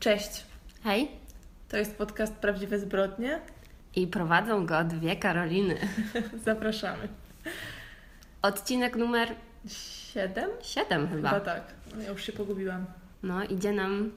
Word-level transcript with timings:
Cześć, 0.00 0.44
Hej. 0.84 1.10
to 1.68 1.76
jest 1.76 1.96
podcast 1.96 2.34
Prawdziwe 2.34 2.78
Zbrodnie. 2.78 3.40
I 3.96 4.06
prowadzą 4.06 4.66
go 4.66 4.84
dwie 4.84 5.16
Karoliny. 5.16 5.78
Zapraszamy. 6.44 7.08
Odcinek 8.42 8.96
numer 8.96 9.34
Siedem? 9.68 10.50
7 10.62 11.08
chyba. 11.08 11.28
Chyba 11.28 11.40
tak. 11.40 11.62
No, 11.96 12.02
Ja 12.02 12.08
już 12.08 12.22
się 12.24 12.32
pogubiłam. 12.32 12.86
No, 13.22 13.44
idzie 13.44 13.72
nam 13.72 14.10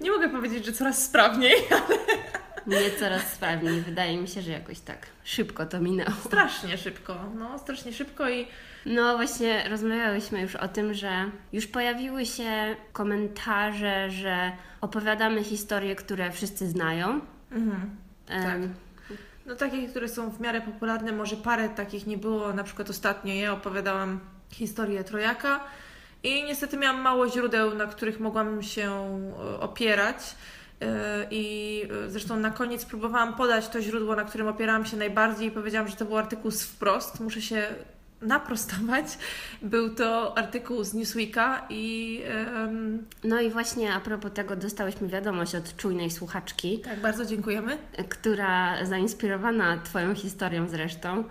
Nie 0.00 0.10
mogę 0.10 0.28
powiedzieć, 0.28 0.66
że 0.66 0.72
coraz 0.72 1.04
sprawniej. 1.04 1.54
nie 2.66 2.90
coraz 2.90 3.32
sprawniej. 3.32 3.80
Wydaje 3.80 4.16
mi 4.16 4.28
się, 4.28 4.42
że 4.42 4.50
jakoś 4.50 4.80
tak 4.80 5.06
szybko 5.24 5.66
to 5.66 5.80
minęło. 5.80 6.10
Strasznie 6.24 6.78
szybko. 6.78 7.16
No, 7.34 7.58
strasznie 7.58 7.92
szybko 7.92 8.30
i 8.30 8.46
No 8.86 9.16
właśnie, 9.16 9.68
rozmawiałyśmy 9.68 10.40
już 10.40 10.56
o 10.56 10.68
tym, 10.68 10.94
że 10.94 11.30
już 11.52 11.66
pojawiły 11.66 12.26
się 12.26 12.76
komentarze, 12.92 14.10
że 14.10 14.52
opowiadamy 14.80 15.44
historie, 15.44 15.96
które 15.96 16.30
wszyscy 16.32 16.68
znają. 16.68 17.20
mhm. 17.52 17.96
Tak. 18.26 18.58
No 19.46 19.54
takie, 19.54 19.88
które 19.88 20.08
są 20.08 20.30
w 20.30 20.40
miarę 20.40 20.60
popularne, 20.60 21.12
może 21.12 21.36
parę 21.36 21.68
takich 21.68 22.06
nie 22.06 22.18
było. 22.18 22.52
Na 22.52 22.64
przykład 22.64 22.90
ostatnio 22.90 23.34
ja 23.34 23.52
opowiadałam 23.52 24.20
historię 24.50 25.04
Trojaka 25.04 25.60
i 26.22 26.44
niestety 26.44 26.76
miałam 26.76 27.00
mało 27.00 27.30
źródeł, 27.30 27.74
na 27.74 27.86
których 27.86 28.20
mogłam 28.20 28.62
się 28.62 28.90
e, 28.90 29.60
opierać. 29.60 30.16
I 31.30 31.82
e, 32.06 32.10
zresztą 32.10 32.36
na 32.36 32.50
koniec 32.50 32.84
próbowałam 32.84 33.34
podać 33.34 33.68
to 33.68 33.82
źródło, 33.82 34.16
na 34.16 34.24
którym 34.24 34.48
opierałam 34.48 34.86
się 34.86 34.96
najbardziej 34.96 35.48
i 35.48 35.50
powiedziałam, 35.50 35.88
że 35.88 35.96
to 35.96 36.04
był 36.04 36.16
artykuł 36.16 36.50
z 36.50 36.62
wprost. 36.62 37.20
Muszę 37.20 37.42
się 37.42 37.66
naprostować. 38.22 39.06
Był 39.62 39.94
to 39.94 40.38
artykuł 40.38 40.84
z 40.84 40.94
Newsweeka 40.94 41.66
i 41.70 42.22
em, 42.26 43.06
No 43.24 43.40
i 43.40 43.50
właśnie 43.50 43.94
a 43.94 44.00
propos 44.00 44.32
tego 44.32 44.56
dostałyśmy 44.56 45.08
wiadomość 45.08 45.54
od 45.54 45.76
czujnej 45.76 46.10
słuchaczki, 46.10 46.78
tak, 46.78 47.00
bardzo 47.00 47.26
dziękujemy. 47.26 47.78
która 48.08 48.84
zainspirowana 48.86 49.78
Twoją 49.78 50.14
historią 50.14 50.68
zresztą, 50.68 51.24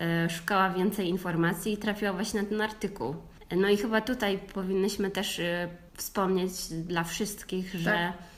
e, 0.00 0.30
szukała 0.30 0.70
więcej 0.70 1.08
informacji 1.08 1.72
i 1.72 1.76
trafiła 1.76 2.12
właśnie 2.12 2.42
na 2.42 2.48
ten 2.48 2.60
artykuł. 2.60 3.16
No 3.56 3.68
i 3.68 3.76
chyba 3.76 4.00
tutaj 4.00 4.38
powinnyśmy 4.54 5.10
też 5.10 5.38
e, 5.38 5.68
wspomnieć 5.96 6.52
dla 6.70 7.04
wszystkich, 7.04 7.74
że 7.74 7.90
Tak. 7.90 8.33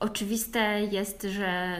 Oczywiste 0.00 0.80
jest, 0.80 1.22
że 1.22 1.78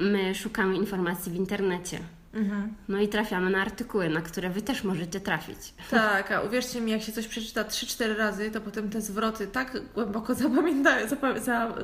my 0.00 0.34
szukamy 0.34 0.76
informacji 0.76 1.32
w 1.32 1.34
internecie. 1.34 1.98
Mhm. 2.34 2.74
No 2.88 2.98
i 2.98 3.08
trafiamy 3.08 3.50
na 3.50 3.60
artykuły, 3.62 4.08
na 4.08 4.20
które 4.20 4.50
Wy 4.50 4.62
też 4.62 4.84
możecie 4.84 5.20
trafić. 5.20 5.58
Tak, 5.90 6.32
a 6.32 6.40
uwierzcie 6.40 6.80
mi, 6.80 6.90
jak 6.92 7.02
się 7.02 7.12
coś 7.12 7.26
przeczyta 7.28 7.62
3-4 7.64 8.16
razy, 8.16 8.50
to 8.50 8.60
potem 8.60 8.90
te 8.90 9.00
zwroty 9.00 9.46
tak 9.46 9.76
głęboko 9.94 10.34
zapamiętają, 10.44 11.06
zapa- 11.06 11.40
za, 11.40 11.74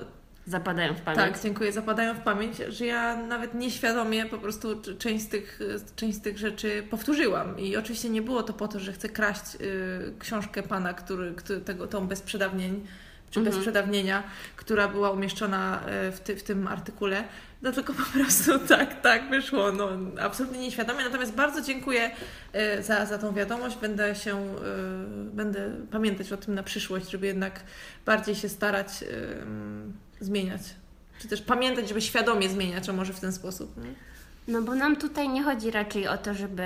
Zapadają 0.46 0.94
w 0.94 1.00
pamięć. 1.00 1.20
tak, 1.32 1.42
dziękuję, 1.42 1.72
zapadają 1.72 2.14
w 2.14 2.20
pamięć, 2.20 2.56
że 2.68 2.86
ja 2.86 3.16
nawet 3.16 3.54
nieświadomie 3.54 4.26
po 4.26 4.38
prostu 4.38 4.68
część 4.98 5.24
z 5.24 5.28
tych, 5.28 5.60
część 5.96 6.18
z 6.18 6.20
tych 6.20 6.38
rzeczy 6.38 6.82
powtórzyłam. 6.90 7.58
I 7.58 7.76
oczywiście 7.76 8.10
nie 8.10 8.22
było 8.22 8.42
to 8.42 8.52
po 8.52 8.68
to, 8.68 8.80
że 8.80 8.92
chcę 8.92 9.08
kraść 9.08 9.54
y, 9.60 10.14
książkę 10.18 10.62
pana, 10.62 10.94
który, 10.94 11.34
który 11.34 11.60
tego, 11.60 11.86
tą 11.86 12.06
bez 12.06 12.22
przedawnień, 12.22 12.86
czy 13.34 13.40
bez 13.40 13.46
Mhm. 13.54 13.62
przedawnienia, 13.62 14.22
która 14.56 14.88
była 14.88 15.10
umieszczona 15.10 15.80
y, 16.08 16.12
w, 16.12 16.20
ty, 16.20 16.36
w 16.36 16.42
tym 16.42 16.68
artykule. 16.68 17.24
No 17.62 17.72
tylko 17.72 17.92
po 17.92 18.02
prostu 18.14 18.58
tak, 18.58 19.00
tak 19.00 19.30
wyszło. 19.30 19.72
No, 19.72 19.88
absolutnie 20.20 20.58
nieświadomie. 20.58 21.04
Natomiast 21.04 21.32
bardzo 21.32 21.60
dziękuję 21.60 22.10
y, 22.78 22.82
za, 22.82 23.06
za 23.06 23.18
tą 23.18 23.34
wiadomość. 23.34 23.76
Będę 23.76 24.14
się, 24.14 24.36
y, 24.36 24.56
będę 25.32 25.70
pamiętać 25.90 26.32
o 26.32 26.36
tym 26.36 26.54
na 26.54 26.62
przyszłość, 26.62 27.10
żeby 27.10 27.26
jednak 27.26 27.60
bardziej 28.06 28.34
się 28.34 28.48
starać 28.48 28.88
mm, 29.42 29.92
zmieniać. 30.20 30.60
Czy 31.18 31.28
też 31.28 31.42
pamiętać, 31.42 31.88
żeby 31.88 32.00
świadomie 32.00 32.48
zmieniać, 32.48 32.88
a 32.88 32.92
może 32.92 33.12
w 33.12 33.20
ten 33.20 33.32
sposób. 33.32 33.76
Nie? 33.76 33.94
No 34.48 34.62
bo 34.62 34.74
nam 34.74 34.96
tutaj 34.96 35.28
nie 35.28 35.42
chodzi 35.42 35.70
raczej 35.70 36.08
o 36.08 36.18
to, 36.18 36.34
żeby 36.34 36.62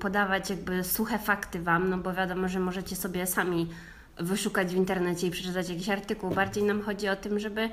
podawać 0.00 0.50
jakby 0.50 0.84
suche 0.84 1.18
fakty 1.18 1.60
Wam, 1.62 1.90
no 1.90 1.98
bo 1.98 2.12
wiadomo, 2.12 2.48
że 2.48 2.60
możecie 2.60 2.96
sobie 2.96 3.26
sami 3.26 3.68
wyszukać 4.18 4.68
w 4.74 4.76
internecie 4.76 5.26
i 5.26 5.30
przeczytać 5.30 5.68
jakiś 5.68 5.88
artykuł. 5.88 6.30
Bardziej 6.30 6.62
nam 6.64 6.82
chodzi 6.82 7.08
o 7.08 7.16
tym, 7.16 7.38
żeby 7.38 7.70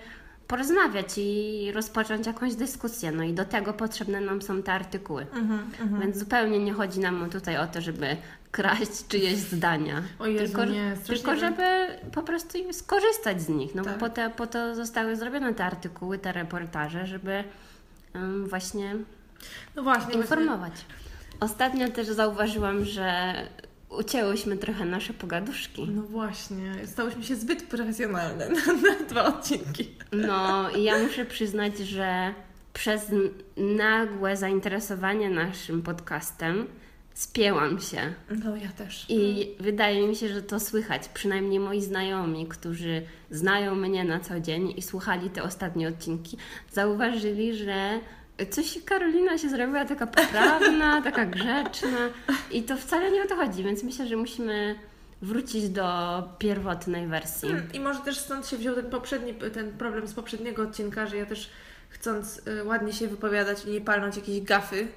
porozmawiać 0.48 1.08
i 1.18 1.72
rozpocząć 1.74 2.28
jakąś 2.28 2.56
dyskusję. 2.56 3.12
No 3.12 3.24
i 3.24 3.34
do 3.34 3.46
tego 3.46 3.74
potrzebne 3.74 4.22
nam 4.22 4.42
są 4.42 4.64
te 4.64 4.74
artykuły. 4.74 5.26
Więc 6.02 6.18
zupełnie 6.18 6.60
nie 6.60 6.74
chodzi 6.74 7.00
nam 7.00 7.30
tutaj 7.30 7.58
o 7.58 7.68
to, 7.68 7.82
żeby 7.82 8.18
kraść 8.52 9.08
czyjeś 9.08 9.36
zdania. 9.38 10.02
O 10.20 10.28
Jezu, 10.28 10.46
tylko, 10.46 10.66
nie, 10.66 10.98
tylko 11.08 11.36
żeby 11.36 11.64
po 12.14 12.22
prostu 12.24 12.58
skorzystać 12.74 13.42
z 13.42 13.50
nich. 13.50 13.76
No 13.76 13.84
Tak. 13.84 13.94
bo 13.94 14.00
po, 14.00 14.10
te, 14.10 14.30
po 14.30 14.48
to 14.48 14.76
zostały 14.76 15.16
zrobione 15.16 15.54
te 15.54 15.66
artykuły, 15.66 16.18
te 16.18 16.32
reportaże, 16.32 17.08
żeby 17.08 17.44
ym, 18.16 18.48
właśnie 18.48 18.96
No 19.76 19.84
właśnie. 19.84 20.14
informować. 20.14 20.74
Ostatnio 21.40 21.90
też 21.90 22.08
zauważyłam, 22.08 22.86
że 22.86 23.34
ucięłyśmy 23.98 24.58
trochę 24.58 24.86
nasze 24.86 25.14
pogaduszki. 25.14 25.88
No 25.90 26.02
właśnie. 26.02 26.74
Stałyśmy 26.86 27.24
się 27.24 27.36
zbyt 27.36 27.64
profesjonalne 27.64 28.50
na, 28.50 28.74
na 28.74 29.06
dwa 29.10 29.26
odcinki. 29.26 29.90
No 30.12 30.70
i 30.78 30.84
ja 30.84 31.00
muszę 31.00 31.26
przyznać, 31.26 31.78
że 31.78 32.34
przez 32.74 33.06
nagłe 33.58 34.38
zainteresowanie 34.38 35.30
naszym 35.30 35.82
podcastem 35.82 36.68
spięłam 37.14 37.80
się. 37.80 38.14
No 38.44 38.56
ja 38.56 38.70
też. 38.70 39.06
I 39.10 39.50
wydaje 39.60 40.08
mi 40.08 40.16
się, 40.16 40.28
że 40.28 40.42
to 40.42 40.60
słychać. 40.60 41.10
Przynajmniej 41.10 41.60
moi 41.60 41.82
znajomi, 41.82 42.48
którzy 42.48 43.02
znają 43.32 43.76
mnie 43.76 44.04
na 44.04 44.20
co 44.20 44.40
dzień 44.40 44.74
i 44.78 44.82
słuchali 44.82 45.30
te 45.30 45.44
ostatnie 45.44 45.88
odcinki, 45.88 46.38
zauważyli, 46.72 47.56
że 47.56 48.00
coś 48.50 48.80
Karolina 48.86 49.38
się 49.38 49.50
zrobiła 49.50 49.86
taka 49.86 50.08
poprawna, 50.08 51.02
taka 51.12 51.26
grzeczna 51.26 51.98
i 52.52 52.64
to 52.64 52.78
wcale 52.78 53.12
nie 53.12 53.24
o 53.24 53.28
to 53.28 53.36
chodzi, 53.36 53.64
więc 53.64 53.84
myślę, 53.84 54.08
że 54.08 54.16
musimy 54.16 54.76
wrócić 55.22 55.70
do 55.70 56.24
pierwotnej 56.40 57.08
wersji. 57.08 57.50
Hmm, 57.50 57.74
I 57.74 57.80
może 57.80 58.00
też 58.00 58.18
stąd 58.18 58.48
się 58.48 58.58
wziął 58.58 58.76
ten 58.76 58.90
poprzedni, 58.90 59.34
ten 59.34 59.72
problem 59.72 60.08
z 60.08 60.14
poprzedniego 60.14 60.64
odcinka, 60.64 61.06
że 61.08 61.18
ja 61.18 61.26
też 61.26 61.50
chcąc 61.90 62.42
y, 62.48 62.64
ładnie 62.64 62.94
się 62.94 63.08
wypowiadać 63.08 63.66
i 63.66 63.70
nie 63.70 63.82
palnąć 63.82 64.16
jakiejś 64.16 64.42
gafy, 64.42 64.88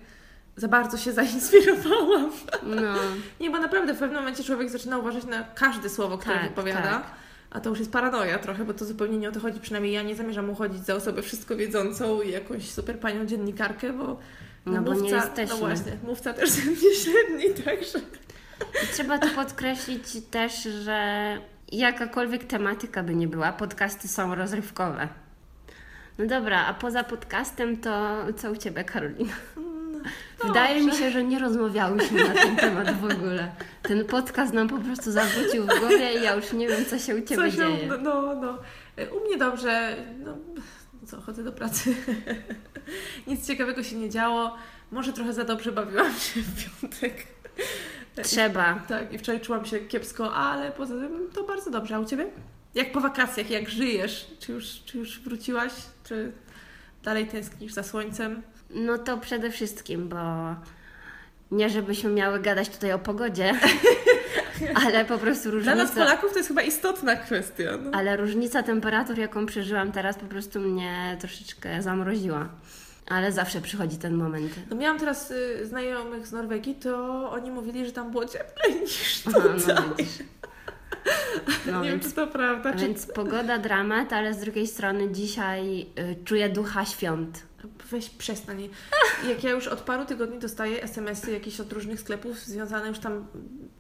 za 0.57 0.69
bardzo 0.69 0.97
się 0.99 1.13
zainspirowałam. 1.13 2.31
No, 2.63 2.83
Nie, 3.41 3.51
bo 3.51 3.59
naprawdę 3.59 3.95
w 3.95 3.99
pewnym 3.99 4.21
momencie 4.21 4.45
człowiek 4.45 4.71
zaczyna 4.71 4.99
uważać 4.99 5.25
na 5.25 5.45
każde 5.45 5.89
słowo, 5.89 6.19
które 6.19 6.35
Tak, 6.35 6.49
wypowiada. 6.49 6.83
tak. 6.83 7.05
A 7.55 7.61
to 7.61 7.71
już 7.71 7.79
jest 7.79 7.93
paranoja 7.93 8.39
trochę, 8.39 8.65
bo 8.65 8.75
to 8.75 8.85
zupełnie 8.85 9.19
nie 9.19 9.29
o 9.29 9.33
to 9.33 9.41
chodzi. 9.41 9.61
Przynajmniej 9.61 9.93
ja 9.93 10.03
nie 10.03 10.15
zamierzam 10.15 10.51
uchodzić 10.51 10.87
za 10.87 10.95
osobę 10.95 11.23
wszystko 11.23 11.57
wiedzącą 11.57 12.23
i 12.23 12.31
jakąś 12.31 12.71
super 12.71 12.99
panią 13.01 13.27
dziennikarkę, 13.27 13.93
bo 13.93 14.19
No 14.67 14.83
bo 14.83 14.95
nie 14.95 15.11
jesteśmy. 15.11 15.55
No 15.55 15.57
właśnie, 15.57 15.93
mówca 16.03 16.33
też 16.33 16.51
ze 16.51 16.71
mnie 16.71 16.95
średni, 16.95 17.65
także... 17.65 17.99
I 18.85 18.87
trzeba 18.93 19.19
tu 19.19 19.29
podkreślić 19.35 20.03
też, 20.31 20.63
że 20.63 21.39
jakakolwiek 21.73 22.45
tematyka 22.45 23.03
by 23.03 23.15
nie 23.15 23.29
była, 23.29 23.53
podcasty 23.53 24.09
są 24.09 24.35
rozrywkowe. 24.35 25.09
No 26.19 26.27
dobra, 26.27 26.67
a 26.67 26.75
poza 26.75 27.05
podcastem 27.05 27.77
to 27.77 28.17
co 28.37 28.51
u 28.51 28.57
Ciebie, 28.57 28.85
Karolina? 28.85 29.33
Wydaje 30.45 30.87
mi 30.87 30.93
się, 30.93 31.11
że 31.11 31.25
nie 31.25 31.39
rozmawiałyśmy 31.39 32.29
na 32.29 32.35
ten 32.35 32.57
temat 32.57 33.01
w 33.01 33.05
ogóle. 33.05 33.53
Ten 33.89 34.05
podcast 34.05 34.53
nam 34.55 34.69
po 34.69 34.79
prostu 34.79 35.13
zawrócił 35.13 35.63
w 35.65 35.67
głowie 35.79 36.15
i 36.21 36.23
ja 36.23 36.35
już 36.35 36.53
nie 36.53 36.69
wiem, 36.69 36.85
co 36.85 36.99
się 36.99 37.17
u 37.17 37.21
Ciebie 37.21 37.37
Co 37.37 37.51
się, 37.51 37.57
dzieje. 37.57 37.87
no, 37.89 37.97
no, 37.99 38.35
no. 38.35 38.59
U 39.17 39.27
mnie 39.27 39.37
dobrze, 39.37 39.97
no, 40.25 40.37
co, 41.07 41.21
chodzę 41.21 41.45
do 41.45 41.53
pracy. 41.53 41.95
Nic 43.27 43.47
ciekawego 43.47 43.83
się 43.83 43.97
nie 43.97 44.11
działo. 44.11 44.57
Może 44.91 45.13
trochę 45.13 45.33
za 45.33 45.45
dobrze 45.45 45.73
bawiłam 45.73 46.15
się 46.15 46.41
w 46.41 46.81
piątek. 46.81 47.27
Trzeba. 48.23 48.75
Tak, 48.89 49.13
i 49.13 49.19
wczoraj 49.19 49.41
czułam 49.41 49.65
się 49.65 49.79
kiepsko, 49.81 50.35
ale 50.35 50.73
poza 50.73 50.95
tym 50.95 51.29
to 51.33 51.43
bardzo 51.45 51.71
dobrze. 51.71 51.97
A 51.97 51.99
u 51.99 52.05
Ciebie? 52.05 52.27
Jak 52.75 52.93
po 52.93 53.01
wakacjach, 53.01 53.51
jak 53.51 53.69
żyjesz? 53.71 54.27
Czy 54.41 54.53
już, 54.53 54.67
czy 54.85 54.99
już 54.99 55.21
wróciłaś? 55.21 55.73
Czy 56.05 56.33
dalej 57.03 57.27
tęsknisz 57.27 57.73
za 57.73 57.83
słońcem? 57.83 58.43
No 58.71 58.99
to 58.99 59.19
przede 59.19 59.51
wszystkim, 59.51 60.09
bo 60.09 60.17
nie 61.57 61.71
żebyśmy 61.71 62.11
miały 62.11 62.41
gadać 62.41 62.69
tutaj 62.69 62.93
o 62.93 62.99
pogodzie, 62.99 63.55
ale 64.87 65.05
po 65.05 65.19
prostu 65.19 65.51
Dla 65.51 65.59
różnica... 65.59 65.75
nas 65.75 65.91
Polaków 65.93 66.33
to 66.33 66.39
jest 66.39 66.49
chyba 66.49 66.63
istotna 66.63 67.17
kwestia. 67.17 67.79
No. 67.85 67.91
Ale 67.99 68.17
różnica 68.17 68.63
temperatur, 68.63 69.19
jaką 69.19 69.47
przeżyłam 69.47 69.93
teraz, 69.93 70.17
po 70.17 70.27
prostu 70.27 70.61
mnie 70.61 71.17
troszeczkę 71.21 71.83
zamroziła. 71.83 72.49
Ale 73.09 73.33
zawsze 73.33 73.61
przychodzi 73.61 73.97
ten 73.97 74.15
moment. 74.15 74.53
No 74.71 74.77
miałam 74.77 74.99
teraz 74.99 75.31
y, 75.31 75.67
znajomych 75.67 76.27
z 76.27 76.33
Norwegii, 76.33 76.75
to 76.75 77.31
oni 77.31 77.51
mówili, 77.51 77.87
że 77.87 77.93
tam 77.93 78.11
było 78.11 78.25
cieplej 78.27 78.75
niż 78.81 79.23
Aha, 79.27 79.41
tutaj. 79.41 79.75
no 79.75 79.95
widzisz. 79.97 80.19
No 81.67 81.83
nie 81.83 81.89
wiem, 81.89 81.99
więc, 82.01 82.09
czy 82.09 82.17
to 82.17 82.27
prawda. 82.27 82.73
Czy... 82.73 82.79
więc 82.79 83.07
pogoda 83.07 83.59
dramat, 83.59 84.13
ale 84.13 84.35
z 84.35 84.39
drugiej 84.39 84.67
strony 84.67 85.13
dzisiaj 85.13 85.81
y, 85.81 86.25
czuję 86.25 86.49
ducha 86.49 86.85
świąt. 86.85 87.43
Weź 87.95 88.11
przestań. 88.11 88.69
Jak 89.29 89.45
ja 89.45 89.51
już 89.51 89.67
od 89.67 89.81
paru 89.81 90.05
tygodni 90.05 90.39
dostaję 90.39 90.83
SMS-y 90.83 91.31
jakieś 91.33 91.61
od 91.61 91.73
różnych 91.73 92.01
sklepów 92.01 92.39
związane 92.39 92.89
już 92.89 92.99
tam 92.99 93.27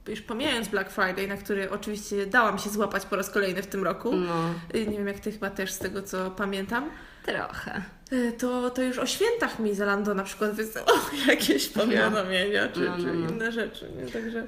już 0.08 0.20
pomijając 0.20 0.68
Black 0.68 0.90
Friday, 0.90 1.26
na 1.28 1.36
który 1.36 1.70
oczywiście 1.70 2.26
dałam 2.26 2.58
się 2.58 2.70
złapać 2.70 3.06
po 3.06 3.16
raz 3.16 3.30
kolejny 3.30 3.62
w 3.62 3.66
tym 3.66 3.84
roku. 3.84 4.16
No, 4.16 4.50
Y, 4.74 4.86
Nie 4.86 4.98
wiem, 4.98 5.06
jak 5.06 5.20
ty 5.20 5.32
chyba 5.32 5.50
też 5.50 5.72
z 5.72 5.78
tego, 5.78 6.02
co 6.02 6.30
pamiętam. 6.30 6.90
trochę. 7.26 7.82
Y, 8.12 8.32
To, 8.38 8.70
to 8.70 8.82
już 8.82 8.98
o 8.98 9.06
świętach 9.06 9.58
mi 9.58 9.74
Zalando 9.74 10.14
na 10.14 10.22
przykład 10.24 10.52
wysyłał 10.52 10.96
jakieś 11.28 11.68
powiadomienia 11.68 12.68
czy, 12.68 12.80
No, 12.80 12.90
no, 12.90 13.04
czy 13.04 13.12
no. 13.12 13.30
inne 13.30 13.52
rzeczy, 13.52 13.90
nie? 13.96 14.12
Także... 14.12 14.46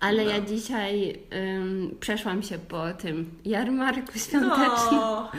Ale 0.00 0.24
No. 0.24 0.30
ja 0.30 0.40
dzisiaj 0.40 1.18
ym, 1.56 1.96
przeszłam 2.00 2.42
się 2.42 2.58
po 2.58 2.84
tym 2.92 3.30
jarmarku 3.44 4.12
świątecznym. 4.18 4.90
No, 5.00 5.32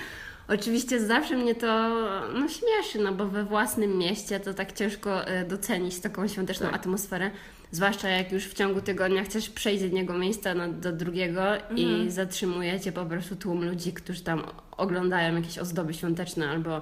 Oczywiście 0.49 0.99
zawsze 1.05 1.35
mnie 1.37 1.55
to 1.55 1.89
no, 2.33 2.47
śmieszy, 2.47 2.99
no 3.03 3.11
bo 3.13 3.25
we 3.27 3.43
własnym 3.43 3.97
mieście 3.97 4.39
to 4.39 4.53
tak 4.53 4.71
ciężko 4.73 5.29
y, 5.29 5.45
docenić 5.47 5.99
taką 5.99 6.27
świąteczną 6.27 6.65
Tak. 6.67 6.75
atmosferę. 6.75 7.31
Zwłaszcza 7.71 8.09
jak 8.09 8.31
już 8.31 8.43
w 8.45 8.53
ciągu 8.53 8.81
tygodnia 8.81 9.23
chcesz 9.23 9.49
przejść 9.49 9.79
z 9.79 9.83
jednego 9.83 10.17
miejsca 10.17 10.53
na, 10.53 10.67
do 10.67 10.91
drugiego 10.91 11.41
i 11.75 11.83
Mhm. 11.85 12.11
zatrzymuje 12.11 12.79
cię 12.79 12.91
po 12.91 13.05
prostu 13.05 13.35
tłum 13.35 13.63
ludzi, 13.65 13.93
którzy 13.93 14.23
tam 14.23 14.43
oglądają 14.77 15.35
jakieś 15.35 15.57
ozdoby 15.57 15.93
świąteczne 15.93 16.49
albo 16.49 16.81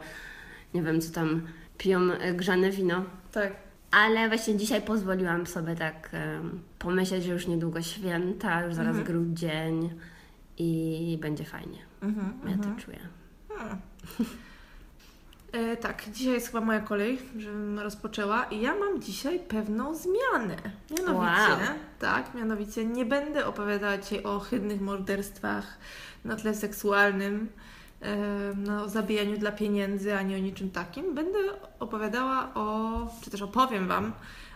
nie 0.74 0.84
wiem 0.84 1.02
co 1.02 1.14
tam 1.14 1.42
piją 1.78 2.00
y, 2.02 2.34
grzane 2.34 2.72
wino. 2.72 3.04
tak. 3.32 3.68
Ale 3.92 4.28
właśnie 4.28 4.58
dzisiaj 4.58 4.82
pozwoliłam 4.82 5.48
sobie 5.48 5.76
tak 5.76 6.10
em, 6.14 6.60
pomyśleć, 6.80 7.24
że 7.24 7.32
już 7.34 7.48
niedługo 7.48 7.82
święta, 7.82 8.64
już 8.64 8.74
zaraz 8.76 9.00
grudzień 9.04 9.90
i 10.58 11.18
będzie 11.22 11.44
fajnie. 11.44 11.78
Mhm, 12.02 12.34
Ja 12.50 12.58
to 12.64 12.82
czuję. 12.86 13.00
E, 15.52 15.78
tak, 15.78 16.04
dzisiaj 16.12 16.34
jest 16.34 16.48
chyba 16.48 16.62
moja 16.62 16.80
kolej, 16.80 17.20
żebym 17.38 17.80
rozpoczęła 17.80 18.44
i 18.44 18.62
ja 18.62 18.76
mam 18.76 19.02
dzisiaj 19.02 19.40
pewną 19.40 19.96
zmianę. 19.96 20.56
Mianowicie, 20.92 21.52
Wow. 21.52 21.60
tak, 22.00 22.34
mianowicie 22.34 22.86
nie 22.86 23.06
będę 23.06 23.46
opowiadała 23.46 23.98
dzisiaj 23.98 24.24
o 24.24 24.36
ohydnych 24.36 24.82
morderstwach 24.82 25.78
na 26.26 26.36
tle 26.36 26.56
seksualnym, 26.56 27.50
e, 28.02 28.18
no, 28.56 28.84
o 28.84 28.90
zabijaniu 28.90 29.38
dla 29.38 29.52
pieniędzy, 29.52 30.16
ani 30.16 30.36
o 30.36 30.38
niczym 30.38 30.72
takim. 30.72 31.16
Będę 31.16 31.40
opowiadała 31.80 32.52
o, 32.54 32.92
czy 33.22 33.30
też 33.32 33.42
opowiem 33.42 33.88
Wam 33.88 34.14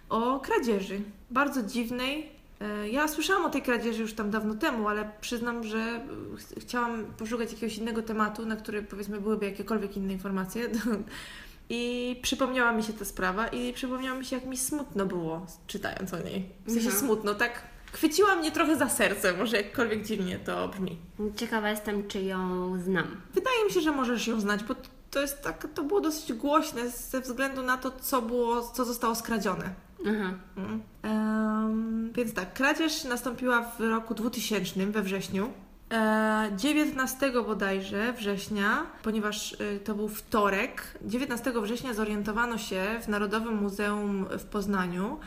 o 0.09 0.39
kradzieży. 0.39 1.01
Bardzo 1.29 1.63
dziwnej. 1.63 2.40
E, 2.61 2.89
Ja 2.89 3.07
słyszałam 3.07 3.45
o 3.45 3.49
tej 3.49 3.61
kradzieży 3.61 4.01
już 4.01 4.13
tam 4.13 4.29
dawno 4.31 4.55
temu, 4.55 4.87
ale 4.87 5.11
przyznam, 5.21 5.63
że 5.63 5.77
e, 5.79 6.01
ch- 6.37 6.61
chciałam 6.63 7.05
poszukać 7.05 7.51
jakiegoś 7.53 7.77
innego 7.77 8.01
tematu, 8.01 8.45
na 8.45 8.55
który 8.55 8.83
powiedzmy 8.83 9.21
byłyby 9.21 9.45
jakiekolwiek 9.45 9.97
inne 9.97 10.13
informacje. 10.13 10.69
I 11.69 12.19
przypomniała 12.21 12.71
mi 12.71 12.83
się 12.83 12.93
ta 12.93 13.05
sprawa 13.05 13.47
i 13.47 13.73
przypomniało 13.73 14.19
mi 14.19 14.25
się, 14.25 14.35
jak 14.35 14.45
mi 14.45 14.57
smutno 14.57 15.05
było 15.05 15.45
czytając 15.67 16.13
o 16.13 16.19
niej. 16.19 16.49
W 16.65 16.71
sensie 16.71 16.85
Mhm. 16.89 17.05
smutno, 17.05 17.35
tak 17.35 17.61
chwyciła 17.91 18.35
mnie 18.35 18.51
trochę 18.51 18.77
za 18.77 18.89
serce, 18.89 19.33
może 19.37 19.57
jakkolwiek 19.57 20.05
dziwnie 20.05 20.39
to 20.39 20.67
brzmi. 20.67 20.97
Ciekawa 21.35 21.69
jestem, 21.69 22.07
czy 22.07 22.21
ją 22.21 22.39
znam. 22.79 23.21
Wydaje 23.33 23.65
mi 23.65 23.71
się, 23.71 23.81
że 23.81 23.91
możesz 23.91 24.27
ją 24.27 24.39
znać, 24.39 24.63
bo 24.63 24.75
to 25.11 25.21
jest 25.21 25.41
tak, 25.41 25.67
to 25.73 25.83
było 25.83 26.01
dosyć 26.01 26.33
głośne 26.33 26.89
ze 26.89 27.21
względu 27.21 27.61
na 27.63 27.77
to, 27.77 27.91
co 27.91 28.21
było, 28.21 28.61
co 28.61 28.85
zostało 28.85 29.15
skradzione. 29.15 29.73
Mm. 30.05 30.39
Em, 31.03 32.11
więc 32.13 32.33
tak, 32.33 32.53
kradzież 32.53 33.03
nastąpiła 33.03 33.61
w 33.61 33.79
roku 33.79 34.13
2000, 34.13 34.85
we 34.85 35.01
wrześniu. 35.01 35.49
E, 35.91 36.51
19 36.57 37.31
bodajże 37.31 38.13
września, 38.13 38.85
ponieważ 39.03 39.53
e, 39.53 39.79
to 39.79 39.95
był 39.95 40.09
wtorek, 40.09 40.97
19 41.01 41.53
września 41.61 41.93
zorientowano 41.93 42.57
się 42.57 42.83
w 43.01 43.07
Narodowym 43.07 43.55
Muzeum 43.55 44.25
w 44.25 44.45
Poznaniu, 44.45 45.19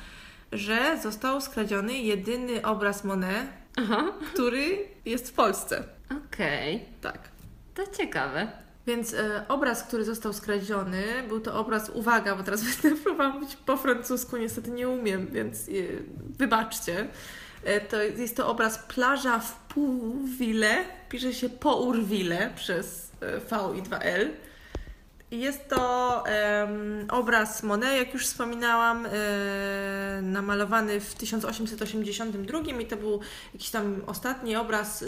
że 0.52 0.98
został 1.02 1.40
skradziony 1.40 1.92
jedyny 1.92 2.62
obraz 2.62 3.04
Monet, 3.04 3.46
Aha. 3.76 4.12
który 4.32 4.78
jest 5.04 5.30
w 5.30 5.32
Polsce. 5.32 5.84
Okej. 6.26 6.84
Tak. 7.00 7.18
To 7.74 7.82
ciekawe. 7.86 8.63
Więc 8.86 9.14
e, 9.14 9.44
obraz, 9.48 9.82
który 9.82 10.04
został 10.04 10.32
skradziony, 10.32 11.04
był 11.28 11.40
to 11.40 11.54
obraz, 11.54 11.90
uwaga, 11.90 12.36
bo 12.36 12.42
teraz 12.42 12.62
będę 12.82 13.02
próbowała 13.02 13.34
mówić 13.34 13.56
po 13.56 13.76
francusku, 13.76 14.36
niestety 14.36 14.70
nie 14.70 14.88
umiem, 14.88 15.26
więc 15.26 15.68
e, 15.68 15.72
wybaczcie. 16.38 17.08
E, 17.64 17.80
to 17.80 18.02
jest 18.02 18.36
to 18.36 18.48
obraz 18.48 18.78
Plaża 18.78 19.38
w 19.38 19.56
Pourville, 19.56 20.84
pisze 21.08 21.34
się 21.34 21.48
Pourville 21.48 22.50
przez 22.56 23.12
V 23.20 23.78
i 23.78 23.82
2L. 23.82 24.28
I 25.30 25.40
Jest 25.40 25.68
to 25.68 26.24
obraz 27.10 27.62
Monet, 27.62 27.98
jak 27.98 28.14
już 28.14 28.26
wspominałam, 28.26 29.06
namalowany 30.22 31.00
w 31.00 31.14
1882 31.14 32.58
i 32.80 32.86
to 32.86 32.96
był 32.96 33.20
jakiś 33.52 33.70
tam 33.70 34.02
ostatni 34.06 34.56
obraz 34.56 35.04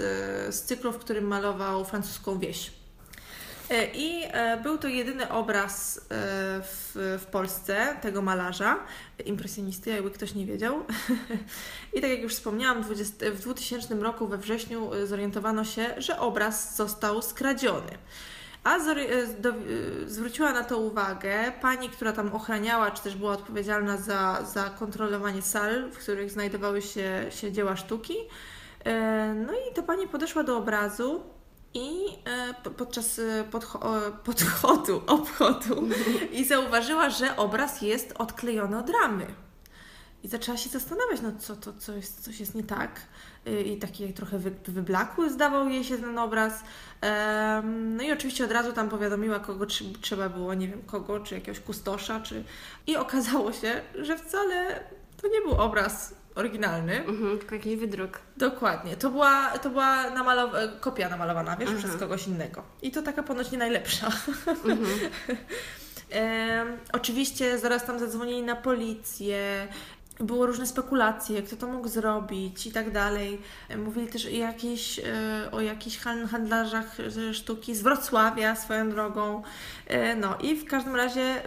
z 0.49 0.63
cyklu, 0.63 0.93
w 0.93 0.99
którym 0.99 1.25
malował 1.25 1.85
francuską 1.85 2.39
wieś. 2.39 2.71
E, 3.71 3.87
I 3.95 4.23
e, 4.25 4.57
był 4.63 4.79
to 4.79 4.89
jedyny 4.89 5.29
obraz 5.29 5.99
e, 5.99 6.01
w, 6.63 7.19
w 7.21 7.27
Polsce 7.27 7.97
tego 8.03 8.23
malarza, 8.23 8.79
impresjonisty, 9.25 9.91
jakby 9.91 10.11
ktoś 10.11 10.35
nie 10.35 10.47
wiedział. 10.47 10.85
I 11.95 12.01
tak 12.01 12.11
jak 12.11 12.21
już 12.21 12.35
wspomniałam, 12.35 12.83
20, 12.83 13.31
w 13.31 13.39
2000 13.41 13.95
roku 13.95 14.27
we 14.27 14.39
wrześniu 14.39 14.91
zorientowano 15.05 15.65
się, 15.65 15.95
że 15.99 16.21
obraz 16.21 16.77
został 16.77 17.23
skradziony. 17.23 17.91
A 18.65 18.79
zwróciła 20.07 20.53
na 20.53 20.65
to 20.65 20.79
uwagę 20.79 21.53
pani, 21.61 21.89
która 21.89 22.13
tam 22.13 22.35
ochraniała, 22.35 22.91
czy 22.91 23.03
też 23.03 23.17
była 23.17 23.33
odpowiedzialna 23.33 23.97
za, 23.97 24.45
za 24.45 24.71
kontrolowanie 24.71 25.43
sal, 25.43 25.91
w 25.91 25.99
których 25.99 26.31
znajdowały 26.31 26.83
się, 26.83 27.27
się 27.31 27.53
dzieła 27.53 27.77
sztuki. 27.77 28.15
No 29.47 29.53
i 29.53 29.75
ta 29.75 29.83
pani 29.83 30.09
podeszła 30.09 30.43
do 30.43 30.57
obrazu 30.57 31.36
i 31.75 31.91
e, 32.25 32.55
po- 32.65 32.71
podczas 32.71 33.19
e, 33.19 33.45
podchodu, 34.25 35.03
obchodu 35.17 35.89
i 36.33 36.45
zauważyła, 36.45 37.11
że 37.11 37.37
obraz 37.37 37.83
jest 37.83 38.15
odklejony 38.19 38.79
od 38.79 38.91
ramy. 38.91 39.27
I 40.23 40.29
zaczęła 40.29 40.57
się 40.57 40.69
zastanawiać, 40.71 41.21
no 41.23 41.33
co 41.39 41.57
to, 41.57 41.73
co 41.73 41.93
jest, 41.93 42.25
coś 42.25 42.41
jest 42.41 42.55
nie 42.55 42.65
tak. 42.65 43.01
Y, 43.49 43.63
I 43.63 43.79
taki 43.79 44.13
trochę 44.13 44.39
wy, 44.39 44.51
wyblakły 44.69 45.31
zdawał 45.31 45.69
jej 45.69 45.85
się 45.85 45.99
ten 45.99 46.19
obraz. 46.19 46.61
No 47.75 48.03
i 48.03 48.13
oczywiście 48.13 48.45
od 48.45 48.51
razu 48.53 48.73
tam 48.73 48.89
powiadomiła, 48.89 49.39
kogo 49.41 49.65
tr- 49.65 49.99
trzeba 50.01 50.29
było, 50.29 50.55
nie 50.55 50.69
wiem 50.69 50.83
kogo, 50.83 51.21
czy 51.21 51.35
jakiegoś 51.35 51.61
kustosza, 51.61 52.21
czy... 52.21 52.45
I 52.87 52.97
okazało 52.97 53.53
się, 53.53 53.83
że 53.95 54.19
wcale 54.19 54.85
to 55.23 55.29
nie 55.29 55.41
był 55.41 55.61
obraz 55.61 56.15
oryginalny. 56.37 57.05
Mhm, 57.05 57.39
tylko 57.39 57.55
jakiś 57.55 57.77
wydruk. 57.77 58.19
Dokładnie. 58.37 58.97
To 58.97 59.11
była, 59.11 59.59
to 59.59 59.71
była 59.71 60.05
namalow- 60.11 60.55
e, 60.57 60.69
kopia 60.81 61.09
namalowana, 61.09 61.57
wiesz, 61.57 61.69
Mhm. 61.71 61.89
przez 61.89 62.01
kogoś 62.01 62.27
innego. 62.29 62.63
I 62.83 62.91
to 62.91 63.03
taka 63.03 63.23
ponoć 63.23 63.51
nie 63.51 63.59
najlepsza. 63.59 64.09
Em, 66.11 66.69
oczywiście 66.93 67.59
zaraz 67.59 67.85
tam 67.87 67.99
zadzwonili 67.99 68.43
na 68.43 68.57
policję. 68.57 69.69
Było 70.21 70.47
różne 70.47 70.67
spekulacje, 70.67 71.43
kto 71.43 71.57
to 71.57 71.67
mógł 71.67 71.89
zrobić 71.89 72.67
i 72.67 72.73
tak 72.73 72.91
dalej. 72.93 73.41
E, 73.69 73.77
Mówili 73.77 74.07
też 74.07 74.27
o 74.27 74.31
jakichś, 74.31 74.99
e, 74.99 75.03
o 75.53 75.61
jakichś 75.61 75.99
han- 75.99 76.27
handlarzach 76.27 77.01
e, 77.31 77.35
sztuki 77.35 77.75
z 77.75 77.83
Wrocławia 77.83 78.57
swoją 78.57 78.91
drogą. 78.91 79.43
E, 79.87 80.17
No 80.17 80.39
i 80.39 80.57
w 80.57 80.65
każdym 80.65 80.97
razie 80.97 81.21
e, 81.23 81.43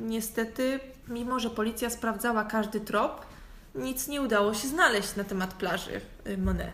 niestety, 0.00 0.80
mimo 1.08 1.40
że 1.40 1.50
policja 1.50 1.90
sprawdzała 1.90 2.44
każdy 2.44 2.80
trop, 2.80 3.26
nic 3.74 4.08
nie 4.08 4.22
udało 4.22 4.54
się 4.54 4.68
znaleźć 4.68 5.16
na 5.16 5.24
temat 5.24 5.54
plaży 5.54 6.00
y, 6.26 6.38
Monet. 6.38 6.70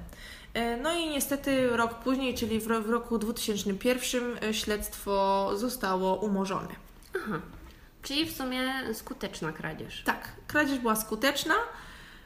E, 0.54 0.76
No 0.76 0.92
i 0.94 1.08
niestety 1.08 1.76
rok 1.76 1.94
później, 1.94 2.34
czyli 2.34 2.60
w, 2.60 2.66
ro- 2.66 2.82
w 2.82 2.90
roku 2.90 3.18
2001 3.18 4.38
y, 4.44 4.54
śledztwo 4.54 5.50
zostało 5.56 6.14
umorzone. 6.16 6.68
Aha. 7.16 7.40
Czyli 8.02 8.26
w 8.26 8.36
sumie 8.36 8.72
skuteczna 8.94 9.52
kradzież. 9.52 10.02
Tak, 10.04 10.28
kradzież 10.46 10.78
była 10.78 10.96
skuteczna. 10.96 11.54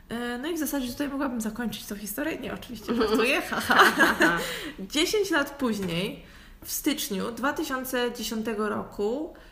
E, 0.08 0.38
No 0.38 0.48
i 0.48 0.54
w 0.54 0.58
zasadzie 0.58 0.88
tutaj 0.92 1.08
mogłabym 1.08 1.40
zakończyć 1.40 1.86
tą 1.86 1.96
historię. 1.96 2.38
Nie, 2.38 2.54
oczywiście 2.54 2.94
żartuję. 2.94 3.42
Aha. 3.50 4.38
10 4.78 5.30
lat 5.30 5.50
później, 5.50 6.24
w 6.64 6.72
styczniu 6.72 7.30
2010 7.32 8.46
roku, 8.56 9.34
e, 9.34 9.49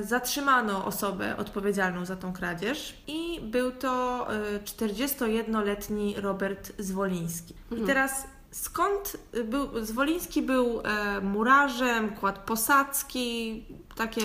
zatrzymano 0.00 0.84
osobę 0.84 1.36
odpowiedzialną 1.36 2.04
za 2.04 2.16
tą 2.16 2.32
kradzież 2.32 3.02
i 3.06 3.40
był 3.42 3.70
to 3.70 4.26
e, 4.32 4.60
41-letni 4.60 6.14
Robert 6.16 6.72
Zwoliński. 6.78 7.54
I 7.76 7.80
teraz 7.80 8.26
skąd 8.50 9.16
był, 9.44 9.84
Zwoliński 9.84 10.42
był 10.42 10.80
e, 10.80 11.20
murarzem, 11.20 12.08
kładł 12.08 12.40
posadzki, 12.46 13.64
takie 13.96 14.20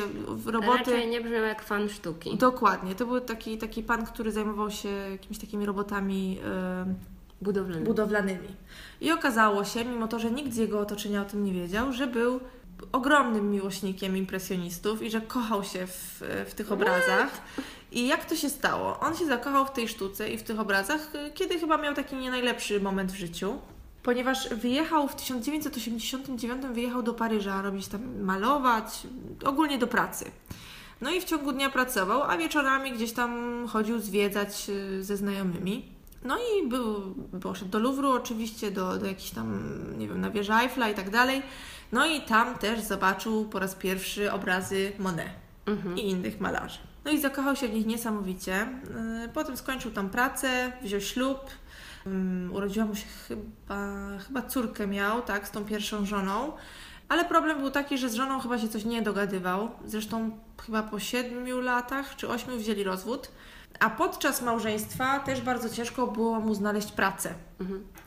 roboty. 0.46 0.77
Raczej 0.77 1.08
nie 1.08 1.22
brzmiał 1.22 1.44
jak 1.44 1.63
fan 1.63 1.89
sztuki. 1.89 2.38
Dokładnie, 2.38 2.96
to 2.96 3.06
był 3.06 3.20
taki, 3.22 3.58
taki 3.58 3.84
pan, 3.84 4.06
który 4.06 4.32
zajmował 4.32 4.72
się 4.72 4.89
jakimiś 4.89 5.39
takimi 5.39 5.65
robotami 5.65 6.39
e, 6.46 6.86
Budowlany. 7.42 7.86
budowlanymi. 7.86 8.48
I 9.01 9.12
okazało 9.12 9.63
się, 9.63 9.86
mimo 9.86 10.08
to, 10.08 10.20
że 10.20 10.32
nikt 10.32 10.54
z 10.54 10.58
jego 10.58 10.80
otoczenia 10.80 11.22
o 11.22 11.25
tym 11.25 11.44
nie 11.44 11.54
wiedział, 11.54 11.94
że 11.94 12.08
był 12.08 12.39
ogromnym 12.91 13.51
miłośnikiem 13.51 14.17
impresjonistów 14.17 15.01
i 15.01 15.12
że 15.12 15.22
kochał 15.22 15.63
się 15.63 15.88
w, 15.88 16.22
w 16.48 16.53
tych 16.53 16.72
obrazach. 16.72 17.41
I 17.91 18.08
jak 18.08 18.25
to 18.25 18.36
się 18.36 18.50
stało? 18.50 19.00
On 19.00 19.15
się 19.15 19.25
zakochał 19.25 19.65
w 19.65 19.72
tej 19.72 19.88
sztuce 19.88 20.29
i 20.29 20.38
w 20.38 20.44
tych 20.44 20.60
obrazach, 20.60 21.12
kiedy 21.34 21.60
chyba 21.60 21.77
miał 21.77 21.94
taki 21.94 22.15
nie 22.15 22.32
najlepszy 22.32 22.79
moment 22.79 23.12
w 23.12 23.15
życiu. 23.15 23.60
Ponieważ 24.03 24.50
wyjechał 24.50 25.08
w 25.08 25.15
1989 25.15 26.65
wyjechał 26.65 27.03
do 27.03 27.13
Paryża 27.13 27.62
robić 27.62 27.88
tam 27.88 28.22
malować, 28.22 29.08
ogólnie 29.46 29.77
do 29.77 29.88
pracy. 29.88 30.32
No 31.01 31.12
i 31.12 31.22
w 31.22 31.24
ciągu 31.24 31.51
dnia 31.51 31.70
pracował, 31.70 32.24
a 32.24 32.38
wieczorami 32.38 32.91
gdzieś 32.91 33.12
tam 33.12 33.63
chodził 33.67 34.00
zwiedzać 34.00 34.70
y, 34.70 35.03
ze 35.03 35.17
znajomymi. 35.17 35.95
No 36.25 36.38
i 36.38 36.67
był, 36.67 37.15
poszedł 37.41 37.72
do 37.72 37.79
Louvru 37.79 38.12
oczywiście, 38.12 38.72
do, 38.72 38.98
do 38.98 39.05
jakichś 39.05 39.29
tam, 39.29 39.60
nie 39.98 40.08
wiem, 40.08 40.22
na 40.22 40.29
wieży 40.29 40.53
Eiffla 40.53 40.89
i 40.89 40.94
tak 40.94 41.10
dalej. 41.10 41.41
No 41.91 42.05
i 42.05 42.22
tam 42.22 42.58
też 42.58 42.82
zobaczył 42.82 43.46
po 43.46 43.60
raz 43.60 43.75
pierwszy 43.75 44.32
obrazy 44.32 44.91
Monet 45.00 45.29
i 45.96 46.10
innych 46.10 46.39
malarzy. 46.39 46.79
No 47.05 47.12
i 47.12 47.22
zakochał 47.22 47.55
się 47.55 47.67
w 47.67 47.74
nich 47.74 47.86
niesamowicie. 47.86 48.67
Yy, 49.22 49.29
Potem 49.34 49.58
skończył 49.58 49.91
tam 49.91 50.10
pracę, 50.10 50.72
wziął 50.82 51.01
ślub. 51.01 51.39
Ym, 52.08 52.50
Urodziła 52.53 52.86
mu 52.86 52.96
się 52.96 53.05
chyba, 53.27 53.77
chyba 54.27 54.41
córkę 54.41 54.88
miał, 54.88 55.22
tak, 55.22 55.48
z 55.48 55.51
tą 55.51 55.65
pierwszą 55.65 56.05
żoną. 56.05 56.51
Ale 57.10 57.25
problem 57.25 57.60
był 57.60 57.72
taki, 57.72 57.98
że 57.98 58.10
z 58.10 58.13
żoną 58.13 58.39
chyba 58.39 58.60
się 58.60 58.67
coś 58.67 58.86
nie 58.86 59.01
dogadywał. 59.01 59.72
Zresztą 59.86 60.39
chyba 60.65 60.84
po 60.84 61.00
siedmiu 61.00 61.62
latach 61.62 62.15
czy 62.15 62.29
ośmiu 62.29 62.58
wzięli 62.58 62.84
rozwód. 62.84 63.32
A 63.79 63.89
podczas 63.89 64.41
małżeństwa 64.41 65.20
też 65.20 65.41
bardzo 65.41 65.70
ciężko 65.70 66.08
było 66.08 66.39
mu 66.39 66.55
znaleźć 66.55 66.91
pracę. 66.91 67.34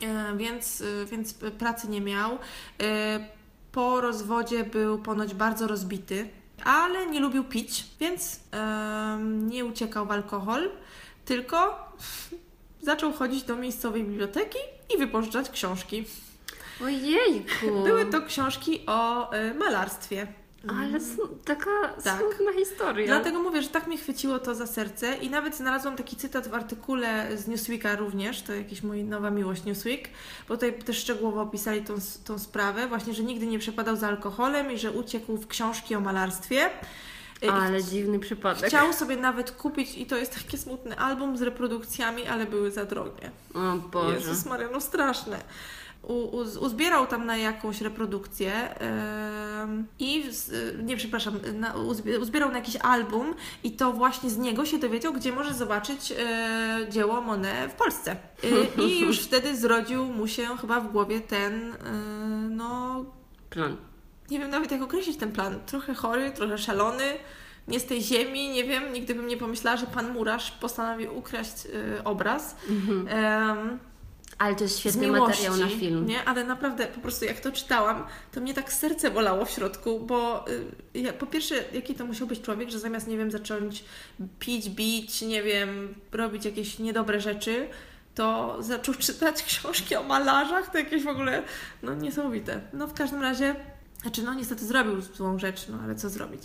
E, 0.03 0.37
więc, 0.37 0.81
e, 0.81 1.07
więc 1.07 1.35
pracy 1.35 1.89
nie 1.89 2.01
miał. 2.01 2.39
E, 2.83 3.39
Po 3.73 4.01
rozwodzie 4.01 4.65
był 4.65 4.99
ponoć 4.99 5.35
bardzo 5.35 5.67
rozbity, 5.67 6.29
ale 6.65 7.07
nie 7.07 7.21
lubił 7.21 7.45
pić, 7.45 7.85
więc 8.01 8.41
nie 9.29 9.65
uciekał 9.65 10.07
w 10.07 10.11
alkohol, 10.11 10.71
tylko 11.25 11.89
zaczął 12.89 13.13
chodzić 13.13 13.43
do 13.43 13.57
miejscowej 13.57 14.05
biblioteki 14.05 14.59
i 14.95 14.99
wypożyczać 14.99 15.51
książki. 15.51 16.05
Ojejku! 16.85 17.83
Były 17.85 18.07
to 18.07 18.23
książki 18.23 18.81
o 18.87 19.31
malarstwie. 19.59 20.27
Ale 20.69 20.97
sm- 21.01 21.39
taka 21.45 21.71
Tak. 22.05 22.19
smutna 22.21 22.53
historia. 22.53 23.07
Dlatego 23.07 23.43
mówię, 23.43 23.63
że 23.63 23.69
tak 23.69 23.87
mnie 23.87 23.99
chwyciło 23.99 24.39
to 24.39 24.55
za 24.55 24.67
serce 24.67 25.17
i 25.17 25.31
nawet 25.31 25.57
znalazłam 25.57 25.97
taki 25.97 26.17
cytat 26.17 26.49
w 26.49 26.55
artykule 26.55 27.37
z 27.37 27.49
Newsweeka 27.49 27.97
również, 27.97 28.43
to 28.43 28.53
jakaś 28.55 28.83
moja 28.83 29.05
nowa 29.05 29.31
miłość 29.31 29.65
Newsweek, 29.65 30.09
bo 30.49 30.55
tutaj 30.55 30.79
też 30.79 30.99
szczegółowo 30.99 31.43
opisali 31.43 31.83
tą, 31.83 31.95
tą 32.25 32.39
sprawę, 32.39 32.87
właśnie, 32.89 33.15
że 33.15 33.23
nigdy 33.23 33.47
nie 33.47 33.59
przepadał 33.59 33.97
za 33.97 34.09
alkoholem 34.09 34.73
i 34.73 34.79
że 34.79 34.93
uciekł 34.93 35.37
w 35.37 35.47
książki 35.47 35.95
o 35.95 36.01
malarstwie. 36.01 36.71
I 37.43 37.49
Ale 37.49 37.83
dziwny 37.85 38.19
przypadek. 38.19 38.69
Chciał 38.69 38.93
sobie 38.93 39.17
nawet 39.17 39.51
kupić, 39.51 39.95
i 39.99 40.07
to 40.07 40.17
jest 40.17 40.35
takie 40.45 40.59
smutne, 40.59 40.97
album 40.97 41.37
z 41.37 41.43
reprodukcjami, 41.43 42.27
ale 42.27 42.47
były 42.47 42.71
za 42.71 42.85
drogie. 42.85 43.31
O 43.55 43.77
Boże. 43.77 44.15
Jezus 44.17 44.47
Maria, 44.47 44.69
no 44.73 44.81
straszne. 44.81 45.39
Uzbierał 46.61 47.07
tam 47.07 47.27
na 47.27 47.37
jakąś 47.37 47.81
reprodukcję 47.81 48.79
em, 48.81 49.87
i, 49.99 50.25
nie 50.83 50.97
przepraszam, 50.97 51.39
na, 51.55 51.75
uzbie- 51.75 52.21
uzbierał 52.21 52.51
na 52.51 52.57
jakiś 52.59 52.77
album 52.77 53.35
i 53.65 53.73
to 53.73 53.93
właśnie 53.93 54.31
z 54.31 54.39
niego 54.39 54.65
się 54.65 54.79
dowiedział, 54.79 55.13
gdzie 55.13 55.33
może 55.33 55.55
zobaczyć 55.55 56.13
e, 56.13 56.87
dzieło 56.91 57.21
Monet 57.21 57.73
w 57.73 57.75
Polsce. 57.75 58.17
E, 58.79 58.83
I 58.83 59.01
już 59.07 59.19
wtedy 59.21 59.57
zrodził 59.57 60.05
mu 60.05 60.27
się 60.27 60.47
chyba 60.61 60.81
w 60.81 60.93
głowie 60.93 61.21
ten, 61.21 61.73
e, 61.73 61.77
no 62.51 63.05
Plan. 63.51 63.77
nie 64.31 64.39
wiem 64.39 64.51
nawet 64.51 64.71
jak 64.71 64.83
określić 64.83 65.17
ten 65.17 65.33
plan. 65.33 65.61
Trochę 65.67 65.95
chory, 65.95 66.31
trochę 66.31 66.59
szalony, 66.59 67.05
nie 67.69 67.81
z 67.81 67.85
tej 67.85 68.03
ziemi, 68.03 68.49
nie 68.49 68.65
wiem, 68.65 68.93
nigdy 68.93 69.15
bym 69.15 69.27
nie 69.27 69.37
pomyślała, 69.37 69.77
że 69.77 69.87
pan 69.87 70.13
murarz 70.13 70.51
postanowił 70.51 71.19
ukraść 71.19 71.55
obraz. 72.05 72.57
Em, 73.09 73.79
Ale 74.39 74.55
to 74.55 74.65
jest 74.65 74.79
świetny 74.79 75.07
miłości, 75.07 75.43
materiał 75.43 75.57
na 75.57 75.77
film. 75.81 76.07
Nie, 76.07 76.25
ale 76.25 76.45
naprawdę 76.45 76.87
po 76.87 77.01
prostu 77.01 77.25
jak 77.25 77.41
to 77.41 77.53
czytałam, 77.53 78.05
to 78.33 78.41
mnie 78.41 78.55
tak 78.55 78.73
serce 78.73 79.11
bolało 79.11 79.45
w 79.45 79.51
środku, 79.51 80.01
bo 80.01 80.45
y, 80.95 81.13
po 81.13 81.27
pierwsze, 81.27 81.65
jaki 81.73 81.95
to 81.95 82.07
musiał 82.07 82.27
być 82.27 82.41
człowiek, 82.41 82.71
że 82.71 82.79
zamiast, 82.79 83.09
nie 83.09 83.19
wiem, 83.19 83.31
zacząć 83.31 83.85
pić, 84.39 84.71
bić, 84.71 85.23
nie 85.23 85.43
wiem, 85.43 85.95
robić 86.13 86.45
jakieś 86.45 86.79
niedobre 86.79 87.21
rzeczy, 87.21 87.69
to 88.15 88.57
zaczął 88.61 88.95
czytać 89.07 89.43
książki 89.43 89.97
o 89.97 90.03
malarzach, 90.03 90.71
to 90.71 90.79
jakieś 90.79 91.03
w 91.03 91.09
ogóle, 91.09 91.43
no 91.83 91.95
niesamowite. 91.95 92.61
No 92.73 92.87
w 92.87 92.95
każdym 92.95 93.23
razie, 93.23 93.55
znaczy 94.03 94.23
no 94.23 94.35
niestety 94.35 94.67
zrobił 94.67 95.01
złą 95.01 95.39
rzecz, 95.39 95.69
no 95.69 95.79
ale 95.85 95.95
co 95.95 96.11
zrobić. 96.11 96.43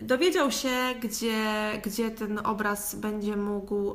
Dowiedział 0.00 0.50
się, 0.50 0.94
gdzie, 1.02 1.44
gdzie 1.84 2.10
ten 2.10 2.38
obraz 2.46 2.94
będzie 2.94 3.36
mógł, 3.36 3.94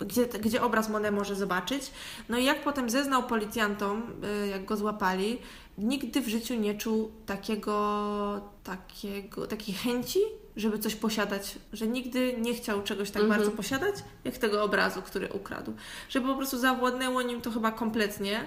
gdzie, 0.00 0.26
gdzie 0.26 0.62
obraz 0.62 0.88
Monet 0.88 1.14
może 1.14 1.34
zobaczyć. 1.34 1.90
No 2.28 2.38
i 2.38 2.44
jak 2.44 2.62
potem 2.62 2.90
zeznał 2.90 3.22
policjantom, 3.22 4.02
y, 4.44 4.48
jak 4.48 4.64
go 4.64 4.76
złapali, 4.76 5.38
nigdy 5.78 6.20
w 6.20 6.28
życiu 6.28 6.54
nie 6.54 6.74
czuł 6.74 7.10
takiego, 7.26 8.40
takiego, 8.64 9.46
takiej 9.46 9.74
chęci, 9.74 10.18
żeby 10.56 10.78
coś 10.78 10.94
posiadać, 10.94 11.58
że 11.72 11.86
nigdy 11.86 12.34
nie 12.38 12.54
chciał 12.54 12.82
czegoś 12.82 13.10
tak 13.10 13.28
bardzo 13.28 13.50
posiadać, 13.50 13.94
jak 14.24 14.38
tego 14.38 14.62
obrazu, 14.64 15.02
który 15.02 15.28
ukradł. 15.32 15.72
Żeby 16.08 16.26
po 16.26 16.34
prostu 16.36 16.58
zawładnęło 16.58 17.22
nim 17.22 17.40
to 17.40 17.50
chyba 17.50 17.70
kompletnie, 17.72 18.40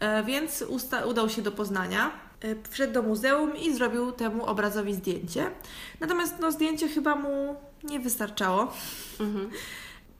e, 0.00 0.24
więc 0.24 0.62
usta- 0.68 1.06
udał 1.06 1.28
się 1.28 1.42
do 1.42 1.52
Poznania. 1.52 2.27
E, 2.42 2.54
Wszedł 2.70 2.92
do 2.92 3.02
muzeum 3.02 3.56
i 3.56 3.74
zrobił 3.74 4.12
temu 4.12 4.46
obrazowi 4.46 4.94
zdjęcie. 4.94 5.50
Natomiast 6.00 6.34
no, 6.40 6.52
zdjęcie 6.52 6.88
chyba 6.88 7.14
mu 7.16 7.56
nie 7.84 8.00
wystarczało. 8.00 8.72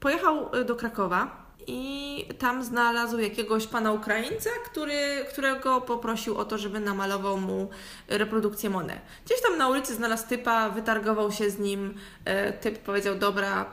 Pojechał 0.00 0.54
y, 0.56 0.64
do 0.64 0.76
Krakowa 0.76 1.48
i 1.66 2.24
tam 2.38 2.64
znalazł 2.64 3.18
jakiegoś 3.18 3.66
pana 3.66 3.92
Ukraińca, 3.92 4.50
który, 4.64 5.24
którego 5.32 5.80
poprosił 5.80 6.38
o 6.38 6.44
to, 6.44 6.58
żeby 6.58 6.80
namalował 6.80 7.38
mu 7.38 7.70
reprodukcję 8.08 8.70
Monet. 8.70 8.98
Gdzieś 9.26 9.42
tam 9.42 9.58
na 9.58 9.68
ulicy 9.68 9.94
znalazł 9.94 10.28
typa, 10.28 10.70
wytargował 10.70 11.32
się 11.32 11.50
z 11.50 11.58
nim. 11.58 11.94
e, 12.24 12.52
Typ 12.52 12.78
powiedział, 12.78 13.14
dobra, 13.14 13.64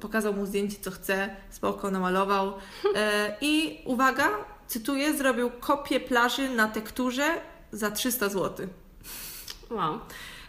pokazał 0.00 0.32
mu 0.32 0.46
zdjęcie, 0.46 0.76
co 0.80 0.90
chce, 0.90 1.36
spoko, 1.50 1.90
namalował. 1.90 2.52
E, 2.94 3.36
I 3.40 3.82
uwaga, 3.84 4.28
cytuję, 4.66 5.14
zrobił 5.14 5.50
kopię 5.60 6.00
plaży 6.00 6.48
na 6.48 6.68
tekturze 6.68 7.24
za 7.76 7.90
300 7.90 8.28
zł. 8.28 8.66
Wow. 9.70 9.98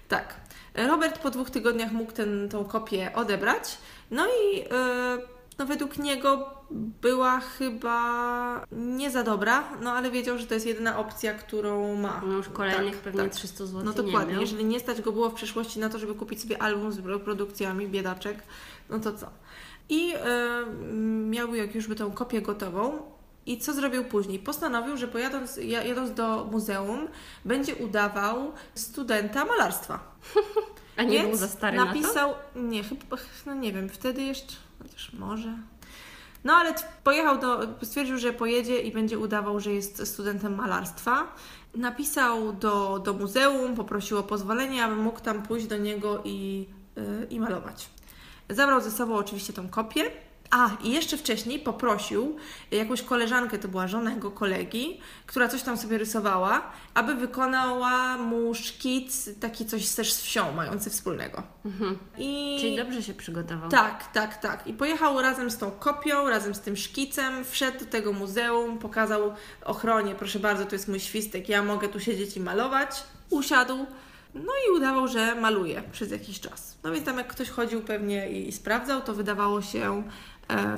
Tak. 0.08 0.36
Robert 0.74 1.20
po 1.20 1.30
dwóch 1.30 1.50
tygodniach 1.50 1.92
mógł 1.92 2.12
ten, 2.12 2.50
tą 2.50 2.66
kopię 2.66 3.12
odebrać. 3.16 3.78
No 4.12 4.28
i 4.28 4.60
e, 4.60 5.18
no 5.60 5.66
według 5.66 5.98
niego 5.98 6.50
była 7.02 7.40
chyba 7.40 8.66
nie 8.72 9.12
za 9.12 9.24
dobra, 9.24 9.64
no 9.82 9.92
ale 9.92 10.12
wiedział, 10.12 10.38
że 10.38 10.48
to 10.48 10.54
jest 10.54 10.66
jedyna 10.66 11.00
opcja, 11.00 11.34
którą 11.34 11.96
ma. 11.96 12.22
No 12.28 12.34
już 12.34 12.50
kolejnych 12.50 12.94
Tak, 12.94 13.04
pewnie 13.04 13.22
tak. 13.22 13.32
300 13.32 13.66
zł 13.66 13.82
No 13.84 13.92
nie 13.92 13.98
dokładnie. 13.98 14.40
Jeżeli 14.40 14.66
nie 14.66 14.80
stać 14.80 15.02
go 15.02 15.12
było 15.12 15.30
w 15.30 15.34
przeszłości 15.34 15.80
na 15.80 15.90
to, 15.90 16.00
żeby 16.00 16.16
kupić 16.16 16.42
sobie 16.42 16.62
album 16.62 16.92
z 16.92 17.06
reprodukcjami, 17.06 17.88
biedaczek, 17.88 18.44
no 18.90 19.00
to 19.00 19.14
co? 19.14 19.28
I 19.90 20.14
e, 20.16 20.66
miał 21.30 21.56
jak 21.56 21.76
już 21.76 21.88
by 21.88 21.96
tą 21.96 22.12
kopię 22.12 22.42
gotową. 22.42 23.17
I 23.48 23.58
co 23.58 23.74
zrobił 23.74 24.06
później? 24.06 24.40
Postanowił, 24.40 24.98
że 24.98 25.08
pojadąc, 25.08 25.58
ja- 25.58 25.84
jadąc 25.84 26.14
do 26.14 26.48
muzeum, 26.52 27.08
będzie 27.46 27.76
udawał 27.76 28.52
studenta 28.76 29.46
malarstwa. 29.46 30.00
A 30.98 31.04
nie 31.04 31.18
Więc 31.18 31.30
był 31.30 31.38
za 31.38 31.48
stary 31.48 31.78
na 31.78 31.86
to? 31.86 31.88
napisał, 31.88 32.34
nie, 32.56 32.84
chyba, 32.84 33.18
no 33.46 33.54
nie 33.54 33.74
wiem, 33.74 33.90
wtedy 33.90 34.22
jeszcze, 34.22 34.56
chociaż 34.84 35.14
może. 35.14 35.58
No 36.44 36.54
ale 36.54 36.74
pojechał 37.04 37.40
do, 37.40 37.60
stwierdził, 37.84 38.18
że 38.18 38.34
pojedzie 38.34 38.82
i 38.82 38.92
będzie 38.92 39.20
udawał, 39.20 39.60
że 39.60 39.72
jest 39.72 40.08
studentem 40.08 40.56
malarstwa. 40.56 41.36
Napisał 41.76 42.54
do, 42.54 43.00
do 43.00 43.14
muzeum, 43.14 43.76
poprosił 43.76 44.18
o 44.18 44.24
pozwolenie, 44.24 44.84
aby 44.84 44.96
mógł 44.96 45.20
tam 45.20 45.44
pójść 45.44 45.68
do 45.68 45.78
niego 45.78 46.22
i, 46.26 46.68
yy, 46.96 47.28
i 47.30 47.40
malować. 47.40 47.90
Zabrał 48.50 48.82
ze 48.82 48.92
sobą 48.92 49.16
oczywiście 49.16 49.54
tą 49.54 49.70
kopię. 49.70 50.12
A, 50.52 50.70
i 50.84 50.92
jeszcze 50.92 51.18
wcześniej 51.18 51.60
poprosił 51.60 52.36
jakąś 52.72 53.02
koleżankę, 53.02 53.58
to 53.58 53.68
była 53.68 53.88
żona 53.88 54.14
jego 54.14 54.32
kolegi, 54.32 55.00
która 55.26 55.48
coś 55.48 55.62
tam 55.62 55.78
sobie 55.78 55.98
rysowała, 55.98 56.72
aby 56.94 57.16
wykonała 57.16 58.18
mu 58.18 58.54
szkic, 58.54 59.40
taki 59.40 59.66
coś 59.66 59.90
też 59.90 60.14
z 60.14 60.22
wsią, 60.22 60.52
mający 60.52 60.90
wspólnego. 60.90 61.44
I... 61.66 61.68
Mhm. 61.68 61.98
Czyli 62.60 62.76
dobrze 62.76 63.04
się 63.04 63.14
przygotował. 63.14 63.70
Tak, 63.70 64.12
tak, 64.12 64.38
tak. 64.38 64.68
I 64.68 64.74
pojechał 64.74 65.22
razem 65.22 65.52
z 65.52 65.58
tą 65.58 65.72
kopią, 65.72 66.30
razem 66.30 66.56
z 66.56 66.60
tym 66.60 66.78
szkicem, 66.78 67.46
wszedł 67.46 67.80
do 67.80 67.86
tego 67.86 68.14
muzeum, 68.14 68.78
pokazał 68.80 69.34
ochronie, 69.66 70.16
proszę 70.16 70.40
bardzo, 70.40 70.66
to 70.66 70.76
jest 70.76 70.88
mój 70.88 71.00
świstek, 71.00 71.50
ja 71.50 71.64
mogę 71.64 71.90
tu 71.90 72.00
siedzieć 72.00 72.38
i 72.38 72.40
malować. 72.40 73.04
Usiadł, 73.30 73.86
no 74.34 74.54
i 74.68 74.78
udawał, 74.78 75.08
że 75.08 75.36
maluje 75.36 75.84
przez 75.92 76.12
jakiś 76.12 76.40
czas. 76.40 76.78
No 76.84 76.92
więc 76.92 77.06
tam 77.06 77.18
jak 77.18 77.28
ktoś 77.28 77.50
chodził 77.50 77.82
pewnie 77.82 78.30
i, 78.30 78.48
i 78.48 78.52
sprawdzał, 78.52 79.02
to 79.02 79.14
wydawało 79.14 79.62
się 79.62 80.04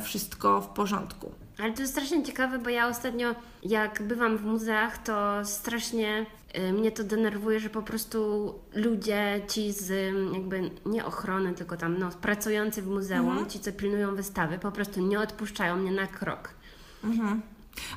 wszystko 0.03 0.61
w 0.61 0.67
porządku. 0.67 1.31
Ale 1.59 1.73
to 1.73 1.81
jest 1.81 1.93
strasznie 1.93 2.23
ciekawe, 2.23 2.59
bo 2.59 2.69
ja 2.69 2.87
ostatnio, 2.87 3.35
jak 3.63 4.03
bywam 4.03 4.37
w 4.37 4.45
muzeach, 4.45 4.97
to 5.03 5.45
strasznie 5.45 6.25
y, 6.57 6.73
mnie 6.73 6.91
to 6.91 7.03
denerwuje, 7.03 7.59
że 7.59 7.69
po 7.69 7.81
prostu 7.81 8.53
ludzie 8.75 9.41
ci 9.47 9.71
z 9.73 10.13
jakby 10.33 10.71
nie 10.85 11.05
ochrony, 11.05 11.53
tylko 11.53 11.77
tam 11.77 11.97
no, 11.97 12.09
pracujący 12.21 12.81
w 12.81 12.87
muzeum, 12.87 13.29
Mhm. 13.29 13.49
ci 13.49 13.59
co 13.59 13.71
pilnują 13.71 14.15
wystawy, 14.15 14.59
po 14.59 14.71
prostu 14.71 15.01
nie 15.01 15.19
odpuszczają 15.19 15.75
mnie 15.75 15.91
na 15.91 16.07
krok. 16.07 16.49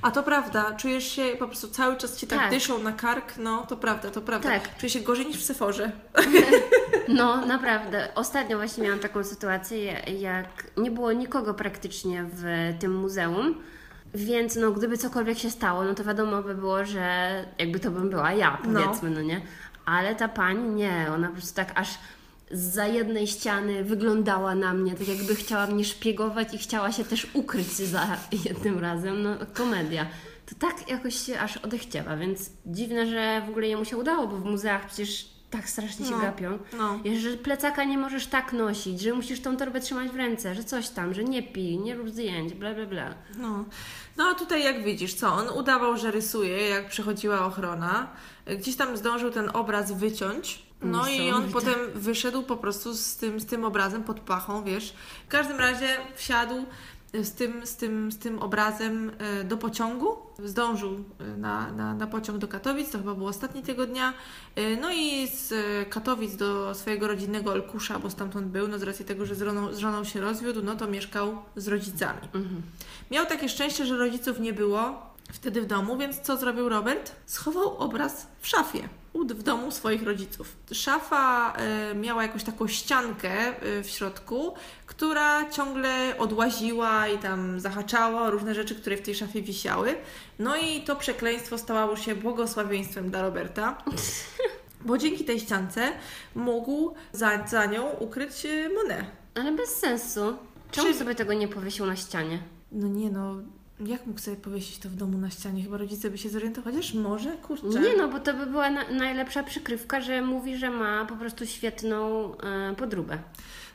A 0.02 0.10
to 0.10 0.22
prawda, 0.22 0.72
czujesz 0.76 1.12
się 1.12 1.22
po 1.38 1.46
prostu 1.46 1.68
cały 1.68 1.96
czas 1.96 2.16
ci 2.16 2.26
tak, 2.26 2.38
Tak. 2.38 2.50
dyszą 2.50 2.78
na 2.78 2.92
kark, 2.92 3.36
no 3.38 3.66
to 3.68 3.76
prawda, 3.76 4.10
to 4.10 4.20
prawda. 4.20 4.48
Tak. 4.48 4.76
Czuję 4.76 4.90
się 4.90 5.00
gorzej 5.00 5.26
niż 5.26 5.36
w 5.36 5.44
Seforze. 5.44 5.92
No, 7.08 7.46
naprawdę. 7.46 8.08
Ostatnio 8.14 8.56
właśnie 8.56 8.84
miałam 8.84 8.98
taką 8.98 9.24
sytuację, 9.24 9.92
jak 10.18 10.46
nie 10.76 10.90
było 10.90 11.12
nikogo 11.12 11.54
praktycznie 11.54 12.24
w 12.32 12.44
tym 12.80 12.94
muzeum, 12.94 13.54
więc 14.14 14.56
no, 14.56 14.70
gdyby 14.70 14.98
cokolwiek 14.98 15.38
się 15.38 15.50
stało, 15.50 15.84
no 15.84 15.94
to 15.94 16.04
wiadomo 16.04 16.42
by 16.42 16.54
było, 16.54 16.84
że 16.84 17.34
jakby 17.58 17.80
to 17.80 17.90
bym 17.90 18.10
była 18.10 18.32
ja, 18.32 18.58
No. 18.66 18.80
powiedzmy, 18.82 19.10
no, 19.10 19.22
nie? 19.22 19.40
Ale 19.86 20.14
ta 20.14 20.28
pani 20.28 20.68
nie, 20.68 21.06
ona 21.14 21.26
po 21.28 21.32
prostu 21.32 21.56
tak 21.56 21.72
aż 21.74 21.88
za 22.52 22.86
jednej 22.86 23.26
ściany 23.26 23.84
wyglądała 23.84 24.54
na 24.54 24.74
mnie, 24.74 24.94
tak 24.94 25.08
jakby 25.08 25.34
chciała 25.34 25.66
mnie 25.66 25.84
szpiegować 25.84 26.54
i 26.54 26.58
chciała 26.58 26.92
się 26.92 27.04
też 27.04 27.26
ukryć 27.34 27.66
za 27.72 28.16
jednym 28.44 28.78
razem. 28.78 29.22
No, 29.22 29.30
komedia. 29.54 30.06
To 30.46 30.54
tak 30.58 30.90
jakoś 30.90 31.14
się 31.26 31.40
aż 31.40 31.56
odechciewa, 31.56 32.16
więc 32.16 32.50
dziwne, 32.66 33.06
że 33.06 33.42
w 33.46 33.50
ogóle 33.50 33.66
jemu 33.68 33.84
się 33.84 33.96
udało, 33.96 34.26
bo 34.26 34.36
w 34.36 34.44
muzeach 34.44 34.86
przecież 34.86 35.32
tak 35.50 35.68
strasznie 35.68 36.06
się 36.06 36.12
No. 36.12 36.18
gapią. 36.20 36.58
No. 36.78 37.00
Że 37.20 37.30
plecaka 37.36 37.84
nie 37.84 37.98
możesz 37.98 38.26
tak 38.26 38.52
nosić, 38.52 39.00
że 39.00 39.14
musisz 39.14 39.40
tą 39.40 39.56
torbę 39.56 39.80
trzymać 39.80 40.08
w 40.08 40.16
ręce, 40.16 40.54
że 40.54 40.64
coś 40.64 40.88
tam, 40.88 41.14
że 41.14 41.24
nie 41.24 41.42
pij, 41.42 41.78
nie 41.78 41.94
rób 41.94 42.10
zdjęć, 42.10 42.54
bla 42.54 42.74
bla 42.74 42.86
bla. 42.86 43.14
No. 43.38 43.64
no 44.16 44.24
a 44.24 44.34
tutaj 44.34 44.64
jak 44.64 44.84
widzisz, 44.84 45.14
co? 45.14 45.32
On 45.34 45.48
udawał, 45.58 45.96
że 45.96 46.10
rysuje, 46.10 46.68
jak 46.68 46.88
przychodziła 46.88 47.46
ochrona. 47.46 48.10
Gdzieś 48.58 48.76
tam 48.76 48.96
zdążył 48.96 49.30
ten 49.30 49.50
obraz 49.54 49.92
wyciąć. 49.92 50.62
No 50.82 51.08
i 51.08 51.30
on 51.30 51.52
potem 51.52 51.74
wyszedł 51.94 52.42
po 52.42 52.56
prostu 52.56 52.94
z 52.94 53.16
tym, 53.16 53.40
z 53.40 53.46
tym 53.46 53.64
obrazem 53.64 54.04
pod 54.04 54.20
pachą, 54.20 54.64
wiesz. 54.64 54.94
W 55.26 55.28
każdym 55.28 55.56
razie 55.56 55.88
wsiadł 56.14 56.64
z 57.14 57.32
tym, 57.32 57.66
z 57.66 57.76
tym, 57.76 58.12
z 58.12 58.18
tym 58.18 58.38
obrazem 58.38 59.10
e, 59.18 59.44
do 59.44 59.56
pociągu. 59.56 60.16
Zdążył 60.44 61.04
e, 61.20 61.36
na, 61.36 61.72
na, 61.72 61.94
na 61.94 62.06
pociąg 62.06 62.38
do 62.38 62.48
Katowic, 62.48 62.90
to 62.90 62.98
chyba 62.98 63.14
było 63.14 63.28
ostatni 63.28 63.62
tego 63.62 63.86
dnia. 63.86 64.12
E, 64.56 64.76
No 64.76 64.92
i 64.92 65.28
z 65.28 65.52
e, 65.52 65.84
Katowic 65.86 66.36
do 66.36 66.74
swojego 66.74 67.08
rodzinnego 67.08 67.52
Olkusza, 67.52 67.98
bo 67.98 68.10
stamtąd 68.10 68.46
był, 68.46 68.68
no 68.68 68.78
z 68.78 68.82
racji 68.82 69.04
tego, 69.04 69.26
że 69.26 69.34
z 69.34 69.42
żoną, 69.42 69.72
z 69.72 69.78
żoną 69.78 70.04
się 70.04 70.20
rozwiódł, 70.20 70.62
no 70.62 70.74
to 70.76 70.86
mieszkał 70.88 71.38
z 71.56 71.68
rodzicami. 71.68 72.20
Miał 73.10 73.26
takie 73.26 73.48
szczęście, 73.48 73.86
że 73.86 73.96
rodziców 73.96 74.40
nie 74.40 74.52
było 74.52 75.11
wtedy 75.32 75.62
w 75.62 75.66
domu, 75.66 75.96
więc 75.96 76.20
co 76.20 76.36
zrobił 76.36 76.68
Robert? 76.68 77.12
Schował 77.26 77.76
obraz 77.78 78.26
w 78.40 78.48
szafie 78.48 78.88
w 79.14 79.42
domu 79.42 79.70
swoich 79.70 80.02
rodziców. 80.02 80.56
Szafa 80.72 81.52
e, 81.52 81.94
miała 81.94 82.22
jakąś 82.22 82.44
taką 82.44 82.68
ściankę 82.68 83.30
e, 83.30 83.82
w 83.82 83.90
środku, 83.90 84.54
która 84.86 85.50
ciągle 85.50 86.18
odłaziła 86.18 87.08
i 87.08 87.18
tam 87.18 87.60
zahaczała 87.60 88.22
o 88.22 88.30
różne 88.30 88.54
rzeczy, 88.54 88.74
które 88.74 88.96
w 88.96 89.02
tej 89.02 89.14
szafie 89.14 89.42
wisiały. 89.42 89.94
No 90.38 90.56
i 90.56 90.80
to 90.80 90.96
przekleństwo 90.96 91.58
stało 91.58 91.96
się 91.96 92.14
błogosławieństwem 92.14 93.10
dla 93.10 93.22
Roberta. 93.22 93.78
Bo 94.86 94.98
dzięki 94.98 95.24
tej 95.24 95.40
ściance 95.40 95.92
mógł 96.34 96.94
za, 97.12 97.46
za 97.46 97.66
nią 97.66 97.90
ukryć 97.90 98.46
e, 98.46 98.68
Monet. 98.68 99.06
Ale 99.34 99.52
bez 99.52 99.76
sensu. 99.76 100.36
Czemu 100.70 100.88
Czy- 100.88 100.94
sobie 100.94 101.14
tego 101.14 101.32
nie 101.32 101.48
powiesił 101.48 101.86
na 101.86 101.96
ścianie? 101.96 102.42
No 102.72 102.88
nie 102.88 103.10
no, 103.10 103.36
jak 103.86 104.06
mógł 104.06 104.20
sobie 104.20 104.36
powiesić 104.36 104.78
to 104.78 104.88
w 104.88 104.94
domu 104.94 105.18
na 105.18 105.30
ścianie? 105.30 105.62
Chyba 105.62 105.76
rodzice 105.76 106.10
by 106.10 106.18
się 106.18 106.28
zorientowali, 106.28 106.76
chociaż 106.76 106.94
może, 106.94 107.32
kurczę. 107.32 107.80
Nie 107.80 107.96
no, 107.96 108.08
bo 108.08 108.20
to 108.20 108.34
by 108.34 108.46
była 108.46 108.70
na, 108.70 108.90
najlepsza 108.90 109.42
przykrywka, 109.42 110.00
że 110.00 110.22
mówi, 110.22 110.56
że 110.56 110.70
ma 110.70 111.04
po 111.04 111.16
prostu 111.16 111.46
świetną 111.46 112.32
e, 112.36 112.74
podróbę. 112.74 113.18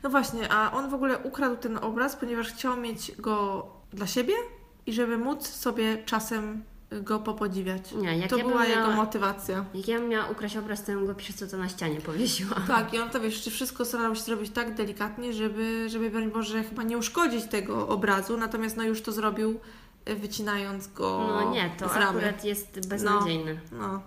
No 0.03 0.09
właśnie, 0.09 0.51
a 0.51 0.71
on 0.71 0.89
w 0.89 0.93
ogóle 0.93 1.17
ukradł 1.17 1.55
ten 1.55 1.77
obraz, 1.77 2.15
ponieważ 2.15 2.47
chciał 2.47 2.77
mieć 2.77 3.11
go 3.19 3.67
dla 3.93 4.07
siebie 4.07 4.33
i 4.85 4.93
żeby 4.93 5.17
móc 5.17 5.47
sobie 5.47 5.97
czasem 6.05 6.63
go 6.91 7.19
popodziwiać. 7.19 7.91
Nie, 7.91 8.17
jak 8.17 8.29
to 8.29 8.37
ja 8.37 8.43
była 8.43 8.63
miała- 8.63 8.75
jego 8.75 8.91
motywacja. 8.91 9.65
Jak 9.73 9.87
ja 9.87 9.99
bym 9.99 10.09
miała 10.09 10.29
ukraść 10.29 10.57
obraz, 10.57 10.83
to 10.83 10.91
bym 10.91 11.07
go 11.07 11.15
pierwsze 11.15 11.47
co 11.47 11.57
na 11.57 11.69
ścianie 11.69 12.01
powiesiła. 12.01 12.55
Tak, 12.67 12.93
i 12.93 12.99
on 12.99 13.09
to 13.09 13.19
wiesz, 13.19 13.41
czy 13.41 13.51
wszystko 13.51 13.85
starał 13.85 14.15
się 14.15 14.21
zrobić 14.21 14.51
tak 14.53 14.75
delikatnie, 14.75 15.33
żeby, 15.33 15.89
żeby 15.89 16.09
broń 16.09 16.31
Boże, 16.31 16.63
chyba 16.63 16.83
nie 16.83 16.97
uszkodzić 16.97 17.45
tego 17.45 17.87
obrazu, 17.87 18.37
natomiast 18.37 18.77
no 18.77 18.83
już 18.83 19.01
to 19.01 19.11
zrobił, 19.11 19.59
wycinając 20.15 20.87
go 20.87 21.25
No 21.27 21.51
nie, 21.51 21.69
to 21.77 21.89
z 21.89 21.93
ramy. 21.95 22.19
akurat 22.19 22.43
jest 22.43 22.87
beznadziejne. 22.87 23.59
No. 23.71 24.01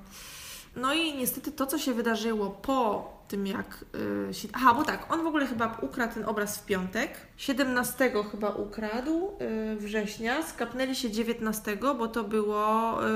No 0.76 0.94
i 0.94 1.14
niestety 1.16 1.52
to, 1.52 1.66
co 1.66 1.78
się 1.78 1.94
wydarzyło 1.94 2.50
po 2.50 3.08
tym, 3.28 3.46
jak 3.46 3.84
y, 4.30 4.34
się... 4.34 4.48
Aha, 4.52 4.74
bo 4.74 4.82
tak, 4.84 5.12
on 5.12 5.22
w 5.22 5.26
ogóle 5.26 5.46
chyba 5.46 5.78
ukradł 5.82 6.14
ten 6.14 6.24
obraz 6.24 6.58
w 6.58 6.66
piątek. 6.66 7.10
17 7.36 8.12
chyba 8.30 8.50
ukradł 8.50 9.30
y, 9.72 9.76
września, 9.76 10.42
skapnęli 10.46 10.96
się 10.96 11.10
19, 11.10 11.76
bo 11.76 12.08
to 12.08 12.24
było 12.24 12.94
y, 13.04 13.08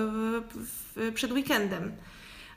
w, 0.55 1.13
przed 1.15 1.33
weekendem. 1.33 1.93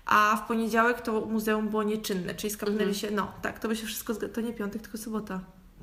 A 0.06 0.42
w 0.44 0.48
poniedziałek 0.48 1.02
to 1.02 1.22
muzeum 1.22 1.70
było 1.70 1.84
nieczynne, 1.84 2.36
czyli 2.36 2.54
skapnęli 2.54 2.80
Mhm. 2.82 2.94
się... 2.96 3.12
No, 3.12 3.32
tak, 3.42 3.60
to 3.60 3.68
by 3.68 3.76
się 3.76 3.86
wszystko... 3.88 4.16
To 4.16 4.42
nie 4.42 4.54
piątek, 4.54 4.82
tylko 4.82 4.98
sobota. 4.98 5.40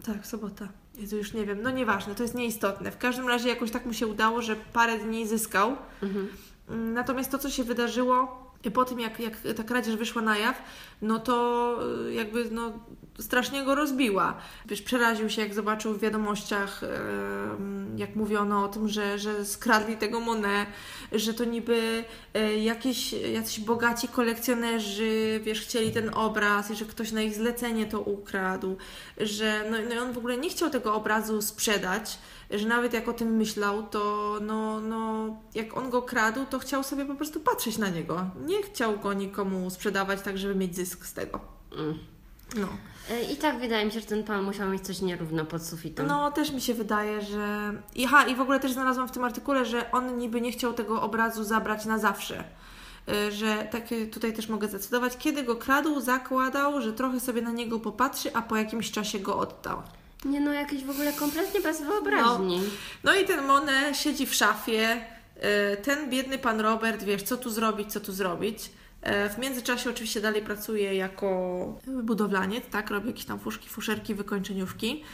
Tak, 0.07 0.27
sobota. 0.27 0.69
Jezu, 0.99 1.17
już 1.17 1.33
nie 1.33 1.47
wiem. 1.47 1.63
No 1.63 1.71
nieważne, 1.71 2.15
to 2.15 2.23
jest 2.23 2.35
nieistotne. 2.35 2.91
W 2.91 2.99
każdym 2.99 3.29
razie 3.29 3.49
jakoś 3.49 3.71
tak 3.71 3.87
mu 3.87 3.93
się 3.93 4.07
udało, 4.07 4.43
że 4.43 4.57
parę 4.73 4.99
dni 4.99 5.27
zyskał. 5.27 5.77
Mhm. 6.03 6.29
Mm, 6.69 6.93
Natomiast 6.95 7.31
to, 7.31 7.39
co 7.39 7.51
się 7.51 7.65
wydarzyło 7.65 8.44
po 8.71 8.85
tym, 8.85 9.01
jak, 9.01 9.21
jak 9.21 9.37
ta 9.57 9.63
kradzież 9.63 9.97
wyszła 9.97 10.23
na 10.23 10.39
jaw, 10.39 10.63
no 11.03 11.19
to 11.19 11.79
y, 12.09 12.15
jakby 12.15 12.51
no, 12.51 12.73
strasznie 13.19 13.65
go 13.65 13.75
rozbiła. 13.75 14.37
Wiesz, 14.67 14.83
przeraził 14.83 15.31
się, 15.31 15.43
jak 15.43 15.55
zobaczył 15.55 15.95
w 15.95 16.01
wiadomościach, 16.01 16.81
jak 17.97 18.17
mówiono 18.17 18.65
o 18.65 18.69
tym, 18.69 18.89
że, 18.89 19.19
że 19.19 19.45
skradli 19.45 19.97
tego 19.97 20.21
Monet, 20.21 20.69
że 21.13 21.35
to 21.35 21.45
niby 21.45 22.05
e, 22.35 22.59
jakieś, 22.59 23.13
jacyś 23.13 23.61
bogaci 23.61 24.09
kolekcjonerzy, 24.09 25.41
wiesz, 25.45 25.61
chcieli 25.61 25.93
ten 25.93 26.11
obraz 26.15 26.71
i 26.71 26.75
że 26.75 26.85
ktoś 26.85 27.13
na 27.13 27.23
ich 27.23 27.35
zlecenie 27.35 27.87
to 27.87 28.01
ukradł, 28.01 28.77
że 29.17 29.65
no, 29.71 29.77
no 29.95 30.03
on 30.03 30.13
w 30.13 30.19
ogóle 30.19 30.37
nie 30.37 30.51
chciał 30.51 30.71
tego 30.71 30.95
obrazu 30.95 31.43
sprzedać, 31.43 32.19
że 32.59 32.69
nawet 32.69 32.93
jak 32.93 33.09
o 33.09 33.13
tym 33.13 33.37
myślał, 33.37 33.83
to 33.83 34.35
no, 34.41 34.81
no, 34.81 35.27
jak 35.55 35.77
on 35.77 35.91
go 35.91 36.03
kradł, 36.03 36.47
to 36.51 36.59
chciał 36.59 36.83
sobie 36.83 37.05
po 37.05 37.15
prostu 37.15 37.41
patrzeć 37.41 37.79
na 37.79 37.89
niego. 37.89 38.27
Nie 38.47 38.63
chciał 38.63 38.99
go 38.99 39.13
nikomu 39.13 39.71
sprzedawać 39.71 40.23
tak, 40.23 40.39
żeby 40.39 40.55
mieć 40.55 40.77
zysk 40.77 41.07
z 41.07 41.13
tego. 41.13 41.41
Mm. 41.79 41.99
No. 42.57 42.69
E, 43.11 43.33
I 43.33 43.37
tak 43.37 43.61
wydaje 43.61 43.85
mi 43.87 43.93
się, 43.93 44.01
że 44.01 44.07
ten 44.07 44.25
pan 44.25 44.45
musiał 44.45 44.69
mieć 44.69 44.83
coś 44.83 45.01
nierówno 45.01 45.45
pod 45.45 45.63
sufitem. 45.63 46.07
No, 46.07 46.31
też 46.31 46.53
mi 46.53 46.61
się 46.61 46.75
wydaje, 46.75 47.23
że. 47.23 47.73
I, 47.95 48.05
aha, 48.05 48.27
i 48.27 48.35
w 48.35 48.41
ogóle 48.41 48.61
też 48.61 48.73
znalazłam 48.73 49.09
w 49.09 49.13
tym 49.13 49.25
artykule, 49.25 49.65
że 49.65 49.93
on 49.93 50.19
niby 50.19 50.41
nie 50.41 50.53
chciał 50.53 50.73
tego 50.73 51.03
obrazu 51.03 51.45
zabrać 51.45 51.85
na 51.85 51.99
zawsze. 51.99 52.45
Y, 53.09 53.33
Że 53.33 53.69
tak 53.71 53.93
y, 53.93 54.07
tutaj 54.07 54.33
też 54.33 54.49
mogę 54.49 54.69
zdecydować, 54.69 55.17
kiedy 55.17 55.43
go 55.43 55.57
kradł, 55.57 56.01
zakładał, 56.01 56.81
że 56.81 56.93
trochę 56.93 57.21
sobie 57.21 57.43
na 57.43 57.51
niego 57.51 57.81
popatrzy, 57.81 58.35
a 58.35 58.43
po 58.43 58.57
jakimś 58.57 58.91
czasie 58.91 59.19
go 59.19 59.39
oddał. 59.39 59.83
Nie 60.25 60.41
no, 60.41 60.53
jakieś 60.53 60.85
w 60.85 60.91
ogóle 60.91 61.13
kompletnie 61.13 61.61
bez 61.61 61.83
wyobraźni. 61.83 62.61
No 63.05 63.15
i 63.15 63.25
ten 63.25 63.47
Monet 63.47 63.97
siedzi 63.97 64.27
w 64.27 64.35
szafie. 64.35 64.97
y, 65.75 65.77
Ten 65.83 66.11
biedny 66.11 66.39
pan 66.39 66.61
Robert, 66.61 67.03
wiesz, 67.03 67.23
co 67.23 67.37
tu 67.37 67.51
zrobić, 67.51 67.93
co 67.93 68.01
tu 68.01 68.13
zrobić. 68.13 68.71
E, 69.03 69.29
W 69.31 69.39
międzyczasie 69.39 69.91
oczywiście 69.91 70.21
dalej 70.21 70.43
pracuje 70.43 70.95
jako 70.95 71.27
budowlaniec, 72.03 72.65
tak? 72.71 72.91
Robi 72.91 73.07
jakieś 73.07 73.25
tam 73.25 73.39
fuszki, 73.39 73.69
fuszerki, 73.69 74.15
wykończeniówki. 74.15 75.05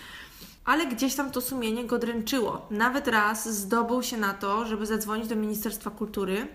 Ale 0.65 0.87
gdzieś 0.87 1.15
tam 1.15 1.31
to 1.31 1.41
sumienie 1.41 1.85
go 1.85 1.99
dręczyło. 1.99 2.67
Nawet 2.71 3.09
raz 3.09 3.49
zdobył 3.57 4.03
się 4.03 4.17
na 4.17 4.35
to, 4.35 4.67
żeby 4.67 4.87
zadzwonić 4.87 5.29
do 5.29 5.37
Ministerstwa 5.37 5.91
Kultury. 5.91 6.47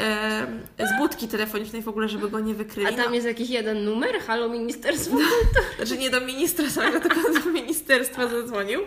E, 0.00 0.86
z 0.86 0.98
budki 0.98 1.28
telefonicznej 1.28 1.82
w 1.82 1.88
ogóle, 1.88 2.08
żeby 2.08 2.30
go 2.30 2.40
nie 2.40 2.54
wykryli. 2.54 2.86
A 2.86 2.92
tam 2.92 3.06
No, 3.06 3.14
jest 3.14 3.26
jakiś 3.26 3.50
jeden 3.50 3.84
numer? 3.84 4.20
Halo 4.20 4.48
Ministerstwo? 4.48 5.16
znaczy 5.76 5.98
nie 5.98 6.10
do 6.10 6.20
ministra 6.20 6.70
samego, 6.70 7.00
tylko 7.00 7.20
do 7.44 7.50
ministerstwa 7.50 8.28
zadzwonił. 8.28 8.80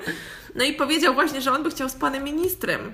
No 0.56 0.64
i 0.64 0.74
powiedział 0.74 1.14
właśnie, 1.14 1.42
że 1.42 1.52
on 1.52 1.64
by 1.64 1.70
chciał 1.70 1.90
z 1.90 1.96
panem 1.96 2.24
ministrem. 2.24 2.94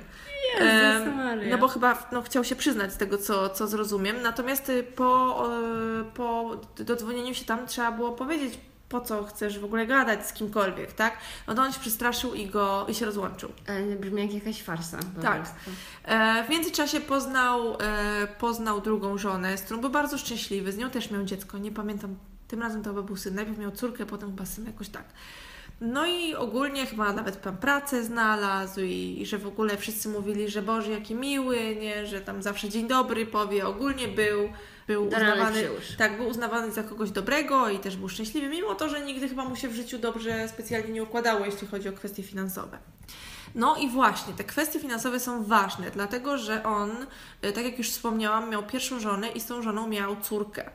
Jezus 0.59 1.15
Maria. 1.15 1.49
No 1.49 1.57
bo 1.57 1.67
chyba 1.67 2.09
no, 2.11 2.21
chciał 2.21 2.43
się 2.43 2.55
przyznać 2.55 2.93
z 2.93 2.97
tego, 2.97 3.17
co, 3.17 3.49
co 3.49 3.67
zrozumiem. 3.67 4.21
Natomiast 4.21 4.69
y, 4.69 4.83
po, 4.83 5.43
y, 6.01 6.05
po 6.13 6.57
dodzwonieniu 6.79 7.33
się 7.33 7.45
tam 7.45 7.67
trzeba 7.67 7.91
było 7.91 8.11
powiedzieć, 8.11 8.59
po 8.93 9.01
co 9.01 9.23
chcesz 9.23 9.59
w 9.59 9.65
ogóle 9.65 9.87
gadać 9.87 10.27
z 10.27 10.33
kimkolwiek, 10.33 10.93
tak? 10.93 11.17
No 11.47 11.55
to 11.55 11.61
on 11.61 11.73
się 11.73 11.79
przestraszył 11.79 12.33
i 12.33 12.45
go 12.45 12.85
i 12.89 12.93
się 12.93 13.05
rozłączył. 13.05 13.51
E, 13.65 13.95
Brzmi 13.95 14.21
jak 14.21 14.33
jakaś 14.33 14.63
farsa. 14.63 14.99
Tak. 15.21 15.45
E, 16.03 16.43
w 16.43 16.49
międzyczasie 16.49 16.99
poznał, 16.99 17.77
e, 17.81 18.27
poznał 18.39 18.81
drugą 18.81 19.17
żonę, 19.17 19.57
z 19.57 19.61
którą 19.61 19.81
był 19.81 19.89
bardzo 19.89 20.17
szczęśliwy. 20.17 20.71
Z 20.71 20.77
nią 20.77 20.89
też 20.89 21.11
miał 21.11 21.23
dziecko, 21.23 21.57
nie 21.57 21.71
pamiętam. 21.71 22.15
Tym 22.47 22.61
razem 22.61 22.83
to 22.83 22.89
chyba 22.89 23.01
był 23.01 23.17
syn. 23.17 23.35
Najpierw 23.35 23.57
miał 23.57 23.71
córkę, 23.71 24.05
potem 24.05 24.29
chyba 24.29 24.45
syn, 24.45 24.65
jakoś 24.65 24.89
tak. 24.89 25.05
No 25.81 26.05
i 26.05 26.35
ogólnie 26.35 26.85
chyba 26.85 27.13
nawet 27.13 27.37
pan 27.37 27.57
pracę 27.57 28.03
znalazł 28.03 28.81
i, 28.81 29.17
i 29.21 29.25
że 29.25 29.37
w 29.37 29.47
ogóle 29.47 29.77
wszyscy 29.77 30.09
mówili, 30.09 30.49
że 30.49 30.61
Boże, 30.61 30.91
jaki 30.91 31.15
miły, 31.15 31.75
nie, 31.81 32.05
że 32.05 32.21
tam 32.21 32.43
zawsze 32.43 32.69
dzień 32.69 32.87
dobry 32.87 33.25
powie. 33.25 33.67
Ogólnie 33.67 34.07
był, 34.07 34.49
był 34.87 35.07
uznawany, 35.07 35.67
tak, 35.97 36.17
był 36.17 36.27
uznawany 36.27 36.71
za 36.71 36.83
kogoś 36.83 37.11
dobrego 37.11 37.69
i 37.69 37.79
też 37.79 37.97
był 37.97 38.09
szczęśliwy, 38.09 38.47
mimo 38.47 38.75
to, 38.75 38.89
że 38.89 39.05
nigdy 39.05 39.29
chyba 39.29 39.45
mu 39.45 39.55
się 39.55 39.67
w 39.67 39.75
życiu 39.75 39.99
dobrze 39.99 40.47
specjalnie 40.47 40.93
nie 40.93 41.03
układało, 41.03 41.45
jeśli 41.45 41.67
chodzi 41.67 41.89
o 41.89 41.93
kwestie 41.93 42.23
finansowe. 42.23 42.77
No 43.55 43.75
i 43.75 43.89
właśnie, 43.89 44.33
te 44.33 44.43
kwestie 44.43 44.79
finansowe 44.79 45.19
są 45.19 45.43
ważne, 45.43 45.91
dlatego 45.91 46.37
że 46.37 46.63
on, 46.63 46.91
y, 47.45 47.51
tak 47.51 47.65
jak 47.65 47.77
już 47.77 47.89
wspomniałam, 47.89 48.49
miał 48.49 48.63
pierwszą 48.63 48.99
żonę 48.99 49.29
i 49.29 49.39
z 49.39 49.45
tą 49.45 49.61
żoną 49.61 49.87
miał 49.87 50.15
córkę. 50.21 50.71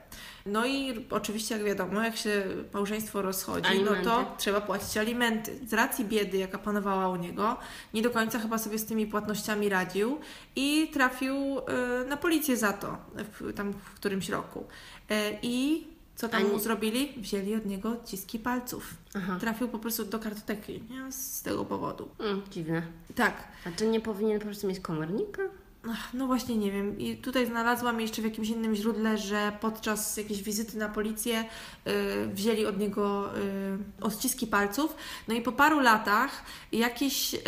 No 0.46 0.66
i 0.66 1.06
oczywiście, 1.10 1.54
jak 1.54 1.64
wiadomo, 1.64 2.02
jak 2.02 2.16
się 2.16 2.44
małżeństwo 2.74 3.22
rozchodzi, 3.22 3.66
Alimenty. 3.66 4.02
no 4.04 4.04
to 4.04 4.34
trzeba 4.38 4.60
płacić 4.60 4.96
alimenty. 4.96 5.58
Z 5.66 5.72
racji 5.72 6.04
biedy, 6.04 6.38
jaka 6.38 6.58
panowała 6.58 7.08
u 7.08 7.16
niego, 7.16 7.56
nie 7.94 8.02
do 8.02 8.10
końca 8.10 8.38
chyba 8.38 8.58
sobie 8.58 8.78
z 8.78 8.86
tymi 8.86 9.06
płatnościami 9.06 9.68
radził 9.68 10.20
i 10.56 10.90
trafił 10.92 11.58
y, 11.58 12.08
na 12.08 12.16
policję 12.16 12.56
za 12.56 12.72
to, 12.72 12.96
w, 13.14 13.52
tam 13.52 13.72
w 13.72 13.94
którymś 13.94 14.28
roku. 14.28 14.66
Y, 15.10 15.38
I 15.42 15.86
co 16.18 16.28
tam 16.28 16.40
A 16.42 16.44
nie- 16.44 16.52
mu 16.52 16.58
zrobili? 16.58 17.12
Wzięli 17.16 17.54
od 17.54 17.66
niego 17.66 17.90
odciski 17.90 18.38
palców. 18.38 18.94
Aha. 19.14 19.36
Trafił 19.40 19.68
po 19.68 19.78
prostu 19.78 20.04
do 20.04 20.18
kartoteki, 20.18 20.82
nie? 20.90 21.12
Z 21.12 21.42
tego 21.42 21.64
powodu. 21.64 22.08
Mm, 22.18 22.42
dziwne. 22.50 22.82
Tak. 23.14 23.48
A 23.66 23.70
czy 23.76 23.86
nie 23.86 24.00
powinien 24.00 24.38
po 24.38 24.44
prostu 24.44 24.66
mieć 24.66 24.80
komornika? 24.80 25.42
Ach, 25.90 26.14
No 26.14 26.26
właśnie 26.26 26.56
nie 26.56 26.72
wiem. 26.72 26.98
I 27.00 27.16
tutaj 27.16 27.46
znalazłam 27.46 28.00
jeszcze 28.00 28.22
w 28.22 28.24
jakimś 28.24 28.48
innym 28.48 28.74
źródle, 28.74 29.18
że 29.18 29.52
podczas 29.60 30.16
jakiejś 30.16 30.42
wizyty 30.42 30.78
na 30.78 30.88
policję 30.88 31.44
y, 31.86 32.26
wzięli 32.34 32.66
od 32.66 32.78
niego 32.78 33.30
y, 33.38 33.78
odciski 34.00 34.46
palców. 34.46 34.96
No 35.28 35.34
i 35.34 35.40
po 35.42 35.52
paru 35.52 35.80
latach 35.80 36.42
jakiś 36.72 37.34
y, 37.34 37.38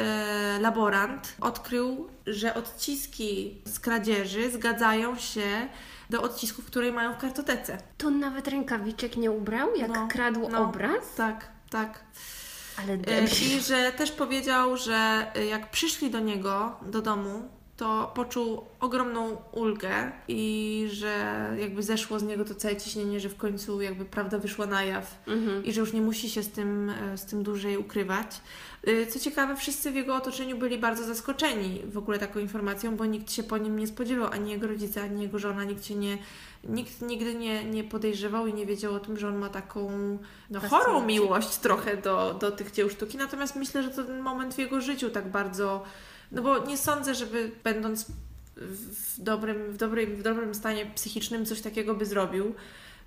laborant 0.61 1.35
odkrył, 1.41 2.09
że 2.27 2.55
odciski 2.55 3.55
z 3.65 3.81
kradzieży 3.81 4.51
zgadzają 4.51 5.17
się 5.19 5.69
do 6.11 6.23
odcisków, 6.23 6.65
które 6.67 6.93
mają 6.93 7.15
w 7.15 7.19
kartotece. 7.19 7.79
To 7.99 8.11
nawet 8.11 8.49
rękawiczek 8.49 9.17
nie 9.17 9.31
ubrał, 9.31 9.75
jak 9.77 9.89
No, 9.95 10.09
kradł 10.09 10.49
no. 10.49 10.63
obraz? 10.69 11.15
Tak, 11.17 11.49
tak. 11.71 12.05
Ale 12.79 12.97
debil. 12.97 13.25
I 13.25 13.61
że 13.61 13.93
też 13.93 14.13
powiedział, 14.13 14.77
że 14.77 15.27
y, 15.37 15.45
jak 15.45 15.71
przyszli 15.71 16.11
do 16.11 16.21
niego, 16.21 16.77
do 16.83 17.03
domu, 17.03 17.49
to 17.81 18.13
poczuł 18.15 18.65
ogromną 18.81 19.37
ulgę 19.53 20.13
i 20.29 20.87
że 20.93 21.47
jakby 21.59 21.83
zeszło 21.83 22.19
z 22.19 22.23
niego 22.23 22.45
to 22.45 22.55
całe 22.55 22.77
ciśnienie, 22.77 23.21
że 23.21 23.29
w 23.29 23.37
końcu 23.37 23.81
jakby 23.81 24.05
prawda 24.05 24.39
wyszła 24.39 24.67
na 24.67 24.85
jaw 24.85 25.19
Mhm. 25.27 25.65
i 25.65 25.73
że 25.73 25.81
już 25.81 25.93
nie 25.93 26.01
musi 26.01 26.31
się 26.31 26.43
z 26.43 26.51
tym, 26.51 26.91
e, 26.91 27.19
z 27.19 27.25
tym 27.25 27.43
dłużej 27.43 27.77
ukrywać. 27.79 28.41
Y, 28.89 29.07
Co 29.07 29.19
ciekawe, 29.19 29.57
wszyscy 29.57 29.91
w 29.91 29.95
jego 29.95 30.15
otoczeniu 30.17 30.59
byli 30.59 30.79
bardzo 30.79 31.05
zaskoczeni 31.05 31.83
w 31.93 31.99
ogóle 31.99 32.19
taką 32.19 32.41
informacją, 32.41 32.97
bo 32.97 33.07
nikt 33.07 33.33
się 33.33 33.43
po 33.43 33.59
nim 33.59 33.79
nie 33.79 33.87
spodziewał, 33.87 34.29
ani 34.33 34.51
jego 34.51 34.67
rodzice, 34.67 35.03
ani 35.03 35.23
jego 35.23 35.39
żona, 35.39 35.65
nikt 35.65 35.85
się 35.85 35.95
nie, 35.95 36.19
nikt 36.65 37.03
nigdy 37.03 37.35
nie, 37.35 37.65
nie 37.65 37.85
podejrzewał 37.85 38.47
i 38.47 38.55
nie 38.55 38.67
wiedział 38.67 38.95
o 38.95 39.01
tym, 39.01 39.17
że 39.17 39.29
on 39.29 39.37
ma 39.39 39.49
taką 39.49 39.91
no, 40.51 40.61
chorą 40.61 41.07
miłość 41.07 41.57
trochę 41.57 41.97
do, 41.97 42.35
do 42.41 42.51
tych 42.51 42.71
dzieł 42.71 42.91
sztuki. 42.91 43.19
Natomiast 43.19 43.57
myślę, 43.57 43.83
że 43.83 43.91
to 43.91 44.05
ten 44.05 44.21
moment 44.21 44.55
w 44.55 44.59
jego 44.59 44.81
życiu 44.81 45.11
tak 45.11 45.31
bardzo, 45.31 45.83
no 46.33 46.43
bo 46.43 46.67
nie 46.67 46.79
sądzę, 46.79 47.15
żeby 47.15 47.51
będąc 47.65 48.07
w 48.57 49.21
dobrym, 49.21 49.73
w 49.73 49.77
dobrym, 49.77 50.17
w 50.17 50.23
dobrym 50.23 50.55
stanie 50.55 50.87
psychicznym 50.87 51.47
coś 51.47 51.61
takiego 51.61 51.95
by 51.95 52.07
zrobił. 52.07 52.55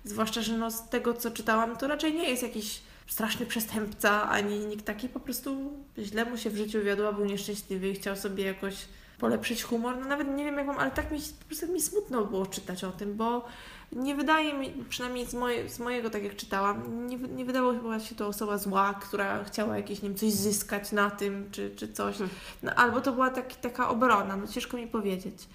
Zwłaszcza, 0.04 0.42
że 0.42 0.58
no, 0.58 0.70
z 0.70 0.88
tego 0.88 1.14
co 1.14 1.30
czytałam, 1.30 1.76
to 1.76 1.88
raczej 1.88 2.14
nie 2.14 2.30
jest 2.30 2.42
jakiś 2.42 2.80
straszny 3.06 3.46
przestępca, 3.46 4.30
ani 4.30 4.58
nikt 4.58 4.84
taki, 4.84 5.08
po 5.08 5.20
prostu 5.20 5.72
źle 5.98 6.24
mu 6.24 6.36
się 6.36 6.50
w 6.50 6.56
życiu 6.56 6.82
wiodło, 6.82 7.12
był 7.12 7.24
nieszczęśliwy 7.24 7.88
i 7.88 7.94
chciał 7.94 8.16
sobie 8.16 8.44
jakoś 8.44 8.74
polepszyć 9.18 9.62
humor. 9.62 9.96
No 10.00 10.08
nawet 10.08 10.28
nie 10.28 10.44
wiem 10.44 10.56
jak 10.56 10.66
wam, 10.66 10.78
ale 10.78 10.90
tak 10.90 11.10
mi, 11.10 11.18
po 11.40 11.44
prostu 11.46 11.72
mi 11.72 11.82
smutno 11.82 12.24
było 12.24 12.46
czytać 12.46 12.84
o 12.84 12.92
tym, 12.92 13.16
bo 13.16 13.46
nie 13.94 14.14
wydaje 14.14 14.54
mi, 14.54 14.84
przynajmniej 14.88 15.26
z, 15.26 15.34
moje, 15.34 15.68
z 15.68 15.78
mojego, 15.78 16.10
tak 16.10 16.24
jak 16.24 16.36
czytałam, 16.36 17.06
nie, 17.06 17.16
nie 17.16 17.44
wydało 17.44 17.72
chyba 17.72 18.00
się 18.00 18.14
to 18.14 18.26
osoba 18.26 18.58
zła, 18.58 18.94
która 18.94 19.44
chciała 19.44 19.76
jakieś, 19.76 20.02
nie 20.02 20.08
wiem, 20.08 20.18
coś 20.18 20.32
zyskać 20.32 20.92
na 20.92 21.10
tym, 21.10 21.48
czy, 21.50 21.70
czy 21.76 21.92
coś. 21.92 22.16
No, 22.62 22.74
albo 22.74 23.00
to 23.00 23.12
była 23.12 23.30
taki, 23.30 23.56
taka 23.56 23.88
obrona, 23.88 24.36
no 24.36 24.46
ciężko 24.46 24.76
mi 24.76 24.86
powiedzieć. 24.86 25.48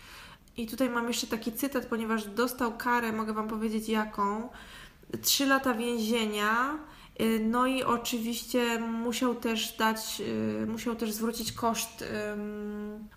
I 0.58 0.68
tutaj 0.68 0.90
mam 0.90 1.08
jeszcze 1.08 1.28
taki 1.28 1.52
cytat, 1.52 1.86
ponieważ 1.86 2.26
dostał 2.26 2.78
karę, 2.78 3.12
mogę 3.12 3.34
Wam 3.34 3.48
powiedzieć 3.48 3.90
jaką. 3.90 4.50
Trzy 5.22 5.46
lata 5.46 5.74
więzienia. 5.74 6.78
Y, 7.22 7.40
No 7.44 7.68
i 7.68 7.84
oczywiście 7.84 8.80
musiał 8.80 9.36
też 9.36 9.78
dać, 9.78 10.22
y, 10.64 10.68
musiał 10.68 10.96
też 10.96 11.12
zwrócić 11.12 11.52
koszt 11.52 12.04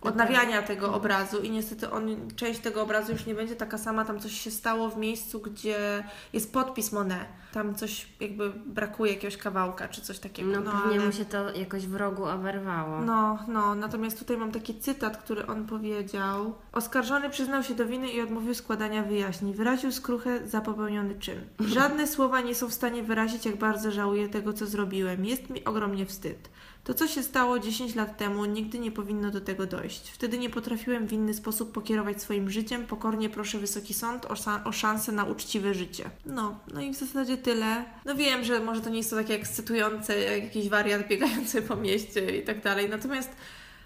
odnawiania 0.00 0.62
tego 0.62 0.94
obrazu 0.94 1.38
i 1.42 1.50
niestety 1.50 1.90
on, 1.90 2.30
część 2.36 2.60
tego 2.60 2.82
obrazu 2.82 3.12
już 3.12 3.26
nie 3.26 3.34
będzie 3.34 3.56
taka 3.56 3.78
sama, 3.78 4.04
tam 4.04 4.20
coś 4.20 4.40
się 4.40 4.50
stało 4.50 4.88
w 4.88 4.96
miejscu, 4.96 5.40
gdzie 5.40 6.04
jest 6.32 6.52
podpis 6.52 6.92
Monet. 6.92 7.26
Tam 7.52 7.74
coś 7.74 8.08
jakby 8.20 8.50
brakuje 8.50 9.12
jakiegoś 9.12 9.36
kawałka 9.36 9.88
czy 9.88 10.00
coś 10.00 10.18
takiego. 10.18 10.60
No, 10.60 10.72
pewnie 10.72 10.96
ale- 10.96 11.06
mu 11.06 11.12
się 11.12 11.24
to 11.24 11.50
jakoś 11.54 11.86
w 11.86 11.94
rogu 11.96 12.24
oberwało. 12.24 13.00
no, 13.00 13.38
no, 13.48 13.74
natomiast 13.74 14.18
tutaj 14.18 14.36
mam 14.36 14.52
taki 14.52 14.74
cytat, 14.74 15.16
który 15.16 15.46
on 15.46 15.66
powiedział. 15.66 16.54
Oskarżony 16.72 17.30
przyznał 17.30 17.62
się 17.62 17.74
do 17.74 17.86
winy 17.86 18.10
i 18.12 18.20
odmówił 18.20 18.54
składania 18.54 19.02
wyjaśnień. 19.02 19.54
Wyraził 19.54 19.92
skruchę 19.92 20.48
za 20.48 20.60
popełniony 20.60 21.14
czyn. 21.14 21.40
Żadne 21.74 22.06
słowa 22.06 22.40
nie 22.40 22.54
są 22.54 22.68
w 22.68 22.72
stanie 22.74 23.02
wyrazić, 23.02 23.46
jak 23.46 23.56
bardzo 23.56 23.91
żałuję 23.92 24.28
tego, 24.28 24.52
co 24.52 24.66
zrobiłem. 24.66 25.24
Jest 25.24 25.50
mi 25.50 25.64
ogromnie 25.64 26.06
wstyd. 26.06 26.48
To, 26.84 26.94
co 26.94 27.08
się 27.08 27.22
stało 27.22 27.58
10 27.58 27.94
lat 27.94 28.18
temu, 28.18 28.44
nigdy 28.44 28.78
nie 28.78 28.90
powinno 28.90 29.30
do 29.30 29.40
tego 29.40 29.66
dojść. 29.66 30.10
Wtedy 30.10 30.38
nie 30.38 30.50
potrafiłem 30.50 31.06
w 31.06 31.12
inny 31.12 31.34
sposób 31.34 31.72
pokierować 31.72 32.22
swoim 32.22 32.50
życiem. 32.50 32.86
Pokornie 32.86 33.30
proszę 33.30 33.58
Wysoki 33.58 33.94
Sąd 33.94 34.26
o, 34.26 34.34
o 34.64 34.72
szansę 34.72 35.12
na 35.12 35.24
uczciwe 35.24 35.74
życie. 35.74 36.10
No, 36.26 36.58
no 36.74 36.80
i 36.80 36.90
w 36.90 36.96
zasadzie 36.96 37.36
tyle. 37.36 37.84
No 38.04 38.14
wiem, 38.14 38.44
że 38.44 38.60
może 38.60 38.80
to 38.80 38.90
nie 38.90 38.96
jest 38.96 39.10
to 39.10 39.16
takie 39.16 39.34
ekscytujące, 39.34 40.18
jak 40.18 40.44
jakiś 40.44 40.68
wariat 40.68 41.08
biegający 41.08 41.62
po 41.62 41.76
mieście 41.76 42.38
i 42.38 42.42
tak 42.42 42.62
dalej. 42.62 42.88
Natomiast 42.88 43.30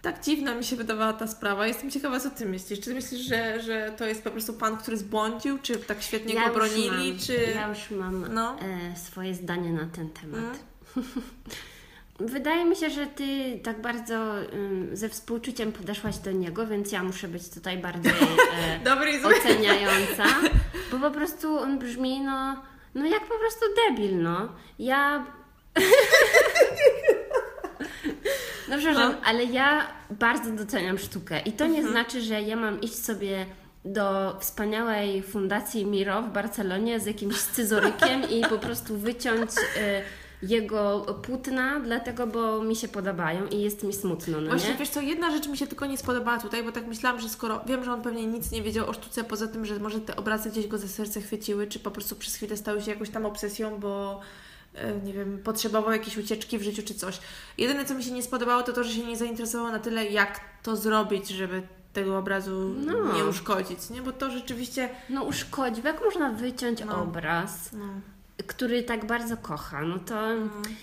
tak 0.06 0.20
dziwna 0.24 0.54
mi 0.54 0.64
się 0.64 0.76
wydawała 0.76 1.12
ta 1.12 1.26
sprawa. 1.26 1.66
Jestem 1.66 1.90
ciekawa, 1.90 2.20
co 2.20 2.30
ty 2.30 2.46
myślisz. 2.46 2.80
Czy 2.80 2.84
ty 2.84 2.94
myślisz, 2.94 3.20
że, 3.20 3.62
że 3.62 3.92
to 3.96 4.06
jest 4.06 4.24
po 4.24 4.30
prostu 4.30 4.52
pan, 4.52 4.76
który 4.76 4.96
zbłądził, 4.96 5.58
czy 5.58 5.76
tak 5.76 6.02
świetnie 6.02 6.34
go 6.34 6.40
już 6.40 6.52
bronili, 6.52 7.10
mam, 7.12 7.18
czy... 7.18 7.32
Ja 7.54 7.68
już 7.68 7.90
mam 7.90 8.34
No. 8.34 8.56
e, 8.60 8.96
swoje 8.96 9.34
zdanie 9.34 9.72
na 9.72 9.86
ten 9.86 10.10
temat. 10.10 10.58
Mm. 10.96 11.08
Wydaje 12.34 12.64
mi 12.64 12.76
się, 12.76 12.90
że 12.90 13.06
ty 13.06 13.60
tak 13.62 13.80
bardzo 13.80 14.34
ze 14.92 15.08
współczuciem 15.08 15.72
podeszłaś 15.72 16.18
do 16.18 16.32
niego, 16.32 16.66
więc 16.66 16.92
ja 16.92 17.02
muszę 17.02 17.28
być 17.28 17.48
tutaj 17.48 17.78
bardziej 17.78 18.12
e, 18.12 18.80
Dobry 18.90 19.12
oceniająca, 19.24 20.24
bo 20.92 20.98
po 20.98 21.10
prostu 21.10 21.58
on 21.58 21.78
brzmi, 21.78 22.20
no, 22.20 22.62
no 22.94 23.06
jak 23.06 23.22
po 23.28 23.38
prostu 23.38 23.64
debil, 23.88 24.22
no. 24.22 24.48
Ja... 24.78 25.26
No 28.68 28.76
No. 28.94 29.14
ale 29.24 29.44
ja 29.44 29.95
bardzo 30.10 30.50
doceniam 30.50 30.98
sztukę 30.98 31.40
i 31.40 31.52
to 31.52 31.66
nie 31.66 31.76
Mhm. 31.78 31.92
znaczy, 31.92 32.20
że 32.22 32.42
ja 32.42 32.56
mam 32.56 32.80
iść 32.80 33.04
sobie 33.04 33.46
do 33.84 34.36
wspaniałej 34.40 35.22
fundacji 35.22 35.86
Miro 35.86 36.22
w 36.22 36.32
Barcelonie 36.32 37.00
z 37.00 37.06
jakimś 37.06 37.36
scyzorykiem 37.36 38.30
i 38.30 38.42
po 38.48 38.58
prostu 38.58 38.96
wyciąć 38.98 39.50
e, 39.80 40.02
jego 40.42 41.00
płótna, 41.22 41.80
dlatego, 41.80 42.26
bo 42.26 42.62
mi 42.62 42.76
się 42.76 42.88
podobają 42.88 43.46
i 43.46 43.60
jest 43.60 43.82
mi 43.82 43.92
smutno, 43.92 44.40
no 44.40 44.48
Właśnie, 44.50 44.70
nie? 44.70 44.76
wiesz 44.76 44.88
co, 44.88 45.00
jedna 45.00 45.30
rzecz 45.30 45.48
mi 45.48 45.56
się 45.56 45.66
tylko 45.66 45.86
nie 45.86 45.98
spodobała 45.98 46.38
tutaj, 46.38 46.62
bo 46.64 46.72
tak 46.72 46.86
myślałam, 46.86 47.20
że 47.20 47.28
skoro 47.28 47.60
wiem, 47.66 47.84
że 47.84 47.92
on 47.92 48.02
pewnie 48.02 48.26
nic 48.26 48.50
nie 48.50 48.62
wiedział 48.62 48.88
o 48.90 48.92
sztuce, 48.92 49.24
poza 49.24 49.46
tym, 49.46 49.64
że 49.66 49.78
może 49.78 50.00
te 50.00 50.16
obrazy 50.16 50.50
gdzieś 50.50 50.66
go 50.66 50.78
za 50.78 50.88
serce 50.88 51.20
chwyciły, 51.20 51.66
czy 51.66 51.78
po 51.78 51.90
prostu 51.90 52.16
przez 52.16 52.34
chwilę 52.34 52.56
stały 52.56 52.82
się 52.82 52.90
jakąś 52.90 53.10
tam 53.10 53.26
obsesją, 53.26 53.78
bo 53.80 54.20
nie 55.04 55.12
wiem, 55.12 55.38
potrzebował 55.44 55.92
jakiejś 55.92 56.16
ucieczki 56.16 56.58
w 56.58 56.62
życiu 56.62 56.82
czy 56.82 56.94
coś. 56.94 57.18
Jedyne, 57.58 57.84
co 57.84 57.94
mi 57.94 58.04
się 58.04 58.10
nie 58.10 58.22
spodobało, 58.22 58.62
to 58.62 58.72
to, 58.72 58.84
że 58.84 58.92
się 58.92 59.04
nie 59.06 59.16
zainteresował 59.16 59.72
na 59.72 59.78
tyle, 59.78 60.06
jak 60.06 60.40
to 60.62 60.76
zrobić, 60.76 61.28
żeby 61.28 61.62
tego 61.92 62.18
obrazu 62.18 62.74
No. 62.86 63.12
nie 63.16 63.24
uszkodzić, 63.24 63.90
nie? 63.90 64.02
Bo 64.02 64.12
to 64.12 64.30
rzeczywiście... 64.30 64.88
No 65.10 65.22
uszkodzi, 65.24 65.82
jak 65.84 66.04
można 66.04 66.30
wyciąć 66.32 66.84
No. 66.86 67.02
obraz, 67.02 67.72
No, 67.72 67.84
który 68.46 68.82
tak 68.82 69.06
bardzo 69.06 69.36
kocha, 69.36 69.82
no 69.82 69.98
to 69.98 70.16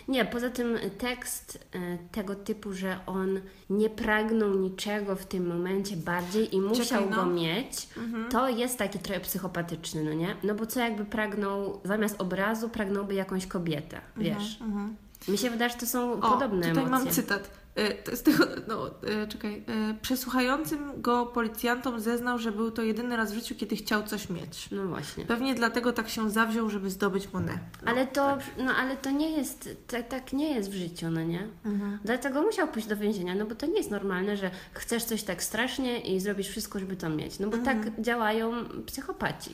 nie, 0.07 0.25
poza 0.25 0.49
tym 0.49 0.77
tekst 0.97 1.67
e, 1.75 1.97
tego 2.11 2.35
typu, 2.35 2.73
że 2.73 2.99
on 3.05 3.39
nie 3.69 3.89
pragnął 3.89 4.53
niczego 4.55 5.15
w 5.15 5.25
tym 5.25 5.47
momencie 5.47 5.97
bardziej 5.97 6.55
i 6.55 6.61
musiał 6.61 6.85
Czekaj, 6.85 7.09
no. 7.09 7.15
go 7.15 7.25
mieć, 7.25 7.87
to 8.29 8.49
jest 8.49 8.77
taki 8.77 8.99
trochę 8.99 9.19
psychopatyczny, 9.19 10.03
no 10.03 10.13
nie? 10.13 10.35
No 10.43 10.55
bo 10.55 10.65
co 10.65 10.79
jakby 10.79 11.05
pragnął, 11.05 11.81
zamiast 11.83 12.21
obrazu 12.21 12.69
pragnąłby 12.69 13.13
jakąś 13.13 13.47
kobietę, 13.47 14.01
wiesz? 14.17 14.61
mhm. 14.61 14.95
Mi 15.27 15.37
się 15.37 15.49
wydaje, 15.49 15.71
że 15.71 15.77
to 15.77 15.85
są 15.85 16.13
O, 16.13 16.31
podobne 16.31 16.67
tutaj 16.69 16.83
emocje. 16.83 17.05
mam 17.05 17.13
cytat. 17.13 17.62
E, 17.75 18.15
Z 18.15 18.23
tego, 18.23 18.45
no, 18.67 18.89
e, 19.23 19.27
czekaj. 19.27 19.63
e, 19.67 19.93
Przesłuchającym 20.01 21.01
go 21.01 21.25
policjantom 21.25 21.99
zeznał, 21.99 22.39
że 22.39 22.51
był 22.51 22.71
to 22.71 22.81
jedyny 22.81 23.17
raz 23.17 23.31
w 23.31 23.35
życiu, 23.35 23.55
kiedy 23.55 23.75
chciał 23.75 24.03
coś 24.03 24.29
mieć. 24.29 24.69
No 24.71 24.87
właśnie. 24.87 25.25
Pewnie 25.25 25.55
dlatego 25.55 25.93
tak 25.93 26.09
się 26.09 26.29
zawziął, 26.29 26.69
żeby 26.69 26.89
zdobyć 26.89 27.33
Monet. 27.33 27.57
No, 27.85 27.91
Ale 27.91 28.07
to, 28.07 28.37
no 28.57 28.71
ale 28.75 28.97
to 28.97 29.11
nie 29.11 29.29
jest, 29.37 29.69
tak, 29.87 30.07
tak 30.07 30.33
nie 30.33 30.55
jest 30.55 30.69
w 30.71 30.73
życiu, 30.73 31.09
no 31.09 31.23
nie? 31.23 31.47
Mhm. 31.65 31.99
Dlatego 32.03 32.41
musiał 32.41 32.67
pójść 32.67 32.87
do 32.87 32.97
więzienia, 32.97 33.35
no 33.35 33.45
bo 33.45 33.55
to 33.55 33.65
nie 33.65 33.77
jest 33.77 33.91
normalne, 33.91 34.37
że 34.37 34.51
chcesz 34.73 35.03
coś 35.03 35.23
tak 35.23 35.43
strasznie 35.43 35.99
i 35.99 36.19
zrobisz 36.19 36.47
wszystko, 36.47 36.79
żeby 36.79 36.95
to 36.95 37.09
mieć. 37.09 37.39
No 37.39 37.47
bo 37.49 37.57
Mhm. 37.57 37.83
tak 37.83 38.01
działają 38.01 38.53
psychopaci. 38.85 39.51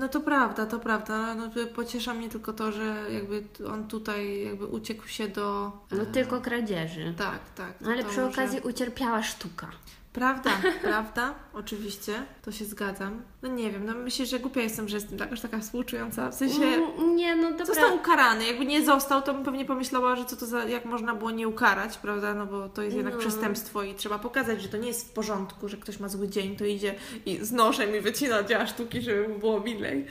No 0.00 0.08
to 0.08 0.20
prawda, 0.20 0.66
to 0.66 0.78
prawda. 0.78 1.34
No, 1.34 1.50
pociesza 1.74 2.14
mnie 2.14 2.28
tylko 2.28 2.52
to, 2.52 2.72
że 2.72 3.06
jakby 3.10 3.44
on 3.72 3.88
tutaj 3.88 4.44
jakby 4.44 4.66
uciekł 4.66 5.08
się 5.08 5.28
do... 5.28 5.72
No 5.90 6.02
e, 6.02 6.06
tylko 6.06 6.40
kradzieży. 6.40 7.14
Tak, 7.16 7.40
tak. 7.54 7.72
No 7.80 7.90
ale 7.90 8.04
przy 8.04 8.20
może- 8.20 8.32
okazji 8.32 8.60
ucierpiała 8.60 9.22
sztuka. 9.22 9.70
Prawda, 10.12 10.50
prawda, 10.82 11.34
oczywiście, 11.54 12.12
to 12.42 12.52
się 12.52 12.64
zgadzam. 12.64 13.22
No 13.42 13.48
nie 13.48 13.70
wiem, 13.70 13.86
no 13.86 13.94
myślę, 13.94 14.26
że 14.26 14.38
głupia 14.38 14.60
jestem, 14.60 14.88
że 14.88 14.96
jestem 14.96 15.18
aż 15.32 15.40
taka 15.40 15.58
współczująca, 15.58 16.30
w 16.30 16.34
sensie... 16.34 16.62
Mm, 16.64 17.16
Nie, 17.16 17.36
no 17.36 17.50
dobra. 17.50 17.66
Został 17.66 17.96
ukarany. 17.96 18.46
Jakby 18.46 18.66
nie 18.66 18.84
został, 18.84 19.22
to 19.22 19.34
bym 19.34 19.44
pewnie 19.44 19.64
pomyślała, 19.64 20.16
że 20.16 20.24
co 20.24 20.36
to 20.36 20.46
za, 20.46 20.64
jak 20.64 20.84
można 20.84 21.14
było 21.14 21.30
nie 21.30 21.48
ukarać, 21.48 21.98
prawda? 21.98 22.34
No 22.34 22.46
bo 22.46 22.68
to 22.68 22.82
jest 22.82 22.96
jednak 22.96 23.14
No. 23.14 23.20
przestępstwo 23.20 23.82
i 23.82 23.94
trzeba 23.94 24.18
pokazać, 24.18 24.62
że 24.62 24.68
to 24.68 24.76
nie 24.76 24.88
jest 24.88 25.08
w 25.08 25.12
porządku, 25.12 25.68
że 25.68 25.76
ktoś 25.76 26.00
ma 26.00 26.08
zły 26.08 26.28
dzień, 26.28 26.56
to 26.56 26.64
idzie 26.64 26.94
i 27.26 27.36
z 27.44 27.52
nożem 27.52 27.96
i 27.96 28.00
wycina 28.00 28.42
dzieła 28.42 28.66
sztuki, 28.66 29.02
żeby 29.02 29.28
mu 29.28 29.38
było 29.38 29.60
milej. 29.60 30.06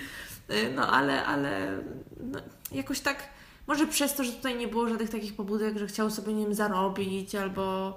Y, 0.52 0.72
No 0.76 0.88
ale, 0.92 1.26
ale 1.26 1.80
no, 2.20 2.40
jakoś 2.72 3.00
tak, 3.00 3.24
może 3.68 3.88
przez 3.88 4.16
to, 4.16 4.24
że 4.24 4.32
tutaj 4.32 4.56
nie 4.58 4.68
było 4.68 4.88
żadnych 4.90 5.10
takich 5.10 5.36
pobudek, 5.36 5.78
że 5.78 5.88
chciał 5.88 6.10
sobie 6.10 6.34
nim 6.34 6.54
zarobić 6.54 7.36
albo 7.36 7.96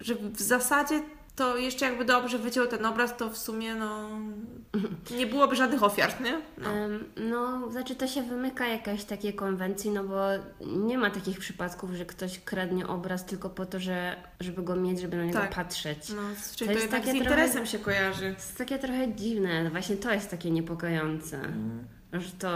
że 0.00 0.14
w 0.14 0.40
zasadzie 0.40 1.02
to 1.36 1.56
jeszcze 1.56 1.84
jakby 1.86 2.04
dobrze 2.04 2.38
wyciął 2.38 2.66
ten 2.66 2.86
obraz, 2.86 3.16
to 3.16 3.30
w 3.30 3.38
sumie 3.38 3.74
no 3.74 4.08
nie 5.16 5.26
byłoby 5.26 5.56
żadnych 5.56 5.82
ofiar, 5.82 6.20
nie? 6.20 6.40
No. 6.58 6.70
No, 7.16 7.70
znaczy 7.70 7.94
to 7.94 8.06
się 8.06 8.22
wymyka 8.22 8.66
jakaś 8.66 9.04
takiej 9.04 9.34
konwencji, 9.34 9.90
no 9.90 10.04
bo 10.04 10.16
nie 10.66 10.98
ma 10.98 11.10
takich 11.10 11.38
przypadków, 11.38 11.90
że 11.92 12.06
ktoś 12.06 12.38
kradnie 12.38 12.86
obraz 12.86 13.24
tylko 13.26 13.50
po 13.50 13.66
to, 13.66 13.80
że, 13.80 14.16
żeby 14.40 14.62
go 14.62 14.76
mieć, 14.76 15.00
żeby 15.00 15.16
na 15.16 15.24
niego 15.24 15.38
Tak. 15.38 15.54
patrzeć. 15.54 16.08
No, 16.08 16.22
czyli 16.56 16.68
To 16.68 16.74
to, 16.74 16.80
jest 16.80 16.90
takie 16.90 17.02
z 17.02 17.06
trochę- 17.10 17.18
interesem 17.18 17.66
się 17.66 17.78
kojarzy. 17.78 18.20
To 18.20 18.26
jest 18.26 18.58
takie 18.58 18.78
trochę 18.78 19.14
dziwne, 19.14 19.70
właśnie 19.70 19.96
to 19.96 20.12
jest 20.12 20.30
takie 20.30 20.50
niepokojące, 20.50 21.40
że 22.12 22.30
to, 22.38 22.48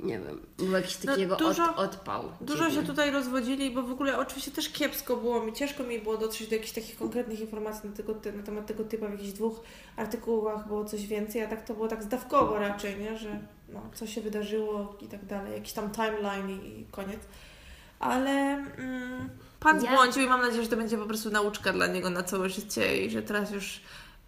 nie 0.00 0.18
wiem, 0.18 0.40
był 0.58 0.70
jakiś 0.72 1.04
No, 1.04 1.12
takiego 1.12 1.36
dużo- 1.36 1.76
od, 1.76 1.78
odpał. 1.78 2.24
Dużo 2.40 2.64
się 2.64 2.70
dziwny. 2.70 2.86
tutaj 2.86 3.10
rozwodzili, 3.10 3.70
bo 3.70 3.82
w 3.82 3.92
ogóle 3.92 4.18
oczywiście 4.18 4.50
też 4.50 4.68
kiepsko 4.68 5.16
było 5.16 5.42
mi, 5.44 5.52
ciężko 5.52 5.82
mi 5.82 5.98
było 5.98 6.16
dotrzeć 6.16 6.48
do 6.48 6.54
jakichś 6.54 6.72
takich 6.72 6.96
konkretnych 6.96 7.40
informacji 7.40 7.90
na, 7.90 7.96
tego, 7.96 8.14
na 8.36 8.42
temat 8.42 8.66
tego 8.66 8.84
typa. 8.84 9.06
W 9.08 9.10
jakichś 9.12 9.32
dwóch 9.32 9.60
artykułach 9.96 10.66
było 10.66 10.84
coś 10.84 11.06
więcej, 11.06 11.42
a 11.44 11.48
tak 11.48 11.64
to 11.64 11.74
było 11.74 11.88
tak 11.88 12.02
zdawkowo 12.02 12.58
raczej, 12.58 12.96
nie? 13.00 13.18
że 13.18 13.38
no, 13.68 13.82
co 13.94 14.06
się 14.06 14.20
wydarzyło 14.20 14.96
i 15.00 15.06
tak 15.06 15.24
dalej, 15.26 15.52
jakiś 15.52 15.72
tam 15.72 15.90
timeline 15.90 16.50
i, 16.50 16.80
i 16.80 16.84
koniec. 16.90 17.20
Ale 17.98 18.30
mm, 18.30 19.28
pan 19.60 19.76
Ja- 19.84 19.90
zbłądził 19.92 20.22
i 20.22 20.26
mam 20.26 20.40
nadzieję, 20.40 20.62
że 20.62 20.68
to 20.68 20.76
będzie 20.76 20.98
po 20.98 21.06
prostu 21.06 21.30
nauczka 21.30 21.72
dla 21.72 21.86
niego 21.86 22.10
na 22.10 22.22
całe 22.22 22.48
życie 22.50 23.04
i 23.06 23.10
że 23.10 23.22
teraz 23.22 23.50
już 23.50 23.80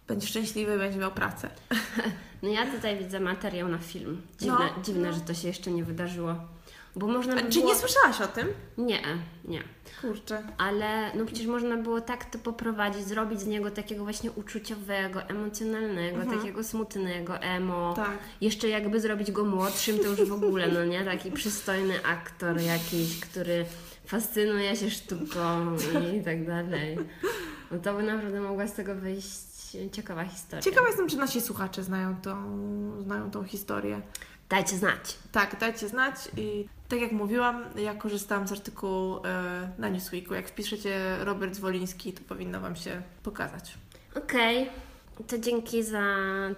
będzie 0.07 0.27
szczęśliwy, 0.27 0.77
będzie 0.77 0.99
miał 0.99 1.11
pracę. 1.11 1.49
No 2.43 2.49
ja 2.49 2.71
tutaj 2.71 2.97
widzę 2.97 3.19
materiał 3.19 3.67
na 3.67 3.77
film. 3.77 4.21
Dziwne, 4.39 4.69
No, 4.77 4.83
dziwne 4.83 5.07
no. 5.07 5.13
że 5.13 5.21
to 5.21 5.33
się 5.33 5.47
jeszcze 5.47 5.71
nie 5.71 5.83
wydarzyło. 5.83 6.35
Bo 6.95 7.07
można 7.07 7.33
by 7.35 7.41
A, 7.41 7.49
czy 7.51 7.59
było... 7.59 7.73
nie 7.73 7.79
słyszałaś 7.79 8.21
o 8.21 8.27
tym? 8.27 8.47
Nie, 8.77 8.99
nie. 9.45 9.63
Kurczę. 10.01 10.43
Ale 10.57 11.11
no 11.15 11.25
przecież 11.25 11.45
można 11.47 11.77
było 11.77 12.01
tak 12.01 12.25
to 12.25 12.39
poprowadzić, 12.39 13.05
zrobić 13.05 13.39
z 13.41 13.45
niego 13.45 13.71
takiego 13.71 14.03
właśnie 14.03 14.31
uczuciowego, 14.31 15.21
emocjonalnego, 15.21 16.17
Mhm. 16.21 16.39
takiego 16.39 16.63
smutnego, 16.63 17.37
emo. 17.39 17.93
Tak. 17.95 18.17
Jeszcze 18.41 18.69
jakby 18.69 18.99
zrobić 18.99 19.31
go 19.31 19.45
młodszym, 19.45 19.97
to 19.99 20.03
już 20.07 20.23
w 20.29 20.33
ogóle, 20.33 20.67
no 20.67 20.85
nie? 20.85 21.05
Taki 21.05 21.31
przystojny 21.31 22.05
aktor 22.05 22.61
jakiś, 22.61 23.19
który 23.19 23.65
fascynuje 24.05 24.75
się 24.75 24.89
sztuką 24.89 25.75
i 26.19 26.23
tak 26.23 26.45
dalej. 26.47 26.97
No 27.71 27.79
to 27.79 27.93
by 27.93 28.03
naprawdę 28.03 28.41
mogła 28.41 28.67
z 28.67 28.73
tego 28.73 28.95
wyjść 28.95 29.27
ciekawa 29.91 30.23
historia. 30.25 30.61
Ciekawa 30.63 30.87
jestem, 30.87 31.09
czy 31.09 31.17
nasi 31.17 31.41
słuchacze 31.41 31.83
znają 31.83 32.15
tą, 32.15 32.35
znają 33.01 33.31
tą 33.31 33.43
historię. 33.43 34.01
Dajcie 34.49 34.77
znać. 34.77 35.17
Tak, 35.31 35.59
dajcie 35.59 35.87
znać 35.89 36.15
i 36.37 36.67
tak 36.89 37.01
jak 37.01 37.11
mówiłam, 37.11 37.63
ja 37.75 37.95
korzystałam 37.95 38.47
z 38.47 38.51
artykułu 38.51 39.17
e, 39.25 39.69
na 39.77 39.89
Newsweeku. 39.89 40.33
Jak 40.33 40.47
wpiszecie 40.47 41.17
Robert 41.19 41.55
Zwoliński, 41.55 42.13
to 42.13 42.21
powinno 42.27 42.59
Wam 42.61 42.75
się 42.75 43.01
pokazać. 43.23 43.73
Okej. 44.15 44.69
To 45.27 45.37
dzięki 45.37 45.83
za 45.83 46.03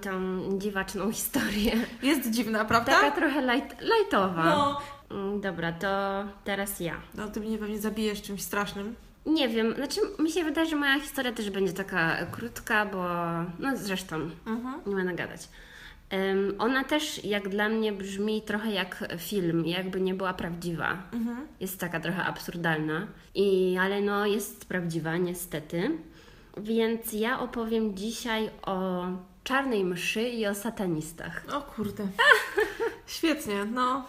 tą 0.01 0.39
dziwaczną 0.59 1.11
historię. 1.11 1.71
Jest 2.03 2.29
dziwna, 2.31 2.65
prawda? 2.65 2.91
Taka 2.91 3.15
trochę 3.15 3.41
light, 3.55 3.75
lightowa. 3.81 4.43
No. 4.43 4.81
Mm, 5.11 5.41
Dobra, 5.41 5.71
to 5.71 5.87
teraz 6.43 6.79
ja. 6.79 6.95
No, 7.13 7.27
ty 7.27 7.39
mnie 7.39 7.57
pewnie 7.57 7.79
zabijesz 7.79 8.21
czymś 8.21 8.41
strasznym. 8.41 8.95
Nie 9.25 9.49
wiem, 9.49 9.75
znaczy 9.75 9.99
mi 10.19 10.31
się 10.31 10.43
wydaje, 10.43 10.69
że 10.69 10.75
moja 10.75 10.99
historia 10.99 11.31
też 11.31 11.49
będzie 11.49 11.73
taka 11.73 12.25
krótka, 12.25 12.85
bo 12.85 13.03
no 13.59 13.77
zresztą 13.77 14.15
Mhm. 14.45 14.81
nie 14.85 14.95
będę 14.95 15.13
gadać. 15.13 15.49
Em, 16.09 16.53
ona 16.59 16.83
też 16.83 17.23
jak 17.25 17.49
dla 17.49 17.69
mnie 17.69 17.91
brzmi 17.93 18.41
trochę 18.41 18.71
jak 18.71 19.05
film, 19.17 19.65
jakby 19.65 20.01
nie 20.01 20.13
była 20.13 20.33
prawdziwa. 20.33 20.97
Mhm. 21.13 21.47
Jest 21.59 21.79
taka 21.79 21.99
trochę 21.99 22.23
absurdalna, 22.23 23.07
i, 23.35 23.77
ale 23.81 24.01
no 24.01 24.25
jest 24.25 24.65
prawdziwa 24.65 25.17
niestety. 25.17 25.91
Więc 26.57 27.13
ja 27.13 27.39
opowiem 27.39 27.95
dzisiaj 27.97 28.49
o 28.65 29.05
czarnej 29.43 29.85
mszy 29.85 30.21
i 30.21 30.47
o 30.47 30.55
satanistach. 30.55 31.45
O 31.53 31.61
kurde. 31.61 32.07
Świetnie, 33.07 33.65
no. 33.65 34.05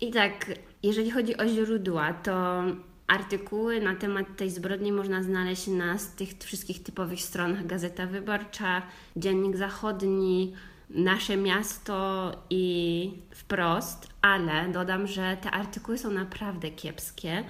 I 0.00 0.10
tak, 0.10 0.46
jeżeli 0.82 1.10
chodzi 1.10 1.36
o 1.36 1.48
źródła, 1.48 2.12
to 2.12 2.62
artykuły 3.06 3.80
na 3.80 3.94
temat 3.94 4.36
tej 4.36 4.50
zbrodni 4.50 4.92
można 4.92 5.22
znaleźć 5.22 5.66
na 5.66 5.96
tych 6.16 6.28
wszystkich 6.38 6.82
typowych 6.82 7.20
stronach 7.20 7.66
Gazeta 7.66 8.06
Wyborcza, 8.06 8.82
Dziennik 9.16 9.56
Zachodni, 9.56 10.54
Nasze 10.90 11.36
Miasto 11.36 12.32
i 12.50 13.12
Wprost, 13.30 14.08
ale 14.22 14.68
dodam, 14.68 15.06
że 15.06 15.36
te 15.42 15.50
artykuły 15.50 15.98
są 15.98 16.10
naprawdę 16.10 16.70
kiepskie. 16.70 17.44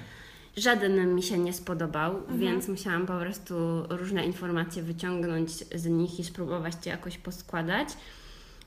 Żaden 0.56 1.14
mi 1.14 1.22
się 1.22 1.38
nie 1.38 1.52
spodobał, 1.52 2.22
więc 2.28 2.68
musiałam 2.68 3.06
po 3.06 3.18
prostu 3.18 3.54
różne 3.88 4.26
informacje 4.26 4.82
wyciągnąć 4.82 5.50
z 5.50 5.86
nich 5.86 6.20
i 6.20 6.24
spróbować 6.24 6.76
to 6.76 6.88
jakoś 6.88 7.18
poskładać. 7.18 7.88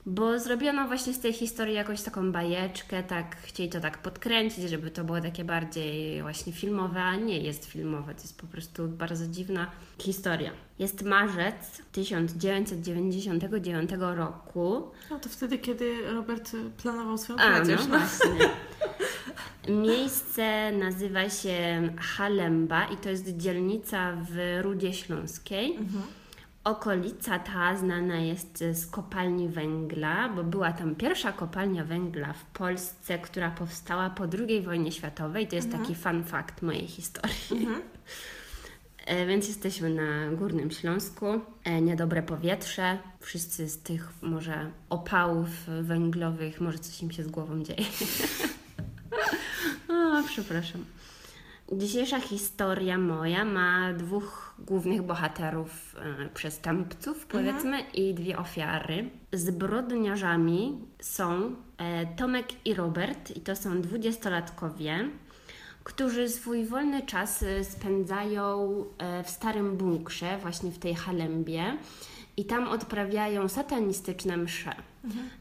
Bo 0.06 0.38
zrobiono 0.38 0.86
właśnie 0.86 1.12
z 1.12 1.20
tej 1.20 1.32
historii 1.32 1.74
jakąś 1.74 2.02
taką 2.02 2.32
bajeczkę, 2.32 3.02
tak 3.02 3.36
chcieli 3.36 3.68
to 3.68 3.80
tak 3.80 3.98
podkręcić, 3.98 4.70
żeby 4.70 4.90
to 4.90 5.04
było 5.04 5.20
takie 5.20 5.44
bardziej 5.44 6.22
właśnie 6.22 6.52
filmowe, 6.52 7.02
a 7.02 7.16
nie 7.16 7.38
jest 7.38 7.64
filmowe, 7.64 8.14
to 8.14 8.20
jest 8.20 8.40
po 8.40 8.46
prostu 8.46 8.88
bardzo 8.88 9.26
dziwna 9.26 9.70
historia. 9.98 10.50
Jest 10.78 11.02
marzec 11.02 11.82
1999 11.92 13.90
roku. 14.00 14.90
No 15.10 15.18
to 15.18 15.28
wtedy, 15.28 15.58
kiedy 15.58 16.12
Robert 16.12 16.52
planował 16.82 17.18
swoją 17.18 17.38
A, 17.38 17.48
no 17.48 17.56
kradzież. 17.56 17.80
No. 17.80 17.98
właśnie. 17.98 18.48
Miejsce 19.88 20.72
nazywa 20.72 21.30
się 21.30 21.88
Halemba 21.98 22.84
i 22.84 22.96
to 22.96 23.10
jest 23.10 23.36
dzielnica 23.36 24.12
w 24.12 24.58
Rudzie 24.62 24.92
Śląskiej. 24.92 25.76
Mhm. 25.76 26.02
Okolica 26.68 27.38
ta 27.38 27.76
znana 27.76 28.16
jest 28.16 28.64
z 28.72 28.86
kopalni 28.86 29.48
węgla, 29.48 30.28
bo 30.28 30.44
była 30.44 30.72
tam 30.72 30.94
pierwsza 30.94 31.32
kopalnia 31.32 31.84
węgla 31.84 32.32
w 32.32 32.44
Polsce, 32.44 33.18
która 33.18 33.50
powstała 33.50 34.10
po 34.10 34.24
II 34.48 34.62
wojnie 34.62 34.92
światowej. 34.92 35.48
To 35.48 35.56
jest 35.56 35.72
taki 35.72 35.94
fun 35.94 36.24
fact 36.24 36.62
mojej 36.62 36.86
historii. 36.86 37.68
E, 39.06 39.26
Więc 39.26 39.48
jesteśmy 39.48 39.90
na 39.90 40.36
Górnym 40.36 40.70
Śląsku. 40.70 41.26
E, 41.64 41.82
Niedobre 41.82 42.22
powietrze. 42.22 42.98
Wszyscy 43.20 43.68
z 43.68 43.82
tych 43.82 44.12
może 44.22 44.70
opałów 44.90 45.48
węglowych, 45.82 46.60
może 46.60 46.78
coś 46.78 47.02
im 47.02 47.10
się 47.10 47.22
z 47.22 47.28
głową 47.28 47.62
dzieje. 47.62 47.84
o, 49.88 50.22
przepraszam. 50.26 50.84
Dzisiejsza 51.72 52.20
historia 52.20 52.98
moja 52.98 53.44
ma 53.44 53.92
dwóch 53.92 54.47
głównych 54.58 55.02
bohaterów, 55.02 55.96
e, 56.22 56.28
przestępców 56.28 57.26
powiedzmy, 57.26 57.80
i 57.94 58.14
dwie 58.14 58.38
ofiary. 58.38 59.10
Zbrodniarzami 59.32 60.78
są 61.00 61.54
e, 61.78 62.06
Tomek 62.06 62.66
i 62.66 62.74
Robert, 62.74 63.36
i 63.36 63.40
to 63.40 63.56
są 63.56 63.80
dwudziestolatkowie, 63.80 65.08
którzy 65.84 66.28
swój 66.28 66.64
wolny 66.64 67.02
czas 67.02 67.42
e, 67.42 67.64
spędzają 67.64 68.84
w 69.24 69.30
starym 69.30 69.76
bunkrze, 69.76 70.38
właśnie 70.38 70.70
w 70.70 70.78
tej 70.78 70.94
halembie, 70.94 71.78
i 72.36 72.44
tam 72.44 72.68
odprawiają 72.68 73.48
satanistyczne 73.48 74.36
msze. 74.36 74.74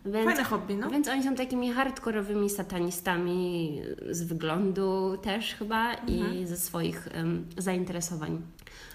Więc, 0.06 0.26
Fajne 0.26 0.44
hobby, 0.44 0.76
no. 0.76 0.90
Więc 0.90 1.08
oni 1.08 1.24
są 1.24 1.36
takimi 1.36 1.74
hardkorowymi 1.74 2.50
satanistami 2.50 3.82
z 4.10 4.24
wyglądu 4.24 5.18
też 5.22 5.56
chyba 5.56 5.94
i 5.94 6.46
ze 6.46 6.58
swoich 6.58 7.08
em, 7.08 7.46
zainteresowań. 7.58 8.42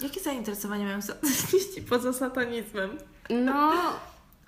Jakie 0.00 0.20
zainteresowania 0.20 0.84
mają 0.84 1.02
sataniści 1.02 1.82
poza 1.90 2.12
satanizmem? 2.12 2.98
No, 3.30 3.72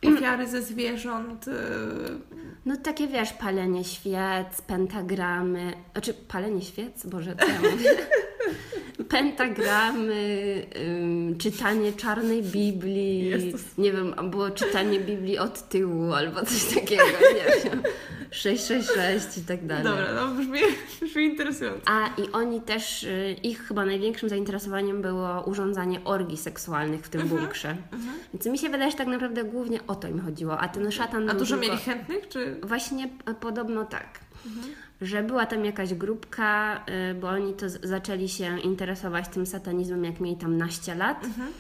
Ofiary 0.14 0.46
ze 0.48 0.62
zwierząt. 0.62 1.48
y, 1.48 1.52
no 2.66 2.76
takie 2.76 3.08
wiesz, 3.08 3.32
palenie 3.32 3.84
świec, 3.84 4.62
pentagramy, 4.66 5.72
znaczy 5.92 6.14
palenie 6.14 6.62
świec, 6.62 7.06
Boże, 7.06 7.36
co 7.36 7.46
ja 7.46 7.70
mówię? 7.70 7.90
Pentagramy, 9.14 10.66
czytanie 11.38 11.92
czarnej 11.92 12.42
Biblii, 12.42 13.24
Jezus. 13.24 13.62
nie 13.78 13.92
wiem, 13.92 14.14
było 14.30 14.50
czytanie 14.50 15.00
Biblii 15.00 15.38
od 15.38 15.68
tyłu 15.68 16.12
albo 16.12 16.44
coś 16.46 16.64
takiego, 16.74 17.02
nie 17.34 17.70
wiem, 17.70 17.82
666 18.30 19.38
i 19.38 19.40
tak 19.42 19.66
dalej. 19.66 19.84
Dobra, 19.84 20.06
no 20.14 20.28
brzmi, 20.28 20.58
brzmi 21.02 21.24
interesująco. 21.24 21.80
A 21.86 22.06
i 22.06 22.32
oni 22.32 22.60
też, 22.60 23.02
y, 23.02 23.36
ich 23.42 23.62
chyba 23.66 23.86
największym 23.86 24.28
zainteresowaniem 24.28 25.02
było 25.02 25.42
urządzanie 25.46 26.04
orgii 26.04 26.36
seksualnych 26.36 27.00
w 27.04 27.08
tym 27.08 27.20
Mhm, 27.20 27.40
bunkrze. 27.40 27.76
Więc 28.34 28.46
mi 28.46 28.58
się 28.58 28.68
wydaje, 28.68 28.90
że 28.90 28.96
tak 28.96 29.06
naprawdę 29.06 29.44
głównie 29.44 29.80
o 29.86 29.94
to 29.94 30.08
im 30.08 30.20
chodziło. 30.20 30.58
A 30.58 30.68
ten 30.68 30.92
szatan 30.92 31.30
A 31.30 31.34
dużo 31.34 31.56
tylko... 31.56 31.70
mieli 31.72 31.82
chętnych, 31.84 32.28
czy... 32.28 32.56
Właśnie 32.62 33.08
podobno 33.40 33.84
tak. 33.84 34.06
Mhm. 34.46 34.66
Że 35.04 35.22
była 35.22 35.46
tam 35.46 35.64
jakaś 35.64 35.94
grupka, 35.94 36.80
y, 37.10 37.14
bo 37.14 37.28
oni 37.28 37.54
to 37.54 37.66
zaczęli 37.68 38.28
się 38.28 38.60
interesować 38.60 39.28
tym 39.28 39.46
satanizmem, 39.46 40.04
jak 40.04 40.20
mieli 40.20 40.36
tam 40.36 40.56
naście 40.56 40.94
lat. 40.94 41.24
Mhm. 41.24 41.52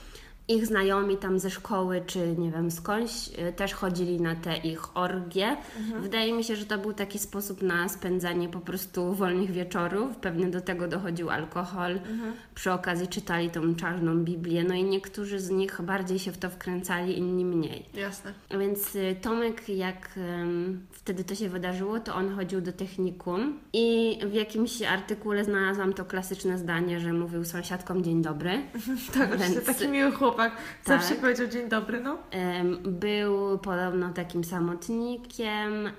Ich 0.48 0.66
znajomi 0.66 1.16
tam 1.16 1.38
ze 1.38 1.50
szkoły, 1.50 2.02
czy 2.06 2.34
nie 2.38 2.50
wiem 2.50 2.70
skądś, 2.70 3.12
y, 3.48 3.52
też 3.52 3.74
chodzili 3.74 4.20
na 4.20 4.34
te 4.36 4.56
ich 4.56 4.96
orgie. 4.96 5.56
Mhm. 5.78 6.02
Wydaje 6.02 6.32
mi 6.32 6.44
się, 6.44 6.56
że 6.56 6.66
to 6.66 6.78
był 6.78 6.92
taki 6.92 7.18
sposób 7.18 7.62
na 7.62 7.88
spędzanie 7.88 8.48
po 8.48 8.60
prostu 8.60 9.14
wolnych 9.14 9.50
wieczorów. 9.50 10.16
Pewnie 10.16 10.46
do 10.46 10.60
tego 10.60 10.88
dochodził 10.88 11.30
alkohol. 11.30 11.92
Mhm. 11.92 12.32
Przy 12.54 12.72
okazji 12.72 13.08
czytali 13.08 13.50
tą 13.50 13.74
czarną 13.74 14.24
Biblię. 14.24 14.64
No 14.64 14.74
i 14.74 14.84
niektórzy 14.84 15.40
z 15.40 15.50
nich 15.50 15.80
bardziej 15.82 16.18
się 16.18 16.32
w 16.32 16.38
to 16.38 16.50
wkręcali, 16.50 17.18
inni 17.18 17.44
mniej. 17.44 17.86
Jasne. 17.94 18.32
Więc 18.50 18.94
y, 18.96 19.16
Tomek, 19.22 19.68
jak 19.68 20.10
em, 20.16 20.86
wtedy 20.90 21.24
to 21.24 21.34
się 21.34 21.48
wydarzyło, 21.48 22.00
to 22.00 22.14
on 22.14 22.34
chodził 22.36 22.60
do 22.60 22.72
technikum 22.72 23.58
i 23.72 24.18
w 24.26 24.32
jakimś 24.32 24.82
artykule 24.82 25.44
znalazłam 25.44 25.92
to 25.92 26.04
klasyczne 26.04 26.58
zdanie, 26.58 27.00
że 27.00 27.12
mówił 27.12 27.44
sąsiadkom 27.44 28.04
dzień 28.04 28.22
dobry. 28.22 28.62
Tak, 29.14 29.38
Więc- 29.38 29.64
taki 29.66 29.88
miły 29.88 30.12
chłopak. 30.34 30.56
Zawsze 30.84 31.08
Tak. 31.08 31.18
powiedział 31.18 31.46
dzień 31.46 31.68
dobry, 31.68 32.00
no. 32.00 32.18
Był 32.84 33.58
podobno 33.58 34.12
takim 34.12 34.44
samotnikiem 34.44 35.90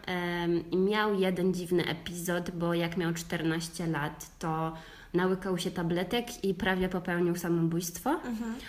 miał 0.89 1.13
jeden 1.19 1.53
dziwny 1.53 1.85
epizod, 1.85 2.51
bo 2.51 2.73
jak 2.73 2.97
miał 2.97 3.13
14 3.13 3.87
lat, 3.87 4.29
to 4.39 4.73
nałykał 5.13 5.57
się 5.57 5.71
tabletek 5.71 6.43
i 6.43 6.53
prawie 6.53 6.89
popełnił 6.89 7.35
samobójstwo. 7.35 8.19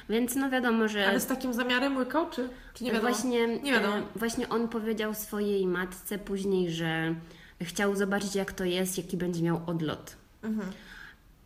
Więc 0.09 0.35
no 0.37 0.51
wiadomo, 0.51 0.89
że... 0.89 1.09
Ale 1.09 1.21
z 1.21 1.27
takim 1.27 1.53
zamiarem 1.55 1.97
łykał, 1.97 2.31
czy, 2.31 2.49
czy 2.75 2.85
nie 2.85 2.93
wiadomo? 2.93 3.13
Właśnie, 3.13 3.47
Nie 3.59 3.73
wiadomo. 3.73 3.95
właśnie 4.17 4.49
on 4.49 4.69
powiedział 4.69 5.15
swojej 5.15 5.67
matce 5.67 6.19
później, 6.19 6.71
że 6.71 7.15
chciał 7.63 7.97
zobaczyć, 7.97 8.35
jak 8.35 8.53
to 8.53 8.65
jest, 8.65 8.99
jaki 8.99 9.17
będzie 9.17 9.43
miał 9.43 9.61
odlot. 9.67 10.17
Mhm. 10.43 10.69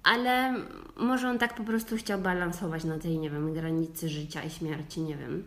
Ale 0.03 0.55
może 0.97 1.29
on 1.29 1.39
tak 1.39 1.55
po 1.55 1.65
prostu 1.65 1.97
chciał 1.97 2.21
balansować 2.21 2.85
na 2.85 2.99
tej, 2.99 3.19
nie 3.19 3.31
wiem, 3.31 3.53
granicy 3.55 4.09
życia 4.09 4.43
i 4.43 4.51
śmierci, 4.51 5.01
nie 5.01 5.17
wiem. 5.17 5.45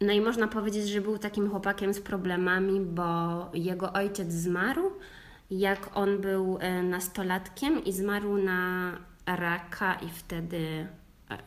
No 0.00 0.12
i 0.12 0.20
można 0.20 0.48
powiedzieć, 0.48 0.88
że 0.88 1.00
był 1.00 1.18
takim 1.18 1.50
chłopakiem 1.50 1.94
z 1.94 2.00
problemami, 2.00 2.80
bo 2.80 3.04
jego 3.54 3.92
ojciec 3.92 4.32
zmarł, 4.32 4.90
jak 5.50 5.90
on 5.94 6.18
był 6.18 6.58
e, 6.60 6.82
nastolatkiem 6.82 7.84
i 7.84 7.92
zmarł 7.92 8.36
na 8.36 8.92
raka 9.26 9.94
i 9.94 10.08
wtedy 10.08 10.86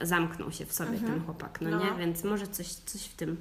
e, 0.01 0.05
zamknął 0.05 0.51
się 0.51 0.65
w 0.65 0.73
sobie 0.73 0.99
ten 0.99 1.21
chłopak, 1.25 1.59
no, 1.61 1.69
No. 1.69 1.79
nie? 1.79 1.91
Więc 1.99 2.23
może 2.23 2.47
coś, 2.47 2.67
coś 2.67 3.01
w 3.05 3.15
tym. 3.15 3.37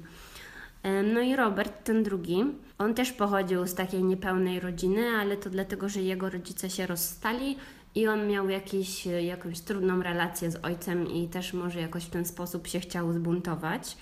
E, 0.83 1.03
No 1.03 1.21
i 1.21 1.35
Robert, 1.35 1.83
ten 1.83 2.03
drugi, 2.03 2.45
on 2.77 2.93
też 2.93 3.11
pochodził 3.11 3.67
z 3.67 3.75
takiej 3.75 4.03
niepełnej 4.03 4.59
rodziny, 4.59 5.07
ale 5.09 5.37
to 5.37 5.49
dlatego, 5.49 5.89
że 5.89 6.01
jego 6.01 6.29
rodzice 6.29 6.69
się 6.69 6.87
rozstali 6.87 7.57
i 7.95 8.07
on 8.07 8.27
miał 8.27 8.49
jakiś, 8.49 9.07
e, 9.07 9.23
jakąś 9.23 9.59
trudną 9.59 10.01
relację 10.03 10.51
z 10.51 10.65
ojcem 10.65 11.07
i 11.07 11.27
też 11.27 11.53
może 11.53 11.79
jakoś 11.79 12.03
w 12.03 12.09
ten 12.09 12.25
sposób 12.25 12.67
się 12.67 12.79
chciał 12.79 13.13
zbuntować. 13.13 13.97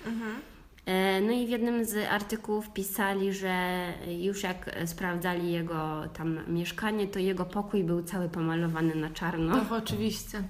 E, 0.86 1.20
No 1.20 1.32
i 1.32 1.46
w 1.46 1.50
jednym 1.50 1.84
z 1.84 2.08
artykułów 2.10 2.70
pisali, 2.72 3.32
że 3.32 3.84
już 4.20 4.42
jak 4.42 4.70
sprawdzali 4.86 5.52
jego 5.52 6.02
tam 6.14 6.38
mieszkanie, 6.48 7.06
to 7.06 7.18
jego 7.18 7.44
pokój 7.44 7.84
był 7.84 8.02
cały 8.02 8.28
pomalowany 8.28 8.94
na 8.94 9.10
czarno. 9.10 9.64
To 9.64 9.76
oczywiście. 9.76 10.42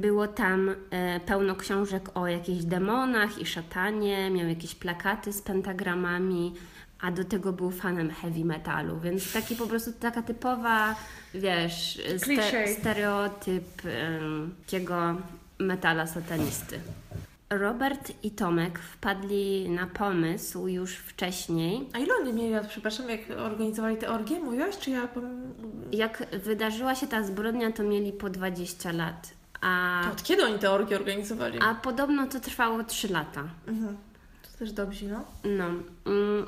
Było 0.00 0.28
tam 0.28 0.74
e, 0.90 1.20
pełno 1.20 1.56
książek 1.56 2.10
o 2.14 2.26
jakichś 2.26 2.64
demonach 2.64 3.38
i 3.38 3.46
szatanie, 3.46 4.30
miał 4.30 4.48
jakieś 4.48 4.74
plakaty 4.74 5.32
z 5.32 5.42
pentagramami, 5.42 6.54
a 7.00 7.10
do 7.10 7.24
tego 7.24 7.52
był 7.52 7.70
fanem 7.70 8.10
heavy 8.10 8.44
metalu, 8.44 9.00
więc 9.00 9.32
taki 9.32 9.56
po 9.56 9.66
prostu 9.66 9.92
taka 9.92 10.22
typowa, 10.22 10.94
wiesz, 11.34 12.00
ste, 12.16 12.68
stereotyp 12.80 13.82
takiego 14.66 15.16
metala 15.58 16.06
satanisty. 16.06 16.80
Robert 17.50 18.12
i 18.22 18.30
Tomek 18.30 18.78
wpadli 18.78 19.68
na 19.70 19.86
pomysł 19.86 20.66
już 20.68 20.94
wcześniej, 20.96 21.88
A 21.92 21.98
ile 21.98 22.14
oni 22.22 22.32
mieli 22.32 22.50
lat, 22.50 22.66
przepraszam, 22.68 23.10
jak 23.10 23.20
organizowali 23.38 23.96
te 23.96 24.08
orgie? 24.08 24.40
Mówiłaś, 24.40 24.78
czy 24.78 24.90
ja... 24.90 25.08
Jak 25.92 26.26
wydarzyła 26.44 26.94
się 26.94 27.06
ta 27.06 27.22
zbrodnia, 27.22 27.72
to 27.72 27.82
mieli 27.82 28.12
po 28.12 28.30
20 28.30 28.92
lat, 28.92 29.30
a, 29.60 30.00
To 30.06 30.12
od 30.12 30.22
kiedy 30.22 30.44
oni 30.44 30.58
te 30.58 30.70
orgie 30.70 30.96
organizowali? 30.96 31.58
a 31.62 31.74
podobno 31.74 32.26
to 32.26 32.40
trwało 32.40 32.84
3 32.84 33.08
lata. 33.12 33.44
Mhm. 33.66 33.96
To 34.42 34.58
też 34.58 34.72
dobrze, 34.72 35.06
no. 35.06 35.24
No, 35.44 35.64
mm, 36.06 36.46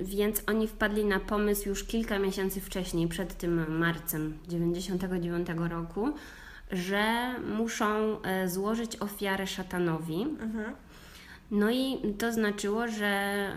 więc 0.00 0.42
oni 0.46 0.68
wpadli 0.68 1.04
na 1.04 1.20
pomysł 1.20 1.68
już 1.68 1.84
kilka 1.84 2.18
miesięcy 2.18 2.60
wcześniej, 2.60 3.08
przed 3.08 3.38
tym 3.38 3.78
marcem 3.78 4.38
99 4.48 5.48
roku, 5.70 6.12
że 6.70 7.34
muszą 7.56 8.22
e, 8.22 8.48
złożyć 8.48 8.96
ofiarę 8.96 9.46
szatanowi. 9.46 10.22
Mhm. 10.22 10.74
No 11.50 11.70
i 11.70 11.98
to 12.18 12.32
znaczyło, 12.32 12.88
że 12.88 13.52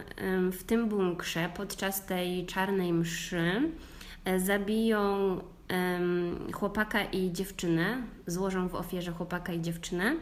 w 0.51 0.63
tym 0.63 0.89
bunkrze 0.89 1.49
podczas 1.57 2.05
tej 2.05 2.45
czarnej 2.45 2.93
mszy 2.93 3.71
e, 4.25 4.39
zabiją 4.39 5.37
chłopaka 6.53 7.03
i 7.03 7.31
dziewczynę, 7.31 8.03
złożą 8.27 8.67
w 8.67 8.75
ofierze 8.75 9.11
chłopaka 9.11 9.53
i 9.53 9.61
dziewczynę, 9.61 10.15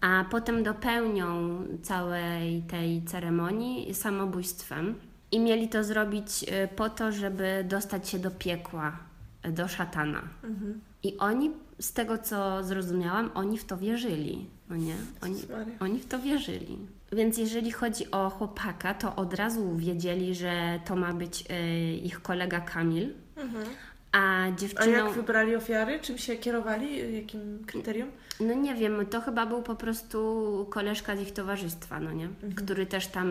a 0.00 0.24
potem 0.30 0.62
dopełnią 0.62 1.58
całej 1.82 2.62
tej 2.62 3.02
ceremonii 3.02 3.94
samobójstwem. 3.94 4.94
I 5.32 5.40
mieli 5.40 5.68
to 5.68 5.84
zrobić 5.84 6.44
e, 6.48 6.68
po 6.68 6.90
to, 6.90 7.12
żeby 7.12 7.64
dostać 7.68 8.08
się 8.08 8.18
do 8.18 8.30
piekła, 8.30 8.96
e, 9.42 9.52
do 9.52 9.68
szatana. 9.68 10.22
Mhm. 10.44 10.80
I 11.02 11.18
oni, 11.18 11.50
z 11.80 11.92
tego 11.92 12.18
co 12.18 12.64
zrozumiałam, 12.64 13.30
oni 13.34 13.58
w 13.58 13.64
to 13.64 13.76
wierzyli. 13.76 14.46
No 14.68 14.76
nie? 14.76 14.94
Oni, 15.20 15.36
oni 15.80 15.98
w 15.98 16.06
to 16.06 16.18
wierzyli. 16.18 16.78
Więc 17.12 17.38
jeżeli 17.38 17.72
chodzi 17.72 18.10
o 18.10 18.30
chłopaka, 18.30 18.94
to 18.94 19.16
od 19.16 19.34
razu 19.34 19.76
wiedzieli, 19.76 20.34
że 20.34 20.80
to 20.84 20.96
ma 20.96 21.12
być 21.12 21.44
e, 21.50 21.94
ich 21.94 22.22
kolega 22.22 22.60
Kamil, 22.60 23.14
Mhm. 23.36 23.64
A 24.12 24.42
A 24.44 24.50
dziewczyną. 24.52 24.92
jak 25.06 25.12
wybrali 25.12 25.56
ofiary? 25.56 26.00
Czym 26.00 26.18
się 26.18 26.36
kierowali? 26.36 27.14
Jakim 27.16 27.64
kryterium? 27.66 28.08
No 28.40 28.54
nie 28.54 28.74
wiem, 28.74 29.06
to 29.06 29.20
chyba 29.20 29.46
był 29.46 29.62
po 29.62 29.74
prostu 29.74 30.66
koleżka 30.70 31.16
z 31.16 31.20
ich 31.20 31.32
towarzystwa, 31.32 32.00
no 32.00 32.12
nie? 32.12 32.28
Który 32.56 32.86
też 32.86 33.06
tam 33.06 33.28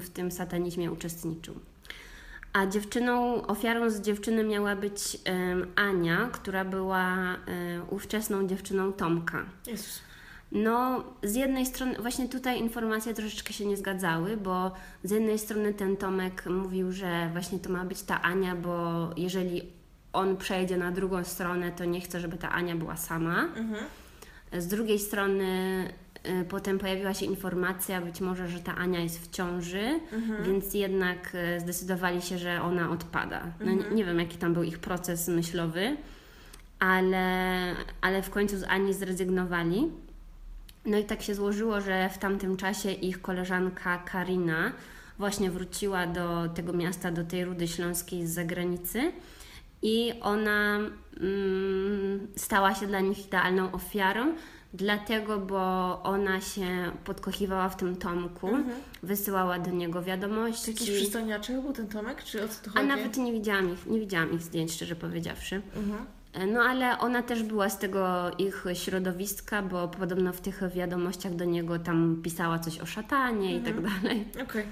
w 0.00 0.10
tym 0.10 0.30
satanizmie 0.30 0.92
uczestniczył. 0.92 1.54
A 2.52 2.66
dziewczyną, 2.66 3.46
ofiarą 3.46 3.90
z 3.90 4.00
dziewczyny 4.00 4.44
miała 4.44 4.76
być 4.76 5.18
em, 5.24 5.66
Ania, 5.76 6.28
która 6.32 6.64
była 6.64 7.16
e, 7.16 7.36
ówczesną 7.90 8.46
dziewczyną 8.46 8.92
Tomka. 8.92 9.44
Jezus. 9.66 10.00
No, 10.52 11.04
z 11.22 11.34
jednej 11.34 11.66
strony, 11.66 11.94
właśnie 11.98 12.28
tutaj 12.28 12.58
informacje 12.60 13.14
troszeczkę 13.14 13.52
się 13.52 13.66
nie 13.66 13.76
zgadzały, 13.76 14.36
bo 14.36 14.72
z 15.04 15.10
jednej 15.10 15.38
strony 15.38 15.74
ten 15.74 15.96
Tomek 15.96 16.46
mówił, 16.46 16.92
że 16.92 17.28
właśnie 17.32 17.58
to 17.58 17.70
ma 17.70 17.84
być 17.84 18.02
ta 18.02 18.22
Ania, 18.22 18.56
bo 18.56 19.10
jeżeli 19.16 19.62
on 20.12 20.36
przejdzie 20.36 20.76
na 20.76 20.90
drugą 20.90 21.24
stronę, 21.24 21.72
to 21.72 21.84
nie 21.84 22.00
chce, 22.00 22.20
żeby 22.20 22.36
ta 22.36 22.50
Ania 22.50 22.76
była 22.76 22.96
sama. 22.96 23.44
Mhm. 23.44 23.84
Z 24.52 24.66
drugiej 24.66 24.98
strony 24.98 25.44
y, 26.40 26.44
potem 26.44 26.78
pojawiła 26.78 27.14
się 27.14 27.26
informacja, 27.26 28.00
być 28.00 28.20
może, 28.20 28.48
że 28.48 28.60
ta 28.60 28.74
Ania 28.74 29.00
jest 29.00 29.20
w 29.20 29.30
ciąży, 29.30 30.00
więc 30.46 30.74
jednak 30.74 31.34
y, 31.56 31.60
zdecydowali 31.60 32.22
się, 32.22 32.38
że 32.38 32.62
ona 32.62 32.90
odpada. 32.90 33.42
No, 33.60 33.72
nie, 33.72 33.90
nie 33.90 34.04
wiem, 34.04 34.18
jaki 34.18 34.38
tam 34.38 34.54
był 34.54 34.62
ich 34.62 34.78
proces 34.78 35.28
myślowy, 35.28 35.96
ale, 36.78 37.26
ale 38.00 38.22
w 38.22 38.30
końcu 38.30 38.58
z 38.58 38.62
Ani 38.62 38.94
zrezygnowali. 38.94 39.88
No 40.86 40.98
i 40.98 41.04
tak 41.04 41.22
się 41.22 41.34
złożyło, 41.34 41.80
że 41.80 42.08
w 42.08 42.18
tamtym 42.18 42.56
czasie 42.56 42.92
ich 42.92 43.22
koleżanka 43.22 43.98
Karina 43.98 44.72
właśnie 45.18 45.50
wróciła 45.50 46.06
do 46.06 46.48
tego 46.54 46.72
miasta, 46.72 47.10
do 47.10 47.24
tej 47.24 47.44
Rudy 47.44 47.68
Śląskiej 47.68 48.26
z 48.26 48.30
zagranicy 48.30 49.12
i 49.82 50.12
ona 50.20 50.78
mm, 51.20 52.26
stała 52.36 52.74
się 52.74 52.86
dla 52.86 53.00
nich 53.00 53.26
idealną 53.26 53.72
ofiarą, 53.72 54.34
dlatego, 54.74 55.38
bo 55.38 55.60
ona 56.02 56.40
się 56.40 56.66
podkochiwała 57.04 57.68
w 57.68 57.76
tym 57.76 57.96
Tomku, 57.96 58.48
wysyłała 59.02 59.58
do 59.58 59.70
niego 59.70 60.02
wiadomości. 60.02 60.70
Jakiś 60.70 60.90
przystojniaczek 60.90 61.60
był 61.60 61.72
ten 61.72 61.88
Tomek, 61.88 62.24
czy 62.24 62.44
o 62.44 62.48
co 62.48 62.64
to 62.64 62.70
A 62.70 62.74
chodzi? 62.74 62.86
nawet 62.86 63.16
nie 63.16 63.32
widziałam 63.32 63.72
ich, 63.72 63.86
nie 63.86 64.00
widziałam 64.00 64.32
ich 64.32 64.42
zdjęć, 64.42 64.72
szczerze 64.72 64.96
powiedziawszy. 64.96 65.62
Mhm. 65.76 66.06
E, 66.32 66.46
No 66.46 66.60
ale 66.62 66.98
ona 66.98 67.22
też 67.22 67.42
była 67.42 67.68
z 67.68 67.78
tego 67.78 68.30
ich 68.38 68.64
środowiska, 68.74 69.62
bo 69.62 69.88
podobno 69.88 70.32
w 70.32 70.40
tych 70.40 70.60
wiadomościach 70.74 71.34
do 71.34 71.44
niego 71.44 71.78
tam 71.78 72.20
pisała 72.24 72.58
coś 72.58 72.80
o 72.80 72.86
szatanie 72.86 73.56
i 73.56 73.60
tak 73.60 73.80
dalej. 73.80 74.24
Okej. 74.42 74.64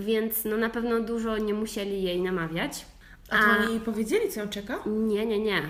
Więc 0.00 0.44
no 0.44 0.56
na 0.56 0.70
pewno 0.70 1.00
dużo 1.00 1.38
nie 1.38 1.54
musieli 1.54 2.02
jej 2.02 2.22
namawiać. 2.22 2.86
A 3.30 3.38
to 3.38 3.68
oni 3.68 3.80
powiedzieli, 3.80 4.30
co 4.30 4.40
ją 4.40 4.48
czeka? 4.48 4.78
Nie, 4.86 5.26
nie, 5.26 5.38
nie. 5.38 5.62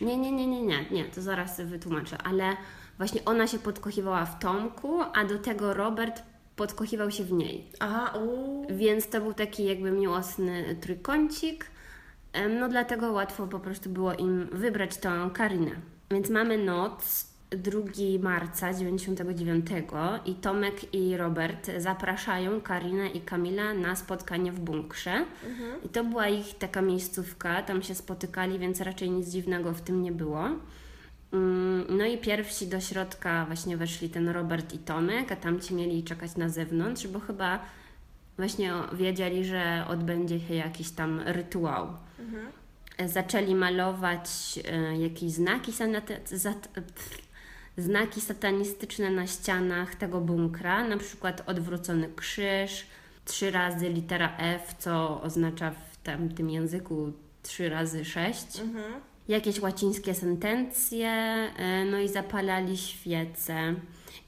Nie, 0.00 0.16
nie, 0.16 0.32
nie, 0.32 0.46
nie, 0.46 0.62
nie, 0.62 0.84
nie, 0.90 1.04
to 1.04 1.22
zaraz 1.22 1.60
wytłumaczę, 1.60 2.18
ale 2.18 2.56
właśnie 2.98 3.24
ona 3.24 3.46
się 3.46 3.58
podkochiwała 3.58 4.26
w 4.26 4.38
Tomku, 4.38 5.00
a 5.14 5.24
do 5.24 5.38
tego 5.38 5.74
Robert 5.74 6.22
podkochiwał 6.56 7.10
się 7.10 7.24
w 7.24 7.32
niej. 7.32 7.70
Aha, 7.80 8.18
uuu. 8.18 8.66
Więc 8.70 9.08
to 9.08 9.20
był 9.20 9.34
taki 9.34 9.64
jakby 9.64 9.90
miłosny 9.90 10.76
trójkącik. 10.80 11.66
No 12.60 12.68
dlatego 12.68 13.12
łatwo 13.12 13.46
po 13.46 13.60
prostu 13.60 13.90
było 13.90 14.14
im 14.14 14.48
wybrać 14.52 14.96
tą 14.96 15.30
Karinę. 15.30 15.70
Więc 16.10 16.30
mamy 16.30 16.58
noc 16.58 17.33
2 17.56 17.82
marca 18.22 18.72
99 18.74 19.66
i 20.26 20.34
Tomek 20.34 20.94
i 20.94 21.16
Robert 21.16 21.70
zapraszają 21.78 22.60
Karinę 22.60 23.08
i 23.08 23.20
Kamila 23.20 23.74
na 23.74 23.96
spotkanie 23.96 24.52
w 24.52 24.60
bunkrze. 24.60 25.24
I 25.84 25.88
to 25.88 26.04
była 26.04 26.28
ich 26.28 26.58
taka 26.58 26.82
miejscówka, 26.82 27.62
tam 27.62 27.82
się 27.82 27.94
spotykali, 27.94 28.58
więc 28.58 28.80
raczej 28.80 29.10
nic 29.10 29.28
dziwnego 29.28 29.72
w 29.72 29.80
tym 29.80 30.02
nie 30.02 30.12
było. 30.12 30.48
Mm, 31.32 31.84
No 31.88 32.04
i 32.04 32.18
pierwsi 32.18 32.66
do 32.66 32.80
środka 32.80 33.46
właśnie 33.46 33.76
weszli 33.76 34.08
ten 34.08 34.28
Robert 34.28 34.74
i 34.74 34.78
Tomek, 34.78 35.32
a 35.32 35.36
tamci 35.36 35.74
mieli 35.74 36.04
czekać 36.04 36.36
na 36.36 36.48
zewnątrz, 36.48 37.06
bo 37.06 37.20
chyba 37.20 37.58
właśnie 38.36 38.72
wiedzieli, 38.92 39.44
że 39.44 39.84
odbędzie 39.88 40.40
się 40.40 40.54
jakiś 40.54 40.90
tam 40.90 41.20
rytuał. 41.20 41.86
E, 42.98 43.08
Zaczęli 43.08 43.54
malować 43.54 44.28
e, 44.72 44.98
jakieś 44.98 45.32
znaki, 45.32 45.72
pff, 45.72 47.23
znaki 47.78 48.20
satanistyczne 48.20 49.10
na 49.10 49.26
ścianach 49.26 49.94
tego 49.94 50.20
bunkra, 50.20 50.88
na 50.88 50.96
przykład 50.96 51.42
odwrócony 51.46 52.08
krzyż, 52.16 52.86
trzy 53.24 53.50
razy 53.50 53.88
litera 53.88 54.36
F, 54.38 54.74
co 54.78 55.22
oznacza 55.22 55.70
w 55.70 55.96
tamtym 56.02 56.50
języku 56.50 57.12
trzy 57.42 57.68
razy 57.68 58.04
sześć 58.04 58.60
Mhm. 58.60 58.92
jakieś 59.28 59.60
łacińskie 59.60 60.14
sentencje, 60.14 61.08
e, 61.10 61.84
no 61.90 61.98
i 61.98 62.08
zapalali 62.08 62.76
świece 62.78 63.74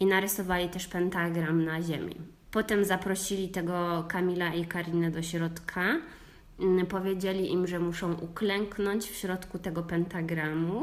i 0.01 0.07
narysowali 0.07 0.68
też 0.68 0.86
pentagram 0.86 1.64
na 1.64 1.82
ziemi. 1.82 2.14
Potem 2.51 2.84
zaprosili 2.84 3.49
tego 3.49 4.05
Kamila 4.09 4.55
i 4.55 4.64
Karinę 4.64 5.11
do 5.11 5.22
środka. 5.22 5.97
Mm, 6.61 6.86
Powiedzieli 6.86 7.53
im, 7.53 7.66
że 7.66 7.78
muszą 7.78 8.12
uklęknąć 8.14 9.05
w 9.05 9.14
środku 9.16 9.59
tego 9.59 9.82
pentagramu. 9.82 10.82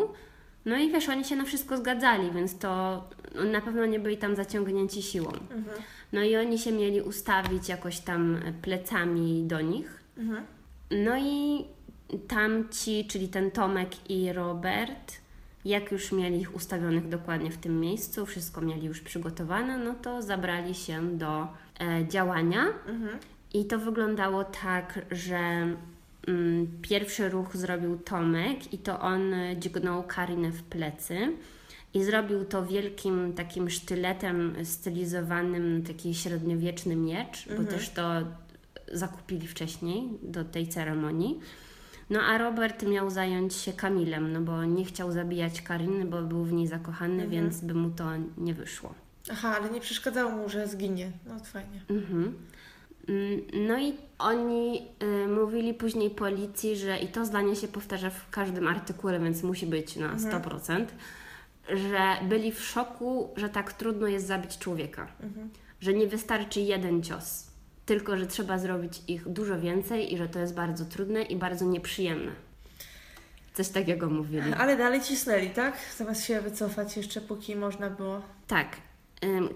No 0.66 0.78
i 0.78 0.92
wiesz, 0.92 1.10
oni 1.10 1.26
się 1.26 1.36
na 1.36 1.46
wszystko 1.46 1.78
zgadzali, 1.78 2.32
więc 2.32 2.58
to 2.58 3.04
na 3.52 3.62
pewno 3.62 3.86
nie 3.86 4.00
byli 4.00 4.18
tam 4.18 4.36
zaciągnięci 4.36 5.02
siłą. 5.02 5.32
No 6.14 6.24
i 6.24 6.36
oni 6.36 6.60
się 6.60 6.72
mieli 6.72 7.02
ustawić 7.02 7.70
jakoś 7.70 8.00
tam 8.00 8.40
plecami 8.62 9.44
do 9.44 9.62
nich. 9.62 10.04
Mhm. 10.18 10.46
No 10.92 11.18
i 11.18 11.66
tamci, 12.28 13.08
czyli 13.08 13.28
ten 13.28 13.52
Tomek 13.52 14.10
i 14.10 14.34
Robert, 14.34 15.14
jak 15.66 15.92
już 15.92 16.12
mieli 16.12 16.42
ich 16.42 16.56
ustawionych 16.56 17.10
dokładnie 17.10 17.52
w 17.52 17.58
tym 17.58 17.80
miejscu, 17.80 18.26
wszystko 18.26 18.62
mieli 18.62 18.88
już 18.88 19.02
przygotowane, 19.02 19.78
no 19.78 19.94
to 19.94 20.22
zabrali 20.22 20.76
się 20.76 21.18
do 21.18 21.48
e, 21.80 22.08
działania. 22.08 22.66
Mhm. 22.88 23.20
I 23.54 23.66
to 23.66 23.80
wyglądało 23.80 24.44
tak, 24.44 25.06
że 25.12 25.68
pierwszy 26.82 27.30
ruch 27.30 27.58
zrobił 27.58 27.98
Tomek 27.98 28.74
i 28.74 28.78
to 28.78 29.00
on 29.00 29.34
e, 29.34 29.58
dźgnął 29.58 30.04
Karinę 30.04 30.52
w 30.52 30.64
plecy. 30.64 31.18
I 31.94 32.04
zrobił 32.04 32.46
to 32.46 32.66
wielkim 32.66 33.34
takim 33.34 33.70
sztyletem 33.70 34.56
stylizowanym 34.66 35.80
na 35.80 35.88
taki 35.88 36.16
średniowieczny 36.16 36.96
miecz, 36.96 37.48
bo 37.58 37.64
też 37.64 37.90
to 37.90 38.04
zakupili 38.94 39.48
wcześniej 39.48 40.10
do 40.24 40.46
tej 40.46 40.68
ceremonii. 40.68 41.40
No 42.10 42.22
a 42.22 42.38
Robert 42.38 42.84
miał 42.84 43.10
zająć 43.10 43.54
się 43.54 43.74
Kamilem, 43.74 44.34
no 44.34 44.42
bo 44.42 44.66
nie 44.66 44.86
chciał 44.86 45.12
zabijać 45.12 45.62
Kariny, 45.62 46.06
bo 46.06 46.22
był 46.22 46.44
w 46.44 46.54
niej 46.54 46.68
zakochany, 46.68 47.28
więc 47.28 47.62
by 47.62 47.74
mu 47.74 47.90
to 47.90 48.06
nie 48.38 48.54
wyszło. 48.54 48.94
Aha, 49.32 49.58
ale 49.60 49.70
nie 49.70 49.82
przeszkadzało 49.82 50.32
mu, 50.32 50.50
że 50.50 50.68
zginie. 50.68 51.12
No 51.26 51.40
fajnie. 51.40 51.82
Mhm. 51.90 52.34
Mm, 53.10 53.42
No 53.68 53.80
i 53.80 53.94
oni 54.20 54.88
y, 55.04 55.28
mówili 55.28 55.74
później 55.74 56.10
policji, 56.10 56.76
że 56.76 56.98
i 56.98 57.08
to 57.08 57.26
zdanie 57.26 57.56
się 57.56 57.68
powtarza 57.68 58.10
w 58.10 58.30
każdym 58.30 58.68
artykule, 58.68 59.20
więc 59.20 59.44
musi 59.44 59.66
być 59.68 59.96
na 59.96 60.16
100%, 60.16 60.86
że 61.70 62.28
byli 62.30 62.52
w 62.52 62.62
szoku, 62.64 63.30
że 63.36 63.50
tak 63.50 63.74
trudno 63.74 64.08
jest 64.08 64.28
zabić 64.28 64.58
człowieka. 64.58 65.08
Że 65.82 65.94
nie 65.94 66.08
wystarczy 66.08 66.60
jeden 66.62 67.04
cios, 67.04 67.48
tylko 67.86 68.18
że 68.18 68.28
trzeba 68.28 68.58
zrobić 68.58 69.02
ich 69.08 69.30
dużo 69.30 69.60
więcej 69.60 70.14
i 70.14 70.18
że 70.18 70.28
to 70.30 70.40
jest 70.40 70.54
bardzo 70.56 70.86
trudne 70.86 71.22
i 71.24 71.36
bardzo 71.36 71.66
nieprzyjemne. 71.66 72.32
Coś 73.54 73.70
takiego 73.70 74.10
mówili. 74.10 74.54
Ale 74.58 74.78
dalej 74.78 75.02
cisnęli, 75.02 75.50
tak? 75.50 75.74
Zamiast 75.98 76.26
się 76.26 76.42
wycofać 76.42 76.98
jeszcze, 76.98 77.22
póki 77.22 77.56
można 77.56 77.90
było. 77.90 78.22
Tak. 78.48 78.68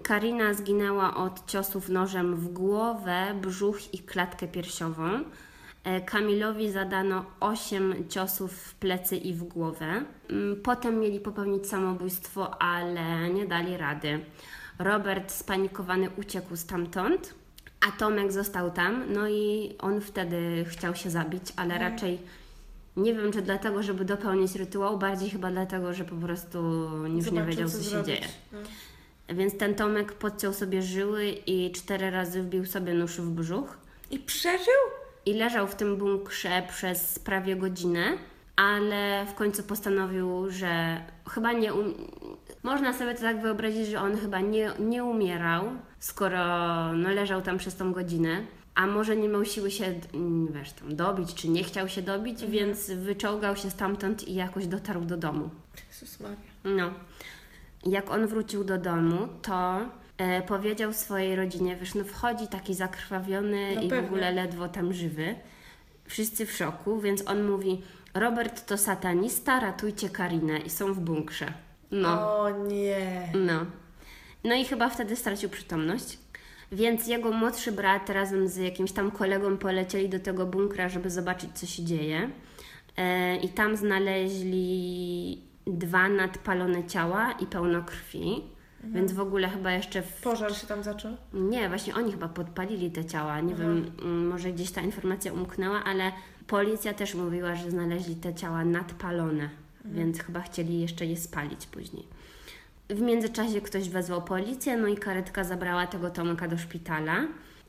Karina 0.02 0.54
zginęła 0.54 1.16
od 1.16 1.46
ciosów 1.46 1.88
nożem 1.88 2.36
w 2.36 2.48
głowę, 2.48 3.34
brzuch 3.42 3.94
i 3.94 3.98
klatkę 3.98 4.48
piersiową. 4.48 5.08
E, 5.84 6.00
Kamilowi 6.00 6.70
zadano 6.70 7.24
8 7.40 8.08
ciosów 8.08 8.52
w 8.52 8.74
plecy 8.74 9.16
i 9.16 9.34
w 9.34 9.44
głowę. 9.44 10.02
Potem 10.62 11.00
mieli 11.00 11.20
popełnić 11.20 11.66
samobójstwo, 11.68 12.62
ale 12.62 13.30
nie 13.30 13.46
dali 13.46 13.76
rady. 13.76 14.20
Robert 14.78 15.32
spanikowany 15.32 16.08
uciekł 16.16 16.56
stamtąd, 16.56 17.34
a 17.88 17.92
Tomek 17.98 18.32
został 18.32 18.70
tam. 18.70 19.12
No 19.12 19.28
i 19.28 19.74
on 19.78 20.00
wtedy 20.00 20.64
chciał 20.68 20.94
się 20.94 21.10
zabić, 21.10 21.42
ale 21.56 21.78
raczej 21.78 22.18
nie 22.96 23.14
wiem, 23.14 23.32
czy 23.32 23.42
dlatego, 23.42 23.82
żeby 23.82 24.04
dopełnić 24.04 24.54
rytuał, 24.54 24.98
bardziej 24.98 25.30
chyba 25.30 25.50
dlatego, 25.50 25.94
że 25.94 26.04
po 26.04 26.16
prostu 26.16 26.58
już 27.04 27.14
nie 27.14 27.22
Zobaczył, 27.22 27.46
wiedział, 27.46 27.68
co, 27.68 27.76
się 27.78 27.82
zrobić. 27.82 28.06
dzieje. 28.06 28.26
No. 28.52 28.58
Więc 29.28 29.58
ten 29.58 29.74
Tomek 29.74 30.12
podciął 30.12 30.52
sobie 30.52 30.82
żyły 30.82 31.26
i 31.46 31.72
cztery 31.72 32.10
razy 32.10 32.42
wbił 32.42 32.66
sobie 32.66 32.94
nóż 32.94 33.20
w 33.20 33.30
brzuch. 33.30 33.78
I 34.10 34.18
przeżył? 34.18 34.82
I 35.26 35.34
leżał 35.34 35.66
w 35.66 35.74
tym 35.74 35.96
bunkrze 35.96 36.62
przez 36.68 37.18
prawie 37.18 37.56
godzinę, 37.56 38.18
ale 38.56 39.26
w 39.26 39.34
końcu 39.34 39.62
postanowił, 39.62 40.50
że 40.50 41.00
chyba 41.30 41.52
nie. 41.52 41.74
Um... 41.74 41.94
Można 42.62 42.92
sobie 42.92 43.14
to 43.14 43.20
tak 43.20 43.42
wyobrazić, 43.42 43.86
że 43.86 44.00
on 44.00 44.16
chyba 44.16 44.40
nie, 44.40 44.70
nie 44.78 45.04
umierał, 45.04 45.64
skoro 45.98 46.38
no, 46.92 47.10
leżał 47.10 47.42
tam 47.42 47.58
przez 47.58 47.76
tą 47.76 47.92
godzinę. 47.92 48.42
A 48.74 48.86
może 48.86 49.16
nie 49.16 49.28
miał 49.28 49.44
siły 49.44 49.70
się, 49.70 49.84
mm, 50.14 50.52
wiesz, 50.52 50.72
tam 50.72 50.96
dobić, 50.96 51.34
czy 51.34 51.48
nie 51.48 51.64
chciał 51.64 51.88
się 51.88 52.02
dobić, 52.02 52.46
więc 52.46 52.90
wyczołgał 52.90 53.56
się 53.56 53.70
stamtąd 53.70 54.28
i 54.28 54.34
jakoś 54.34 54.66
dotarł 54.66 55.04
do 55.04 55.16
domu. 55.16 55.50
Jezus 55.88 56.20
Maria. 56.20 56.36
No. 56.64 56.90
Jak 57.86 58.10
on 58.10 58.26
wrócił 58.26 58.64
do 58.64 58.78
domu, 58.78 59.28
to 59.42 59.78
e, 60.18 60.42
powiedział 60.42 60.92
swojej 60.92 61.36
rodzinie, 61.36 61.76
wiesz, 61.76 61.94
no 61.94 62.04
wchodzi 62.04 62.48
taki 62.48 62.74
zakrwawiony 62.74 63.74
No 63.74 63.82
i 63.82 63.86
w 63.86 63.90
pewnie. 63.90 64.06
ogóle 64.08 64.32
ledwo 64.32 64.68
tam 64.68 64.92
żywy. 64.92 65.34
Wszyscy 66.04 66.46
w 66.46 66.52
szoku, 66.52 67.00
więc 67.00 67.28
on 67.28 67.50
mówi, 67.50 67.82
Robert 68.14 68.66
to 68.66 68.78
satanista, 68.78 69.60
ratujcie 69.60 70.08
Karinę 70.10 70.58
i 70.58 70.70
są 70.70 70.92
w 70.94 71.00
bunkrze. 71.00 71.52
No, 71.90 72.38
O 72.40 72.50
nie. 72.50 73.28
no. 73.34 73.66
No 74.44 74.54
i 74.54 74.64
chyba 74.64 74.88
wtedy 74.88 75.16
stracił 75.16 75.50
przytomność. 75.50 76.18
Więc 76.72 77.06
jego 77.06 77.32
młodszy 77.32 77.72
brat 77.72 78.10
razem 78.10 78.48
z 78.48 78.56
jakimś 78.56 78.92
tam 78.92 79.10
kolegą 79.10 79.56
polecieli 79.56 80.08
do 80.08 80.20
tego 80.20 80.46
bunkra, 80.46 80.88
żeby 80.88 81.10
zobaczyć, 81.10 81.50
co 81.54 81.66
się 81.66 81.84
dzieje. 81.84 82.30
E, 82.96 83.36
I 83.36 83.48
tam 83.48 83.76
znaleźli 83.76 85.42
dwa 85.68 86.08
nadpalone 86.08 86.84
ciała 86.84 87.32
i 87.32 87.46
pełno 87.46 87.82
krwi. 87.82 88.42
Więc 88.84 89.12
w 89.12 89.20
ogóle 89.20 89.48
chyba 89.48 89.72
jeszcze 89.72 90.02
w 90.02 90.20
Pożar 90.20 90.56
się 90.56 90.66
tam 90.66 90.82
zaczął? 90.82 91.16
nie, 91.32 91.68
właśnie 91.68 91.94
oni 91.94 92.12
chyba 92.12 92.28
podpalili 92.28 92.90
te 92.90 93.04
ciała. 93.04 93.40
Nie 93.40 93.54
wiem, 93.54 93.90
mm, 94.02 94.26
może 94.26 94.52
gdzieś 94.52 94.70
ta 94.70 94.80
informacja 94.80 95.32
umknęła, 95.32 95.84
ale 95.84 96.12
policja 96.46 96.94
też 96.94 97.14
mówiła, 97.14 97.56
że 97.56 97.70
znaleźli 97.70 98.16
te 98.16 98.34
ciała 98.34 98.64
nadpalone, 98.64 99.50
więc 99.84 100.20
chyba 100.20 100.40
chcieli 100.40 100.80
jeszcze 100.80 101.06
je 101.06 101.16
spalić 101.16 101.66
później. 101.66 102.04
W 102.90 103.00
międzyczasie 103.00 103.60
ktoś 103.60 103.88
wezwał 103.88 104.22
policję, 104.22 104.76
no 104.76 104.88
i 104.88 104.96
karetka 104.96 105.44
zabrała 105.44 105.86
tego 105.86 106.10
Tomka 106.10 106.48
do 106.48 106.58
szpitala. 106.58 107.26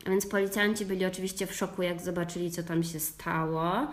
Więc 0.07 0.25
policjanci 0.25 0.85
byli 0.85 1.05
oczywiście 1.05 1.47
w 1.47 1.55
szoku, 1.55 1.81
jak 1.81 2.01
zobaczyli, 2.01 2.51
co 2.51 2.63
tam 2.63 2.83
się 2.83 2.99
stało. 2.99 3.87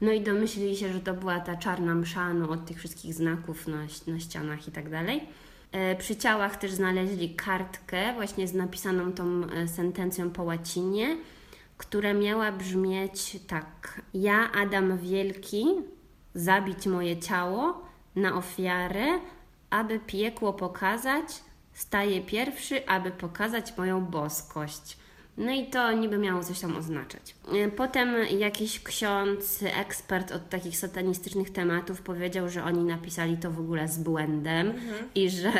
No 0.00 0.12
i 0.12 0.20
domyślili 0.20 0.76
się, 0.76 0.92
że 0.92 1.00
to 1.00 1.14
była 1.14 1.40
ta 1.40 1.56
czarna 1.56 1.94
msza 1.94 2.34
no, 2.34 2.48
od 2.48 2.66
tych 2.66 2.78
wszystkich 2.78 3.14
znaków 3.14 3.68
na, 3.68 3.86
na 4.06 4.20
ścianach 4.20 4.68
i 4.68 4.72
tak 4.72 4.90
dalej. 4.90 5.22
E, 5.72 5.96
przy 5.96 6.16
ciałach 6.16 6.56
też 6.56 6.72
znaleźli 6.72 7.34
kartkę 7.34 8.14
właśnie 8.14 8.48
z 8.48 8.54
napisaną 8.54 9.12
tą 9.12 9.44
e, 9.44 9.68
sentencją 9.68 10.30
po 10.30 10.42
łacinie, 10.42 11.16
która 11.76 12.14
miała 12.14 12.52
brzmieć 12.52 13.38
tak. 13.46 14.00
Ja, 14.14 14.52
Adam 14.52 14.98
Wielki, 14.98 15.66
zabić 16.34 16.86
moje 16.86 17.18
ciało 17.18 17.82
na 18.16 18.36
ofiarę, 18.36 19.06
aby 19.70 19.98
piekło 19.98 20.52
pokazać, 20.52 21.42
staje 21.72 22.20
pierwszy, 22.20 22.86
aby 22.86 23.10
pokazać 23.10 23.76
moją 23.76 24.04
boskość. 24.04 24.99
No 25.40 25.52
i 25.52 25.66
to 25.66 25.92
niby 25.92 26.18
miało 26.18 26.44
coś 26.44 26.60
tam 26.60 26.76
oznaczać. 26.76 27.34
E, 27.52 27.68
potem 27.68 28.14
jakiś 28.38 28.82
ksiądz, 28.82 29.64
ekspert 29.76 30.32
od 30.32 30.48
takich 30.48 30.76
satanistycznych 30.76 31.50
tematów 31.50 32.02
powiedział, 32.02 32.48
że 32.48 32.64
oni 32.64 32.84
napisali 32.84 33.36
to 33.36 33.50
w 33.50 33.60
ogóle 33.60 33.88
z 33.88 33.98
błędem 33.98 34.70
mhm. 34.70 35.08
i 35.14 35.30
że 35.30 35.52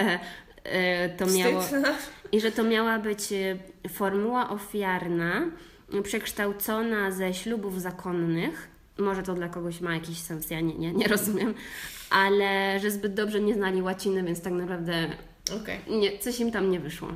e, 0.65 1.09
to 1.09 1.27
miało 1.27 1.63
i 2.33 2.41
że 2.41 2.53
to 2.53 2.65
miała 2.65 2.99
być 2.99 3.33
e, 3.33 3.59
formuła 3.89 4.51
ofiarna 4.51 5.51
przekształcona 6.03 7.11
ze 7.11 7.35
ślubów 7.35 7.81
zakonnych. 7.81 8.69
Może 8.99 9.23
to 9.23 9.35
dla 9.35 9.49
kogoś 9.49 9.81
ma 9.81 9.95
jakiś 9.95 10.19
sens, 10.19 10.51
ja 10.51 10.61
nie, 10.61 10.75
nie, 10.75 10.93
nie 10.93 11.09
rozumiem, 11.09 11.55
ale 12.11 12.81
że 12.81 12.91
zbyt 12.91 13.15
dobrze 13.15 13.41
nie 13.41 13.55
znali 13.55 13.83
łaciny, 13.83 14.23
więc 14.23 14.43
tak 14.43 14.53
naprawdę 14.53 15.11
okay. 15.63 15.79
nie, 15.99 16.19
coś 16.19 16.41
im 16.41 16.53
tam 16.53 16.71
nie 16.71 16.81
wyszło. 16.81 17.09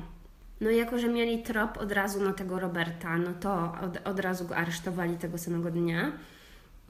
No 0.61 0.71
jako, 0.71 0.99
że 0.99 1.09
mieli 1.09 1.43
trop 1.43 1.79
od 1.79 1.93
razu 1.93 2.25
na 2.25 2.33
tego 2.33 2.61
Roberta, 2.61 3.19
no 3.19 3.31
to 3.41 3.73
od, 3.83 4.09
od 4.09 4.21
razu 4.21 4.45
go 4.45 4.57
aresztowali 4.57 5.17
tego 5.17 5.39
samego 5.39 5.71
dnia. 5.71 6.13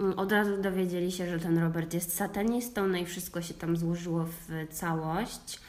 Mm, 0.01 0.19
od 0.19 0.33
razu 0.33 0.63
dowiedzieli 0.63 1.13
się, 1.13 1.31
że 1.31 1.39
ten 1.39 1.59
Robert 1.59 1.95
jest 1.95 2.17
satanistą, 2.17 2.87
no 2.89 2.99
i 2.99 3.05
wszystko 3.05 3.43
się 3.43 3.55
tam 3.55 3.77
złożyło 3.77 4.25
w 4.25 4.69
całość. 4.71 5.61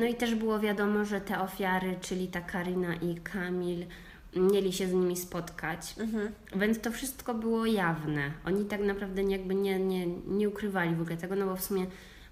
No 0.00 0.06
i 0.06 0.14
też 0.14 0.34
było 0.34 0.60
wiadomo, 0.60 1.04
że 1.04 1.20
te 1.20 1.40
ofiary, 1.40 1.96
czyli 2.00 2.28
ta 2.28 2.40
Karina 2.40 2.94
i 2.94 3.14
Kamil, 3.14 3.86
mieli 4.36 4.72
się 4.72 4.88
z 4.88 4.92
nimi 4.92 5.16
spotkać, 5.16 5.94
mhm. 5.98 6.32
więc 6.56 6.80
to 6.80 6.90
wszystko 6.90 7.34
było 7.34 7.66
jawne. 7.66 8.30
Oni 8.46 8.64
tak 8.64 8.80
naprawdę 8.80 9.22
jakby 9.22 9.54
nie, 9.54 9.78
nie, 9.78 10.06
nie 10.06 10.48
ukrywali 10.48 10.94
w 10.94 11.00
ogóle 11.00 11.16
tego, 11.16 11.36
no 11.36 11.46
bo 11.46 11.56
w 11.56 11.64
sumie 11.64 11.86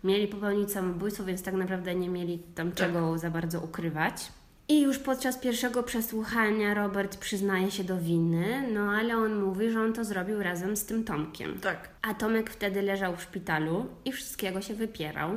mieli 0.06 0.28
popełnić 0.28 0.72
samobójstwo, 0.72 1.24
więc 1.24 1.42
tak 1.42 1.54
naprawdę 1.54 1.94
nie 1.94 2.08
mieli 2.08 2.38
tam 2.54 2.72
tak. 2.72 2.76
czego 2.78 3.18
za 3.18 3.30
bardzo 3.30 3.60
ukrywać. 3.60 4.32
I 4.68 4.82
już 4.82 4.98
podczas 4.98 5.38
pierwszego 5.38 5.82
przesłuchania 5.82 6.74
Robert 6.74 7.16
przyznaje 7.16 7.70
się 7.70 7.84
do 7.84 7.98
winy, 7.98 8.68
no 8.72 8.80
ale 8.80 9.16
on 9.16 9.42
mówi, 9.42 9.70
że 9.70 9.80
on 9.80 9.92
to 9.92 10.04
zrobił 10.04 10.42
razem 10.42 10.76
z 10.76 10.84
tym 10.84 11.04
Tomkiem. 11.04 11.60
Tak. 11.60 11.88
A 12.02 12.14
Tomek 12.14 12.50
wtedy 12.50 12.82
leżał 12.82 13.16
w 13.16 13.22
szpitalu 13.22 13.86
i 14.04 14.12
wszystkiego 14.12 14.60
się 14.60 14.74
wypierał. 14.74 15.30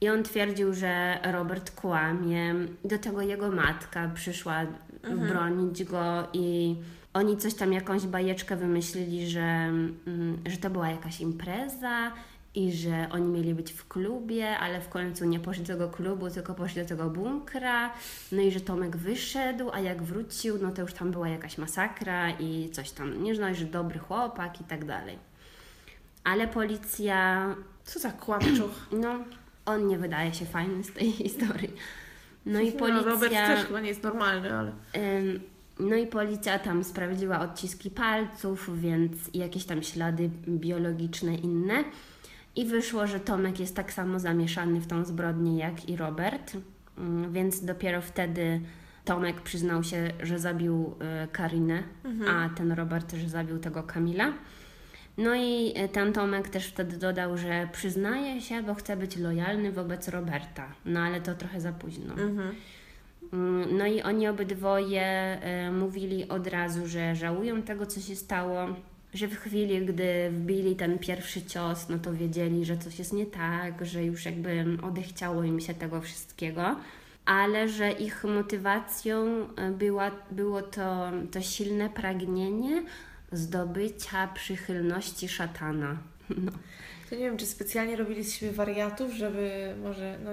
I 0.00 0.08
on 0.08 0.22
twierdził, 0.22 0.74
że 0.74 1.18
Robert 1.32 1.70
kłamie. 1.70 2.54
Do 2.84 2.98
tego 2.98 3.22
jego 3.22 3.50
matka 3.50 4.10
przyszła 4.14 4.66
mhm. 5.02 5.28
bronić 5.28 5.84
go 5.84 6.28
i 6.32 6.76
oni 7.14 7.36
coś 7.36 7.54
tam, 7.54 7.72
jakąś 7.72 8.06
bajeczkę 8.06 8.56
wymyślili, 8.56 9.30
że, 9.30 9.40
mm, 9.40 10.38
że 10.46 10.56
to 10.56 10.70
była 10.70 10.88
jakaś 10.88 11.20
impreza 11.20 12.12
i 12.54 12.72
że 12.72 13.08
oni 13.12 13.28
mieli 13.28 13.54
być 13.54 13.72
w 13.72 13.88
klubie, 13.88 14.58
ale 14.58 14.80
w 14.80 14.88
końcu 14.88 15.24
nie 15.24 15.40
poszli 15.40 15.62
do 15.62 15.72
tego 15.72 15.88
klubu, 15.88 16.30
tylko 16.30 16.54
poszli 16.54 16.82
do 16.82 16.88
tego 16.88 17.10
bunkra. 17.10 17.92
No 18.32 18.42
i 18.42 18.50
że 18.50 18.60
Tomek 18.60 18.96
wyszedł, 18.96 19.70
a 19.72 19.80
jak 19.80 20.02
wrócił, 20.02 20.58
no 20.62 20.70
to 20.70 20.82
już 20.82 20.92
tam 20.92 21.10
była 21.10 21.28
jakaś 21.28 21.58
masakra 21.58 22.30
i 22.30 22.70
coś 22.72 22.90
tam, 22.90 23.22
nie 23.22 23.34
że 23.34 23.54
że 23.54 23.64
dobry 23.64 23.98
chłopak 23.98 24.60
i 24.60 24.64
tak 24.64 24.84
dalej. 24.84 25.18
Ale 26.24 26.48
policja... 26.48 27.48
Co 27.84 27.98
za 27.98 28.10
kłamczuch. 28.10 28.86
No, 29.02 29.24
on 29.66 29.88
nie 29.88 29.98
wydaje 29.98 30.34
się 30.34 30.46
fajny 30.46 30.84
z 30.84 30.92
tej 30.92 31.12
historii. 31.22 31.72
No 32.46 32.60
i 32.60 32.72
policja... 32.72 33.02
No, 33.02 33.10
Robert 33.10 33.32
też 33.32 33.66
chyba 33.66 33.80
nie 33.80 33.88
jest 33.88 34.02
normalny, 34.02 34.54
ale... 34.54 34.72
no 35.78 35.96
i 35.96 36.06
policja 36.06 36.58
tam 36.58 36.84
sprawdziła 36.84 37.40
odciski 37.40 37.90
palców, 37.90 38.80
więc 38.80 39.12
jakieś 39.34 39.64
tam 39.64 39.82
ślady 39.82 40.30
biologiczne 40.48 41.34
inne. 41.34 41.84
I 42.56 42.64
wyszło, 42.64 43.06
że 43.06 43.20
Tomek 43.20 43.60
jest 43.60 43.76
tak 43.76 43.92
samo 43.92 44.18
zamieszany 44.18 44.80
w 44.80 44.86
tą 44.86 45.04
zbrodnię 45.04 45.58
jak 45.58 45.88
i 45.88 45.96
Robert, 45.96 46.56
mm, 46.98 47.32
więc 47.32 47.64
dopiero 47.64 48.02
wtedy 48.02 48.60
Tomek 49.04 49.40
przyznał 49.40 49.84
się, 49.84 50.10
że 50.22 50.38
zabił 50.38 50.94
y, 51.24 51.28
Karinę, 51.28 51.82
mhm. 52.04 52.36
a 52.36 52.48
ten 52.48 52.72
Robert, 52.72 53.14
że 53.14 53.28
zabił 53.28 53.58
tego 53.58 53.82
Kamila. 53.82 54.32
No 55.18 55.34
i 55.34 55.74
y, 55.84 55.88
ten 55.88 56.12
Tomek 56.12 56.48
też 56.48 56.66
wtedy 56.66 56.96
dodał, 56.96 57.38
że 57.38 57.68
przyznaje 57.72 58.40
się, 58.40 58.62
bo 58.62 58.74
chce 58.74 58.96
być 58.96 59.16
lojalny 59.16 59.72
wobec 59.72 60.08
Roberta. 60.08 60.66
No 60.84 61.00
ale 61.00 61.20
to 61.20 61.34
trochę 61.34 61.60
za 61.60 61.72
późno. 61.72 62.14
Mhm. 62.14 62.54
Mm, 63.32 63.76
no 63.76 63.86
i 63.86 64.02
oni 64.02 64.28
obydwoje 64.28 65.38
y, 65.68 65.72
mówili 65.72 66.28
od 66.28 66.46
razu, 66.46 66.86
że 66.86 67.14
żałują 67.14 67.62
tego, 67.62 67.86
co 67.86 68.00
się 68.00 68.16
stało 68.16 68.66
że 69.14 69.28
w 69.28 69.36
chwili, 69.36 69.86
gdy 69.86 70.30
wbili 70.30 70.76
ten 70.76 70.98
pierwszy 70.98 71.42
cios, 71.42 71.88
no 71.88 71.98
to 71.98 72.14
wiedzieli, 72.14 72.64
że 72.64 72.78
coś 72.78 72.98
jest 72.98 73.12
nie 73.12 73.26
tak, 73.26 73.86
że 73.86 74.04
już 74.04 74.24
jakby 74.24 74.64
odechciało 74.82 75.42
im 75.42 75.60
się 75.60 75.74
tego 75.74 76.00
wszystkiego, 76.00 76.76
ale 77.24 77.68
że 77.68 77.92
ich 77.92 78.24
motywacją 78.24 79.46
e, 79.56 79.70
była, 79.70 80.10
było 80.30 80.62
to, 80.62 81.10
to 81.32 81.40
silne 81.40 81.90
pragnienie 81.90 82.82
zdobycia 83.32 84.28
przychylności 84.28 85.28
szatana. 85.28 85.96
No. 86.44 86.52
To 87.10 87.14
nie 87.14 87.20
wiem, 87.20 87.36
czy 87.36 87.46
specjalnie 87.46 87.96
robili 87.96 88.24
z 88.24 88.34
siebie 88.34 88.52
wariatów, 88.52 89.12
żeby 89.12 89.74
może. 89.82 90.18
No, 90.24 90.30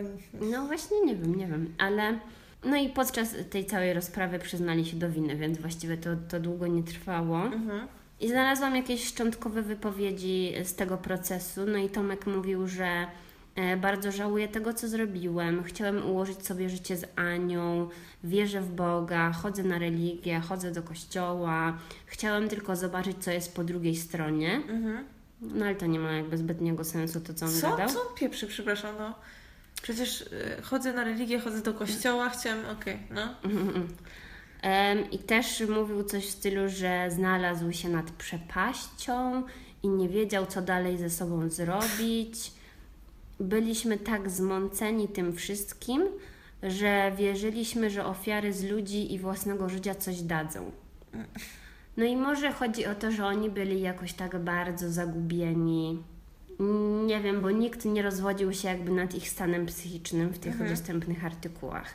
no 0.52 0.66
właśnie, 0.68 1.02
nie 1.06 1.16
wiem, 1.16 1.36
nie 1.36 1.48
wiem, 1.48 1.74
ale. 1.78 2.20
No 2.66 2.78
i 2.78 2.90
podczas 2.90 3.36
tej 3.50 3.66
całej 3.66 3.94
rozprawy 3.94 4.40
przyznali 4.40 4.86
się 4.86 4.98
do 4.98 5.10
winy, 5.10 5.36
więc 5.36 5.58
właściwie 5.58 5.98
to, 5.98 6.10
to 6.30 6.40
długo 6.40 6.68
nie 6.68 6.84
trwało. 6.84 7.44
Mhm. 7.44 7.88
I 8.22 8.30
znalazłam 8.30 8.76
jakieś 8.76 9.06
szczątkowe 9.06 9.62
wypowiedzi 9.62 10.54
z 10.64 10.76
tego 10.76 10.98
procesu. 10.98 11.62
No 11.68 11.78
i 11.78 11.90
Tomek 11.90 12.28
mówił, 12.28 12.68
że 12.68 13.08
e, 13.56 13.78
bardzo 13.78 14.12
żałuję 14.12 14.48
tego, 14.48 14.74
co 14.74 14.88
zrobiłem. 14.88 15.64
Chciałem 15.64 16.06
ułożyć 16.06 16.46
sobie 16.46 16.70
życie 16.70 16.98
z 16.98 17.06
Anią, 17.16 17.90
wierzę 18.24 18.62
w 18.62 18.76
Boga, 18.76 19.32
chodzę 19.32 19.64
na 19.64 19.80
religię, 19.80 20.40
chodzę 20.40 20.72
do 20.72 20.84
kościoła. 20.84 21.78
Chciałem 22.06 22.50
tylko 22.50 22.76
zobaczyć, 22.76 23.18
co 23.20 23.32
jest 23.32 23.56
po 23.56 23.64
drugiej 23.64 23.96
stronie. 23.96 24.56
Mhm. 24.56 25.06
No 25.42 25.66
ale 25.66 25.76
to 25.76 25.86
nie 25.86 26.00
ma 26.00 26.12
jakby 26.12 26.38
zbytniego 26.38 26.84
sensu, 26.84 27.22
to 27.22 27.34
co 27.34 27.46
on 27.46 27.52
co? 27.52 27.70
gadał. 27.70 27.90
Co 27.90 28.00
pieprzy, 28.00 28.48
przepraszam, 28.48 28.96
no. 29.00 29.16
Przecież 29.82 30.22
y, 30.22 30.62
chodzę 30.64 30.94
na 30.94 31.04
religię, 31.04 31.40
chodzę 31.40 31.62
do 31.62 31.74
kościoła, 31.74 32.30
chciałem, 32.30 32.66
okej, 32.66 32.96
okay, 32.96 33.16
no. 33.16 33.36
I 35.12 35.20
też 35.20 35.64
mówił 35.70 36.04
coś 36.04 36.26
w 36.26 36.32
stylu, 36.32 36.70
że 36.70 37.12
znalazł 37.12 37.72
się 37.72 37.90
nad 37.90 38.12
przepaścią 38.12 39.44
i 39.84 39.90
nie 39.90 40.10
wiedział, 40.10 40.46
co 40.46 40.62
dalej 40.62 40.98
ze 40.98 41.10
sobą 41.10 41.50
zrobić. 41.50 42.52
Byliśmy 43.40 43.98
tak 43.98 44.30
zmąceni 44.30 45.08
tym 45.08 45.36
wszystkim, 45.36 46.04
że 46.64 47.12
wierzyliśmy, 47.18 47.90
że 47.90 48.06
ofiary 48.06 48.54
z 48.54 48.64
ludzi 48.64 49.14
i 49.14 49.20
własnego 49.20 49.70
życia 49.70 49.96
coś 49.96 50.22
dadzą. 50.22 50.72
No 51.98 52.06
i 52.06 52.16
może 52.16 52.52
chodzi 52.52 52.86
o 52.86 52.96
to, 52.96 53.12
że 53.12 53.26
oni 53.26 53.50
byli 53.50 53.82
jakoś 53.82 54.14
tak 54.14 54.40
bardzo 54.40 54.92
zagubieni. 54.92 56.04
Nie 57.06 57.20
wiem, 57.20 57.42
bo 57.42 57.52
nikt 57.52 57.86
nie 57.86 58.02
rozwodził 58.02 58.54
się 58.54 58.68
jakby 58.68 58.92
nad 58.92 59.16
ich 59.16 59.30
stanem 59.30 59.66
psychicznym 59.66 60.30
w 60.30 60.40
tych 60.40 60.52
mhm. 60.52 60.70
dostępnych 60.70 61.26
artykułach. 61.26 61.94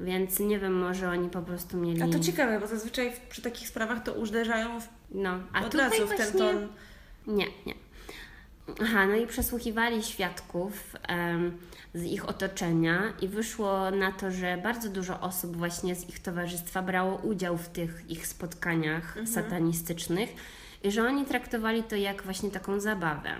Więc 0.00 0.38
nie 0.38 0.58
wiem, 0.58 0.72
może 0.72 1.10
oni 1.10 1.30
po 1.30 1.42
prostu 1.42 1.76
mieli. 1.76 2.02
A 2.02 2.08
to 2.08 2.18
ciekawe, 2.18 2.60
bo 2.60 2.66
zazwyczaj 2.66 3.12
przy 3.28 3.42
takich 3.42 3.68
sprawach 3.68 4.02
to 4.02 4.12
uderzają 4.12 4.80
w... 4.80 4.88
no, 5.10 5.38
a 5.52 5.64
od 5.64 5.74
razu 5.74 6.06
w 6.06 6.16
ten 6.16 6.32
ton. 6.32 6.68
Nie, 7.26 7.46
nie. 7.66 7.74
Aha, 8.82 9.06
no 9.06 9.16
i 9.16 9.26
przesłuchiwali 9.26 10.02
świadków 10.02 10.96
um, 11.08 11.58
z 11.94 12.02
ich 12.02 12.28
otoczenia 12.28 13.02
i 13.22 13.28
wyszło 13.28 13.90
na 13.90 14.12
to, 14.12 14.30
że 14.30 14.60
bardzo 14.62 14.88
dużo 14.88 15.20
osób 15.20 15.56
właśnie 15.56 15.94
z 15.94 16.08
ich 16.08 16.18
towarzystwa 16.18 16.82
brało 16.82 17.16
udział 17.16 17.58
w 17.58 17.68
tych 17.68 18.04
ich 18.08 18.26
spotkaniach 18.26 19.08
mhm. 19.08 19.26
satanistycznych 19.26 20.30
i 20.82 20.90
że 20.90 21.02
oni 21.02 21.24
traktowali 21.24 21.82
to 21.82 21.96
jak 21.96 22.22
właśnie 22.22 22.50
taką 22.50 22.80
zabawę. 22.80 23.30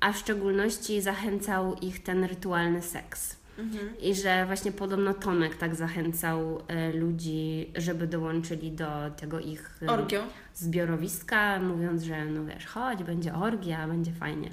A 0.00 0.12
w 0.12 0.18
szczególności 0.18 1.00
zachęcał 1.00 1.74
ich 1.74 2.02
ten 2.02 2.24
rytualny 2.24 2.82
seks. 2.82 3.36
Mhm. 3.58 3.98
I 4.00 4.14
że 4.14 4.46
właśnie 4.46 4.72
podobno 4.72 5.14
Tomek 5.14 5.56
tak 5.56 5.74
zachęcał 5.74 6.62
e, 6.68 6.92
ludzi, 6.92 7.70
żeby 7.76 8.06
dołączyli 8.06 8.72
do 8.72 8.86
tego 9.16 9.40
ich 9.40 9.78
e, 9.82 9.86
Orgio. 9.86 10.22
zbiorowiska, 10.54 11.58
mówiąc, 11.58 12.02
że 12.02 12.24
no 12.24 12.44
wiesz, 12.44 12.66
chodź, 12.66 13.02
będzie 13.02 13.34
orgia, 13.34 13.88
będzie 13.88 14.12
fajnie. 14.12 14.50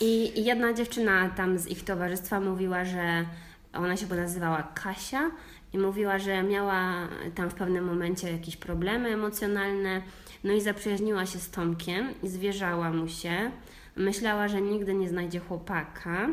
I, 0.00 0.40
I 0.40 0.44
jedna 0.44 0.72
dziewczyna 0.72 1.28
tam 1.28 1.58
z 1.58 1.66
ich 1.66 1.84
towarzystwa 1.84 2.40
mówiła, 2.40 2.84
że 2.84 3.24
ona 3.72 3.96
się 3.96 4.06
nazywała 4.06 4.62
Kasia 4.62 5.30
I 5.72 5.78
mówiła, 5.78 6.18
że 6.18 6.42
miała 6.42 7.08
tam 7.34 7.50
w 7.50 7.54
pewnym 7.54 7.84
momencie 7.84 8.32
jakieś 8.32 8.56
problemy 8.56 9.08
emocjonalne, 9.08 10.02
no 10.44 10.52
i 10.52 10.60
zaprzyjaźniła 10.60 11.26
się 11.26 11.38
z 11.38 11.50
Tomkiem 11.50 12.08
i 12.22 12.28
zwierzała 12.28 12.90
mu 12.90 13.08
się. 13.08 13.50
Myślała, 13.96 14.48
że 14.48 14.60
nigdy 14.60 14.94
nie 14.94 15.08
znajdzie 15.08 15.40
chłopaka, 15.40 16.28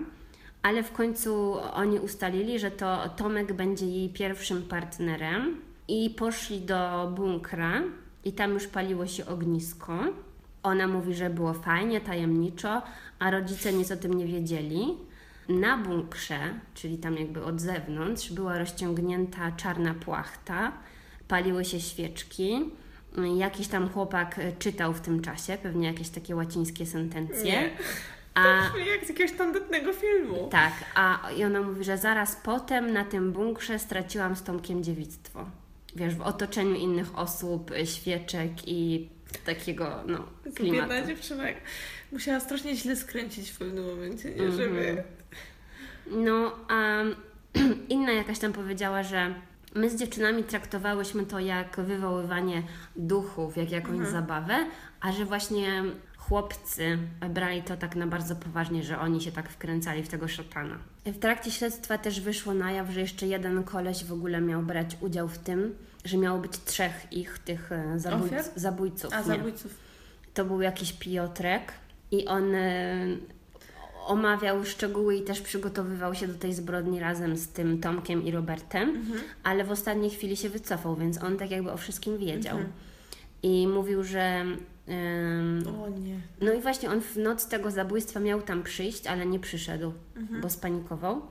ale 0.62 0.84
w 0.84 0.91
końcu 0.91 1.53
oni 1.74 1.99
ustalili, 1.99 2.60
że 2.60 2.72
to 2.72 3.10
Tomek 3.10 3.53
będzie 3.53 3.86
jej 3.86 4.10
pierwszym 4.10 4.64
partnerem 4.64 5.62
i 5.88 6.10
poszli 6.10 6.62
do 6.62 7.12
bunkra 7.16 7.84
i 8.26 8.34
tam 8.34 8.53
już 8.53 8.68
paliło 8.68 9.07
się 9.07 9.26
ognisko. 9.26 9.97
Ona 10.64 10.88
mówi, 10.88 11.14
że 11.14 11.30
było 11.30 11.53
fajnie, 11.53 12.01
tajemniczo, 12.01 12.82
a 13.20 13.32
rodzice 13.32 13.74
nic 13.74 13.91
o 13.91 13.95
tym 13.95 14.14
nie 14.14 14.26
wiedzieli. 14.26 14.97
Na 15.49 15.78
bunkrze, 15.78 16.39
czyli 16.74 16.97
tam 16.97 17.18
jakby 17.18 17.43
od 17.43 17.62
zewnątrz, 17.62 18.32
była 18.32 18.57
rozciągnięta 18.57 19.51
czarna 19.51 19.93
płachta, 19.93 20.72
paliły 21.28 21.66
się 21.66 21.80
świeczki. 21.80 22.72
Jakiś 23.38 23.68
tam 23.68 23.89
chłopak 23.89 24.39
czytał 24.60 24.93
w 24.93 25.01
tym 25.01 25.22
czasie, 25.22 25.57
pewnie 25.64 25.88
jakieś 25.88 26.10
takie 26.10 26.36
łacińskie 26.36 26.86
sentencje. 26.86 27.43
Nie. 27.43 27.70
A, 28.48 28.78
Jak 28.96 29.06
z 29.06 29.10
jakiegoś 29.10 29.38
tandetnego 29.38 29.94
filmu. 29.94 30.48
tak, 30.52 30.74
a 30.96 31.30
i 31.38 31.44
ona 31.44 31.62
mówi, 31.62 31.84
że 31.84 31.98
zaraz 31.98 32.36
potem 32.44 32.94
na 32.94 33.06
tym 33.06 33.32
bunkrze 33.32 33.80
straciłam 33.80 34.36
z 34.36 34.44
Tomkiem 34.44 34.84
dziewictwo. 34.84 35.50
Wiesz, 35.96 36.16
w 36.16 36.22
otoczeniu 36.22 36.76
innych 36.76 37.18
osób, 37.20 37.72
świeczek 37.86 38.52
i 38.68 39.10
takiego, 39.46 40.04
no, 40.08 40.24
klimatu. 40.56 40.90
Biedna 40.90 41.08
dziewczyna 41.08 41.44
musiała 42.12 42.40
strasznie 42.40 42.76
źle 42.76 42.96
skręcić 42.96 43.50
w 43.50 43.58
pewnym 43.58 43.86
momencie, 43.86 44.30
nie? 44.30 44.42
Mhm. 44.42 44.58
Żeby... 44.58 45.04
No, 46.12 46.52
a 46.68 46.98
inna 47.90 48.12
jakaś 48.12 48.40
tam 48.40 48.54
powiedziała, 48.54 49.04
że 49.04 49.34
my 49.76 49.90
z 49.90 49.96
dziewczynami 49.96 50.44
traktowałyśmy 50.44 51.26
to 51.26 51.40
jak 51.40 51.80
wywoływanie 51.80 52.64
duchów, 52.96 53.58
jak 53.58 53.72
jakąś 53.72 54.08
zabawę, 54.08 54.66
a 55.02 55.12
że 55.12 55.26
właśnie 55.26 55.84
chłopcy 56.30 56.98
brali 57.30 57.64
to 57.64 57.78
tak 57.78 57.96
na 57.96 58.08
bardzo 58.08 58.36
poważnie, 58.36 58.84
że 58.84 59.00
oni 59.00 59.22
się 59.22 59.32
tak 59.32 59.50
wkręcali 59.50 60.04
w 60.04 60.08
tego 60.08 60.28
szatana. 60.28 60.78
W 61.06 61.20
trakcie 61.20 61.52
śledztwa 61.52 61.98
też 61.98 62.22
wyszło 62.22 62.54
na 62.54 62.72
jaw, 62.72 62.90
że 62.90 63.00
jeszcze 63.00 63.28
jeden 63.28 63.64
koleś 63.64 64.04
w 64.04 64.14
ogóle 64.14 64.42
miał 64.42 64.64
brać 64.64 64.98
udział 65.02 65.28
w 65.28 65.38
tym, 65.38 65.76
że 66.06 66.18
miało 66.18 66.40
być 66.40 66.52
trzech 66.66 67.08
ich, 67.12 67.40
tych 67.40 67.72
e, 67.72 68.00
zabójc, 68.00 68.32
Ofiar? 68.32 68.46
zabójców. 68.56 69.14
A 69.14 69.20
nie. 69.20 69.24
zabójców. 69.24 69.76
To 70.34 70.46
był 70.46 70.62
jakiś 70.62 70.94
Piotrek 70.94 71.72
i 72.12 72.28
on 72.28 72.56
e, 72.56 72.96
omawiał 74.06 74.66
szczegóły 74.66 75.16
i 75.16 75.22
też 75.22 75.42
przygotowywał 75.42 76.16
się 76.16 76.28
do 76.28 76.34
tej 76.34 76.54
zbrodni 76.54 77.00
razem 77.00 77.38
z 77.38 77.48
tym 77.48 77.82
Tomkiem 77.82 78.26
i 78.26 78.32
Robertem, 78.32 79.06
ale 79.44 79.64
w 79.64 79.72
ostatniej 79.72 80.10
chwili 80.10 80.38
się 80.38 80.50
wycofał, 80.50 80.96
więc 80.96 81.24
on 81.24 81.38
tak 81.38 81.52
jakby 81.52 81.72
o 81.72 81.78
wszystkim 81.78 82.18
wiedział. 82.18 82.58
I 83.44 83.68
mówił, 83.68 84.04
że. 84.04 84.46
O 85.84 85.90
nie. 85.90 86.20
no 86.42 86.54
i 86.54 86.62
właśnie 86.62 86.90
on 86.92 87.02
w 87.02 87.18
noc 87.18 87.48
tego 87.48 87.72
zabójstwa 87.72 88.20
miał 88.20 88.42
tam 88.42 88.64
przyjść, 88.64 89.08
ale 89.08 89.26
nie 89.26 89.40
przyszedł, 89.40 89.94
Mhm. 90.16 90.42
bo 90.42 90.50
spanikował. 90.50 91.22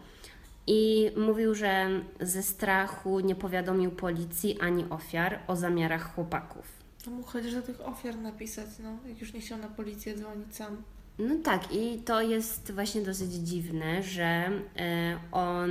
I 0.67 1.11
mówił, 1.17 1.55
że 1.55 1.89
ze 2.21 2.43
strachu 2.43 3.21
nie 3.21 3.35
powiadomił 3.35 3.91
policji 3.91 4.61
ani 4.61 4.85
ofiar 4.91 5.39
o 5.47 5.57
zamiarach 5.57 6.15
chłopaków. 6.15 6.67
To 7.05 7.11
mógł 7.11 7.29
chociaż 7.29 7.55
do 7.55 7.63
tych 7.63 7.81
ofiar 7.89 8.17
napisać, 8.19 8.67
no. 8.83 8.99
Jak 9.09 9.21
już 9.21 9.33
nie 9.33 9.41
chciał 9.41 9.59
na 9.59 9.69
policję 9.69 10.17
dzwonić 10.17 10.57
sam. 10.57 10.77
No 11.19 11.35
tak, 11.45 11.75
i 11.75 11.99
to 11.99 12.21
jest 12.23 12.73
właśnie 12.73 13.01
dosyć 13.03 13.33
dziwne, 13.33 14.03
że 14.03 14.25
e, 14.25 14.51
on 15.33 15.71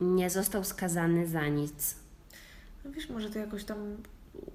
nie 0.00 0.30
został 0.30 0.64
skazany 0.64 1.26
za 1.26 1.48
nic. 1.48 1.96
No 2.84 2.90
wiesz, 2.92 3.08
może 3.10 3.30
to 3.30 3.38
jakoś 3.38 3.64
tam 3.64 3.78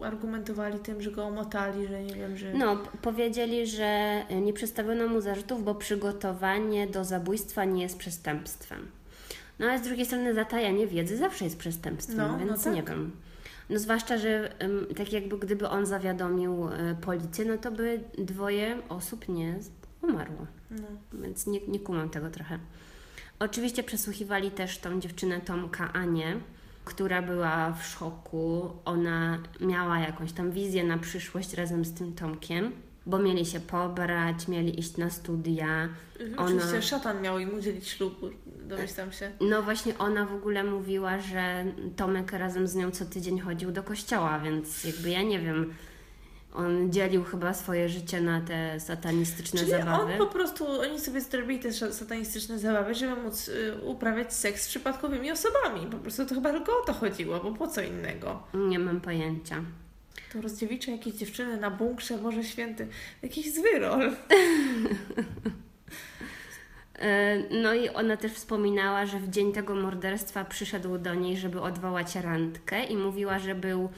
argumentowali 0.03 0.79
tym, 0.79 1.01
że 1.01 1.11
go 1.11 1.23
omotali, 1.23 1.87
że 1.87 2.03
nie 2.03 2.15
wiem, 2.15 2.37
że... 2.37 2.53
No, 2.53 2.77
powiedzieli, 3.01 3.67
że 3.67 4.23
nie 4.41 4.53
przedstawiono 4.53 5.07
mu 5.07 5.21
zarzutów, 5.21 5.63
bo 5.63 5.75
przygotowanie 5.75 6.87
do 6.87 7.03
zabójstwa 7.03 7.65
nie 7.65 7.83
jest 7.83 7.97
przestępstwem. 7.97 8.87
No 9.59 9.67
ale 9.67 9.79
z 9.79 9.81
drugiej 9.81 10.05
strony 10.05 10.33
zatajanie 10.33 10.87
wiedzy 10.87 11.17
zawsze 11.17 11.45
jest 11.45 11.57
przestępstwem, 11.57 12.17
No, 12.17 12.31
no 12.31 12.45
więc 12.45 12.63
tak. 12.63 12.75
nie 12.75 12.83
wiem. 12.83 13.11
No 13.69 13.79
zwłaszcza, 13.79 14.17
że 14.17 14.53
tak 14.97 15.13
jakby 15.13 15.37
gdyby 15.39 15.69
on 15.69 15.85
zawiadomił 15.85 16.67
e, 16.67 16.95
policję, 17.01 17.45
no 17.45 17.57
to 17.57 17.71
by 17.71 17.99
dwoje 18.17 18.77
osób 18.89 19.29
nie 19.29 19.59
umarło. 20.01 20.45
No. 20.71 20.87
Więc 21.13 21.47
nie, 21.47 21.59
nie 21.67 21.79
kumam 21.79 22.09
tego 22.09 22.29
trochę. 22.29 22.59
Oczywiście 23.39 23.83
przesłuchiwali 23.83 24.51
też 24.51 24.77
tą 24.77 24.99
dziewczynę 24.99 25.41
Tomka 25.41 25.93
Anię, 25.93 26.39
która 26.89 27.21
była 27.21 27.71
w 27.71 27.85
szoku. 27.85 28.69
Ona 28.85 29.39
miała 29.61 29.99
jakąś 29.99 30.31
tam 30.31 30.51
wizję 30.51 30.83
na 30.83 30.97
przyszłość 30.97 31.53
razem 31.53 31.85
z 31.85 31.93
tym 31.93 32.13
Tomkiem, 32.13 32.71
bo 33.05 33.19
mieli 33.19 33.45
się 33.45 33.59
pobrać, 33.59 34.47
mieli 34.47 34.79
iść 34.79 34.97
na 34.97 35.09
studia. 35.09 35.89
Ona- 36.37 36.43
Oczywiście 36.45 36.81
szatan 36.81 37.21
miał 37.21 37.39
im 37.39 37.53
udzielić 37.57 37.87
ślubu, 37.87 38.29
domyślam 38.69 39.11
się. 39.11 39.31
No 39.41 39.61
właśnie 39.61 39.97
ona 39.97 40.25
w 40.25 40.33
ogóle 40.35 40.63
mówiła, 40.63 41.19
że 41.19 41.65
Tomek 41.95 42.31
razem 42.31 42.67
z 42.67 42.75
nią 42.75 42.91
co 42.91 43.05
tydzień 43.05 43.39
chodził 43.39 43.71
do 43.71 43.83
kościoła, 43.83 44.39
więc 44.39 44.83
jakby 44.83 45.09
ja 45.09 45.21
nie 45.23 45.39
wiem, 45.39 45.73
on 46.53 46.91
dzielił 46.91 47.23
chyba 47.23 47.53
swoje 47.53 47.89
życie 47.89 48.21
na 48.21 48.41
te 48.41 48.79
satanistyczne 48.79 49.59
Czyli 49.59 49.71
zabawy. 49.71 50.13
on 50.13 50.17
po 50.17 50.27
prostu, 50.27 50.67
oni 50.81 50.99
sobie 50.99 51.21
zrobili 51.21 51.59
te 51.59 51.73
satanistyczne 51.73 52.59
zabawy, 52.59 52.95
żeby 52.95 53.15
móc 53.21 53.47
y, 53.47 53.75
uprawiać 53.83 54.33
seks 54.33 54.63
z 54.63 54.67
przypadkowymi 54.67 55.31
osobami. 55.31 55.87
Po 55.91 55.97
prostu 55.97 56.25
to 56.25 56.35
chyba 56.35 56.51
tylko 56.51 56.71
o 56.81 56.85
to 56.85 56.93
chodziło, 56.93 57.39
bo 57.39 57.51
po 57.51 57.67
co 57.67 57.81
innego? 57.81 58.43
Nie 58.53 58.79
mam 58.79 59.01
pojęcia. 59.01 59.55
To 60.33 60.41
rozdziewicze 60.41 60.91
jakieś 60.91 61.13
dziewczyny 61.13 61.57
na 61.57 61.71
bunkrze, 61.71 62.17
Boże 62.17 62.43
Święty. 62.43 62.87
Jakiś 63.23 63.53
zły 63.53 63.79
rol. 63.79 64.11
E, 67.01 67.37
No 67.61 67.73
i 67.73 67.89
ona 67.89 68.17
też 68.17 68.31
wspominała, 68.31 69.05
że 69.05 69.19
w 69.19 69.29
dzień 69.29 69.53
tego 69.53 69.75
morderstwa 69.75 70.45
przyszedł 70.45 70.97
do 70.97 71.15
niej, 71.15 71.37
żeby 71.37 71.61
odwołać 71.61 72.15
randkę 72.15 72.83
i 72.83 72.97
mówiła, 72.97 73.39
że 73.39 73.55
był 73.55 73.89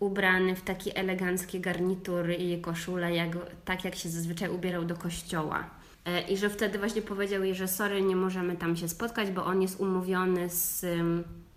ubrany 0.00 0.56
w 0.56 0.62
takie 0.62 0.96
eleganckie 0.96 1.60
garnitury 1.60 2.34
i 2.34 2.60
koszulę, 2.60 3.14
jak, 3.14 3.28
tak 3.64 3.84
jak 3.84 3.94
się 3.94 4.08
zazwyczaj 4.08 4.50
ubierał 4.50 4.84
do 4.84 4.96
kościoła. 4.96 5.70
E, 6.04 6.20
I 6.20 6.36
że 6.36 6.50
wtedy 6.50 6.78
właśnie 6.78 7.02
powiedział 7.02 7.44
jej, 7.44 7.54
że 7.54 7.68
sorry, 7.68 8.02
nie 8.02 8.16
możemy 8.16 8.56
tam 8.56 8.76
się 8.76 8.88
spotkać, 8.88 9.30
bo 9.30 9.44
on 9.44 9.62
jest 9.62 9.80
umówiony 9.80 10.48
z, 10.48 10.80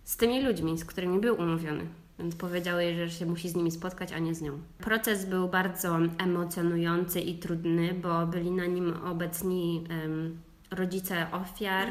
z 0.03 0.17
tymi 0.17 0.43
ludźmi, 0.43 0.77
z 0.77 0.85
którymi 0.85 1.19
był 1.19 1.39
umówiony. 1.39 1.85
Więc 2.19 2.35
powiedział 2.35 2.79
jej, 2.79 2.95
że 2.95 3.09
się 3.09 3.25
musi 3.25 3.49
z 3.49 3.55
nimi 3.55 3.71
spotkać, 3.71 4.13
a 4.13 4.19
nie 4.19 4.35
z 4.35 4.41
nią. 4.41 4.59
Proces 4.77 5.25
był 5.25 5.47
bardzo 5.47 5.97
emocjonujący 6.17 7.19
i 7.19 7.37
trudny, 7.37 7.93
bo 7.93 8.27
byli 8.27 8.51
na 8.51 8.65
nim 8.65 8.93
obecni 9.05 9.83
em, 9.89 10.37
rodzice 10.71 11.27
ofiar. 11.31 11.87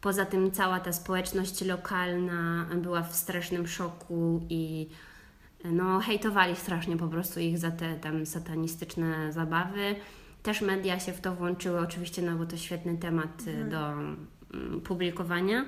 Poza 0.00 0.24
tym 0.24 0.50
cała 0.50 0.80
ta 0.80 0.92
społeczność 0.92 1.64
lokalna 1.64 2.66
była 2.76 3.02
w 3.02 3.16
strasznym 3.16 3.66
szoku 3.66 4.46
i 4.48 4.88
no, 5.64 6.00
hejtowali 6.00 6.56
strasznie 6.56 6.96
po 6.96 7.08
prostu 7.08 7.40
ich 7.40 7.58
za 7.58 7.70
te 7.70 7.96
tam 7.96 8.26
satanistyczne 8.26 9.32
zabawy. 9.32 9.94
Też 10.42 10.60
media 10.60 11.00
się 11.00 11.12
w 11.12 11.20
to 11.20 11.34
włączyły, 11.34 11.78
oczywiście, 11.78 12.22
no 12.22 12.36
bo 12.36 12.46
to 12.46 12.56
świetny 12.56 12.96
temat 12.96 13.42
y, 13.46 13.64
do 13.64 13.92
mm, 13.92 14.26
publikowania. 14.84 15.64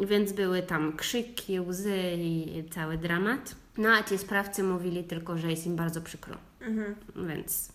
Więc 0.00 0.32
były 0.32 0.62
tam 0.62 0.96
krzyki, 0.96 1.60
łzy 1.60 1.98
i 2.16 2.64
cały 2.70 2.98
dramat. 2.98 3.56
No 3.78 3.88
a 3.88 4.02
ci 4.02 4.18
sprawcy 4.18 4.62
mówili 4.62 5.04
tylko, 5.04 5.38
że 5.38 5.50
jest 5.50 5.66
im 5.66 5.76
bardzo 5.76 6.00
przykro. 6.00 6.36
Mhm. 6.60 6.94
Więc 7.28 7.72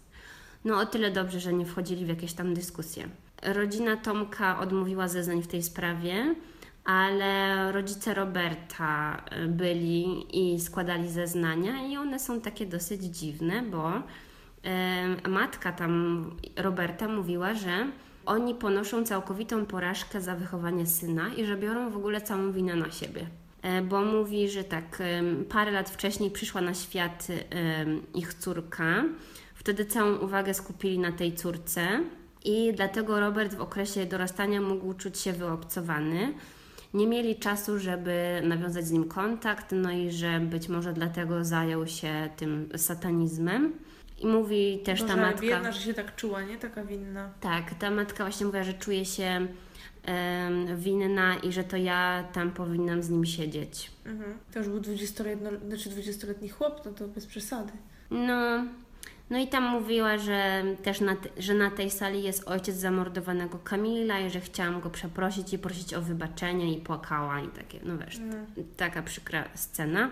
no 0.66 0.80
o 0.80 0.86
tyle 0.86 1.12
dobrze, 1.12 1.40
że 1.40 1.54
nie 1.54 1.66
wchodzili 1.66 2.06
w 2.06 2.10
jakieś 2.10 2.34
tam 2.34 2.54
dyskusje. 2.54 3.10
Rodzina 3.44 3.98
Tomka 3.98 4.60
odmówiła 4.60 5.08
zeznań 5.08 5.42
w 5.42 5.48
tej 5.48 5.64
sprawie, 5.64 6.36
ale 6.86 7.72
rodzice 7.72 8.14
Roberta 8.14 9.22
y, 9.44 9.48
byli 9.48 10.26
i 10.32 10.60
składali 10.60 11.10
zeznania 11.10 11.88
i 11.88 11.98
one 11.98 12.20
są 12.20 12.42
takie 12.42 12.66
dosyć 12.66 13.04
dziwne, 13.04 13.62
bo 13.62 13.98
y, 13.98 15.30
matka 15.30 15.72
tam 15.72 16.26
Roberta 16.56 17.08
mówiła, 17.08 17.54
że 17.54 17.88
oni 18.26 18.56
ponoszą 18.56 19.06
całkowitą 19.06 19.66
porażkę 19.66 20.22
za 20.22 20.36
wychowanie 20.36 20.88
syna 20.88 21.34
i 21.38 21.46
że 21.46 21.58
biorą 21.58 21.90
w 21.90 21.98
ogóle 21.98 22.22
całą 22.22 22.52
winę 22.52 22.76
na 22.76 22.92
siebie. 22.92 23.28
E, 23.62 23.82
Bo 23.82 24.06
mówi, 24.06 24.50
że 24.50 24.64
tak, 24.64 25.04
parę 25.50 25.72
lat 25.72 25.90
wcześniej 25.90 26.32
przyszła 26.32 26.62
na 26.62 26.74
świat 26.74 27.28
ich 28.14 28.34
córka. 28.34 29.04
Wtedy 29.56 29.86
całą 29.86 30.16
uwagę 30.16 30.54
skupili 30.54 31.00
na 31.00 31.12
tej 31.12 31.34
córce 31.34 31.88
i 32.46 32.74
dlatego 32.76 33.20
Robert 33.20 33.56
w 33.56 33.62
okresie 33.62 34.06
dorastania 34.06 34.62
mógł 34.62 34.94
czuć 34.94 35.20
się 35.20 35.34
wyobcowany. 35.34 36.34
Nie 36.94 37.08
mieli 37.08 37.36
czasu, 37.36 37.80
żeby 37.80 38.42
nawiązać 38.44 38.86
z 38.86 38.92
nim 38.92 39.08
kontakt, 39.08 39.72
no 39.72 39.92
i 39.92 40.12
że 40.12 40.40
być 40.40 40.70
może 40.70 40.94
dlatego 40.94 41.46
zajął 41.46 41.88
się 41.88 42.30
tym 42.38 42.70
satanizmem. 42.76 43.74
I 44.20 44.28
mówi 44.28 44.80
też 44.86 45.02
Boże, 45.02 45.14
ta 45.14 45.22
matka. 45.22 45.42
biedna, 45.42 45.72
że 45.72 45.82
się 45.82 45.94
tak 45.94 46.16
czuła, 46.16 46.42
nie? 46.42 46.58
Taka 46.58 46.84
winna. 46.84 47.30
Tak, 47.40 47.74
ta 47.74 47.92
matka 47.92 48.24
właśnie 48.24 48.46
mówiła, 48.46 48.64
że 48.64 48.74
czuje 48.74 49.06
się 49.06 49.48
winna 50.76 51.36
i 51.36 51.52
że 51.52 51.64
to 51.64 51.78
ja 51.78 52.24
tam 52.34 52.52
powinnam 52.52 53.04
z 53.04 53.10
nim 53.10 53.26
siedzieć. 53.26 53.92
Mhm. 54.06 54.38
To 54.54 54.60
już 54.60 54.68
był 54.68 54.80
20-letni, 54.80 55.48
znaczy 55.68 55.90
20-letni 55.90 56.50
chłop, 56.50 56.82
no 56.86 56.92
to 56.92 57.08
bez 57.08 57.26
przesady. 57.26 57.72
No, 58.12 58.66
no 59.32 59.38
i 59.40 59.48
tam 59.48 59.64
mówiła, 59.64 60.18
że 60.18 60.64
też 60.84 61.02
na, 61.02 61.16
że 61.38 61.54
na 61.54 61.72
tej 61.72 61.92
sali 61.92 62.24
jest 62.24 62.48
ojciec 62.48 62.76
zamordowanego 62.76 63.60
Kamila 63.64 64.20
i 64.20 64.30
że 64.30 64.40
chciałam 64.42 64.82
go 64.82 64.90
przeprosić 64.90 65.54
i 65.54 65.60
prosić 65.60 65.94
o 65.94 66.02
wybaczenie 66.02 66.74
i 66.74 66.82
płakała 66.82 67.40
i 67.42 67.48
takie, 67.48 67.80
no 67.84 67.98
wiesz, 67.98 68.18
Mhm. 68.18 68.46
taka 68.78 69.02
przykra 69.04 69.44
scena. 69.56 70.10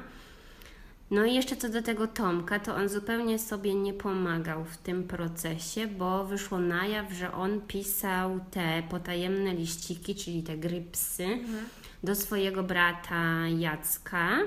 No 1.11 1.26
i 1.26 1.34
jeszcze 1.36 1.55
co 1.55 1.70
do 1.70 1.82
tego 1.82 2.07
Tomka, 2.07 2.59
to 2.59 2.76
on 2.76 2.89
zupełnie 2.89 3.39
sobie 3.39 3.74
nie 3.76 3.93
pomagał 3.93 4.65
w 4.65 4.78
tym 4.78 5.03
procesie, 5.03 5.88
bo 5.88 6.26
wyszło 6.26 6.59
na 6.59 6.86
jaw, 6.88 7.11
że 7.11 7.32
on 7.34 7.61
pisał 7.61 8.39
te 8.51 8.84
potajemne 8.89 9.53
liściki, 9.53 10.15
czyli 10.15 10.43
te 10.43 10.57
grypsy, 10.57 11.28
do 12.03 12.15
swojego 12.15 12.63
brata 12.63 13.47
Jacka. 13.57 14.38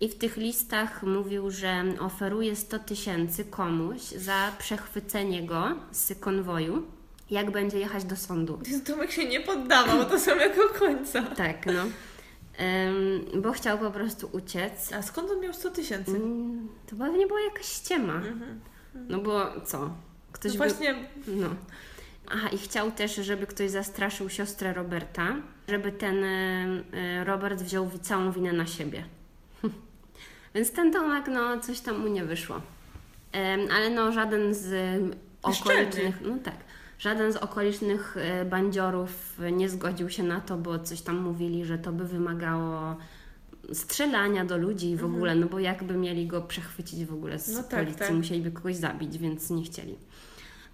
I 0.00 0.08
w 0.08 0.18
tych 0.18 0.36
listach 0.36 1.02
mówił, 1.02 1.50
że 1.50 1.84
oferuje 1.98 2.56
100 2.56 2.78
tysięcy 2.78 3.44
komuś 3.44 4.00
za 4.00 4.52
przechwycenie 4.58 5.42
go 5.46 5.64
z 5.90 6.20
konwoju, 6.20 6.82
jak 7.30 7.50
będzie 7.50 7.78
jechać 7.78 8.04
do 8.04 8.16
sądu. 8.16 8.58
Tomek 8.86 9.10
się 9.12 9.28
nie 9.28 9.40
poddawał 9.40 10.04
do 10.10 10.18
samego 10.18 10.68
końca. 10.68 11.22
Tak, 11.36 11.66
no. 11.66 11.82
Ym, 13.32 13.42
bo 13.42 13.52
chciał 13.52 13.78
po 13.78 13.90
prostu 13.90 14.28
uciec. 14.32 14.92
A 14.92 15.02
skąd 15.02 15.30
on 15.30 15.40
miał 15.40 15.52
100 15.52 15.70
tysięcy? 15.70 16.10
Mm, 16.16 16.68
To 16.90 16.96
pewnie 16.96 17.26
była 17.26 17.40
jakaś 17.40 17.66
ściema. 17.66 18.14
Mhm. 18.14 18.60
No 19.08 19.18
bo 19.18 19.60
co? 19.60 19.90
Ktoś 20.32 20.54
No 20.54 20.58
by... 20.64 20.68
właśnie, 20.68 20.94
No. 21.26 21.48
Aha, 22.32 22.48
i 22.48 22.58
chciał 22.58 22.90
też, 22.92 23.14
żeby 23.14 23.46
ktoś 23.46 23.70
zastraszył 23.70 24.28
siostrę 24.28 24.72
Roberta, 24.74 25.36
żeby 25.68 25.92
ten 25.92 26.24
e, 26.24 27.24
Robert 27.24 27.62
wziął 27.62 27.90
całą 28.02 28.32
winę 28.32 28.52
na 28.52 28.66
siebie. 28.66 29.04
Więc 30.54 30.72
ten 30.72 30.92
Tomek, 30.92 31.28
no, 31.28 31.60
coś 31.60 31.80
tam 31.80 31.98
mu 31.98 32.08
nie 32.08 32.24
wyszło. 32.24 32.60
Ale 33.72 33.90
no, 33.90 34.12
żaden 34.12 34.54
z 34.54 34.72
okolicznych, 35.42 36.20
no 36.26 36.36
tak, 36.44 36.54
żaden 36.98 37.32
z 37.32 37.36
okolicznych 37.36 38.16
e, 38.16 38.44
bandziorów 38.44 39.38
nie 39.52 39.68
zgodził 39.68 40.10
się 40.10 40.22
na 40.22 40.40
to, 40.40 40.56
bo 40.56 40.78
coś 40.78 41.00
tam 41.00 41.16
mówili, 41.22 41.64
że 41.64 41.78
to 41.78 41.92
by 41.92 42.04
wymagało 42.04 42.96
strzelania 43.72 44.44
do 44.44 44.56
ludzi 44.56 44.96
w 44.96 45.04
ogóle, 45.04 45.34
no 45.34 45.46
bo 45.46 45.58
jakby 45.58 45.94
mieli 45.94 46.26
go 46.26 46.42
przechwycić 46.42 47.04
w 47.04 47.12
ogóle 47.12 47.38
z 47.38 47.48
Mhm. 47.48 47.64
No 47.64 47.70
tak, 47.70 47.80
policji, 47.80 47.98
tak. 48.06 48.10
musieliby 48.16 48.50
kogoś 48.50 48.76
zabić, 48.76 49.18
więc 49.18 49.50
nie 49.50 49.62
chcieli. 49.62 49.98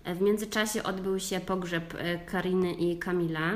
E, 0.05 0.15
W 0.15 0.21
międzyczasie 0.23 0.83
odbył 0.83 1.19
się 1.21 1.41
pogrzeb 1.41 1.95
e, 1.99 2.19
Kariny 2.19 2.73
i 2.73 2.99
Kamila, 2.99 3.51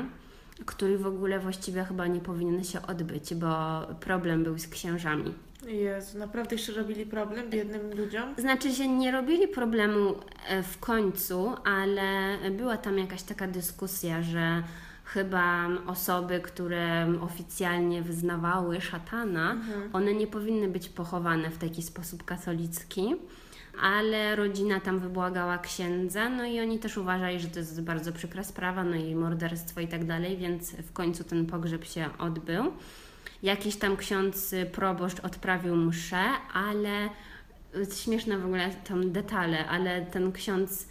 który 0.65 0.97
w 0.97 1.07
ogóle 1.07 1.39
właściwie 1.39 1.83
chyba 1.83 2.07
nie 2.07 2.19
powinien 2.19 2.63
się 2.63 2.81
odbyć, 2.81 3.35
bo 3.35 3.81
problem 3.99 4.43
był 4.43 4.59
z 4.59 4.67
księżami. 4.67 5.33
Jezu, 5.67 6.17
naprawdę 6.17 6.55
jeszcze 6.55 6.71
robili 6.71 7.05
problem 7.05 7.49
biednym 7.49 7.97
ludziom? 7.97 8.35
Znaczy 8.37 8.71
się 8.71 8.87
nie 8.87 9.11
robili 9.11 9.47
problemu 9.47 10.15
e, 10.47 10.63
w 10.63 10.79
końcu, 10.79 11.55
ale 11.63 12.37
była 12.51 12.77
tam 12.77 12.97
jakaś 12.97 13.23
taka 13.23 13.47
dyskusja, 13.47 14.21
że 14.21 14.63
chyba 15.05 15.67
osoby, 15.87 16.39
które 16.39 17.13
oficjalnie 17.21 18.01
wyznawały 18.01 18.81
szatana, 18.81 19.57
one 19.93 20.13
nie 20.13 20.27
powinny 20.27 20.67
być 20.67 20.89
pochowane 20.89 21.49
w 21.49 21.57
taki 21.57 21.81
sposób 21.81 22.23
katolicki. 22.23 23.15
Ale 23.81 24.35
rodzina 24.35 24.79
tam 24.79 24.99
wybłagała 24.99 25.57
księdza, 25.57 26.29
no 26.29 26.45
i 26.45 26.59
oni 26.59 26.79
też 26.79 26.97
uważali, 26.97 27.39
że 27.39 27.47
to 27.47 27.59
jest 27.59 27.81
bardzo 27.81 28.11
przykra 28.11 28.43
sprawa, 28.43 28.83
no 28.83 28.95
i 28.95 29.15
morderstwo 29.15 29.81
i 29.81 29.87
tak 29.87 30.05
dalej, 30.05 30.37
więc 30.37 30.71
w 30.71 30.93
końcu 30.93 31.23
ten 31.23 31.45
pogrzeb 31.45 31.85
się 31.85 32.09
odbył. 32.19 32.71
Jakiś 33.43 33.75
tam 33.75 33.97
ksiądz 33.97 34.53
y, 34.53 34.65
proboszcz 34.65 35.19
odprawił 35.19 35.75
mszę, 35.75 36.23
ale 36.53 37.05
y, 37.75 37.85
śmieszne 37.95 38.37
w 38.37 38.45
ogóle 38.45 38.69
tam 38.87 39.11
detale, 39.11 39.67
ale 39.67 40.05
ten 40.05 40.31
ksiądz 40.31 40.87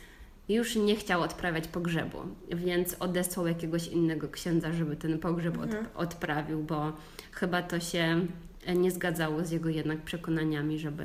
już 0.49 0.77
nie 0.77 0.97
chciał 0.97 1.23
odprawiać 1.23 1.69
pogrzebu, 1.69 2.19
więc 2.49 2.97
odesłał 3.01 3.47
jakiegoś 3.47 3.89
innego 3.89 4.29
księdza, 4.29 4.73
żeby 4.73 4.97
ten 4.97 5.19
pogrzeb 5.19 5.59
od, 5.59 5.71
odprawił, 5.95 6.63
bo 6.63 6.93
chyba 7.33 7.63
to 7.63 7.81
się 7.81 8.27
e, 8.67 8.75
nie 8.75 8.91
zgadzało 8.91 9.45
z 9.45 9.51
jego 9.51 9.69
jednak 9.69 10.03
przekonaniami, 10.03 10.79
żeby 10.79 11.05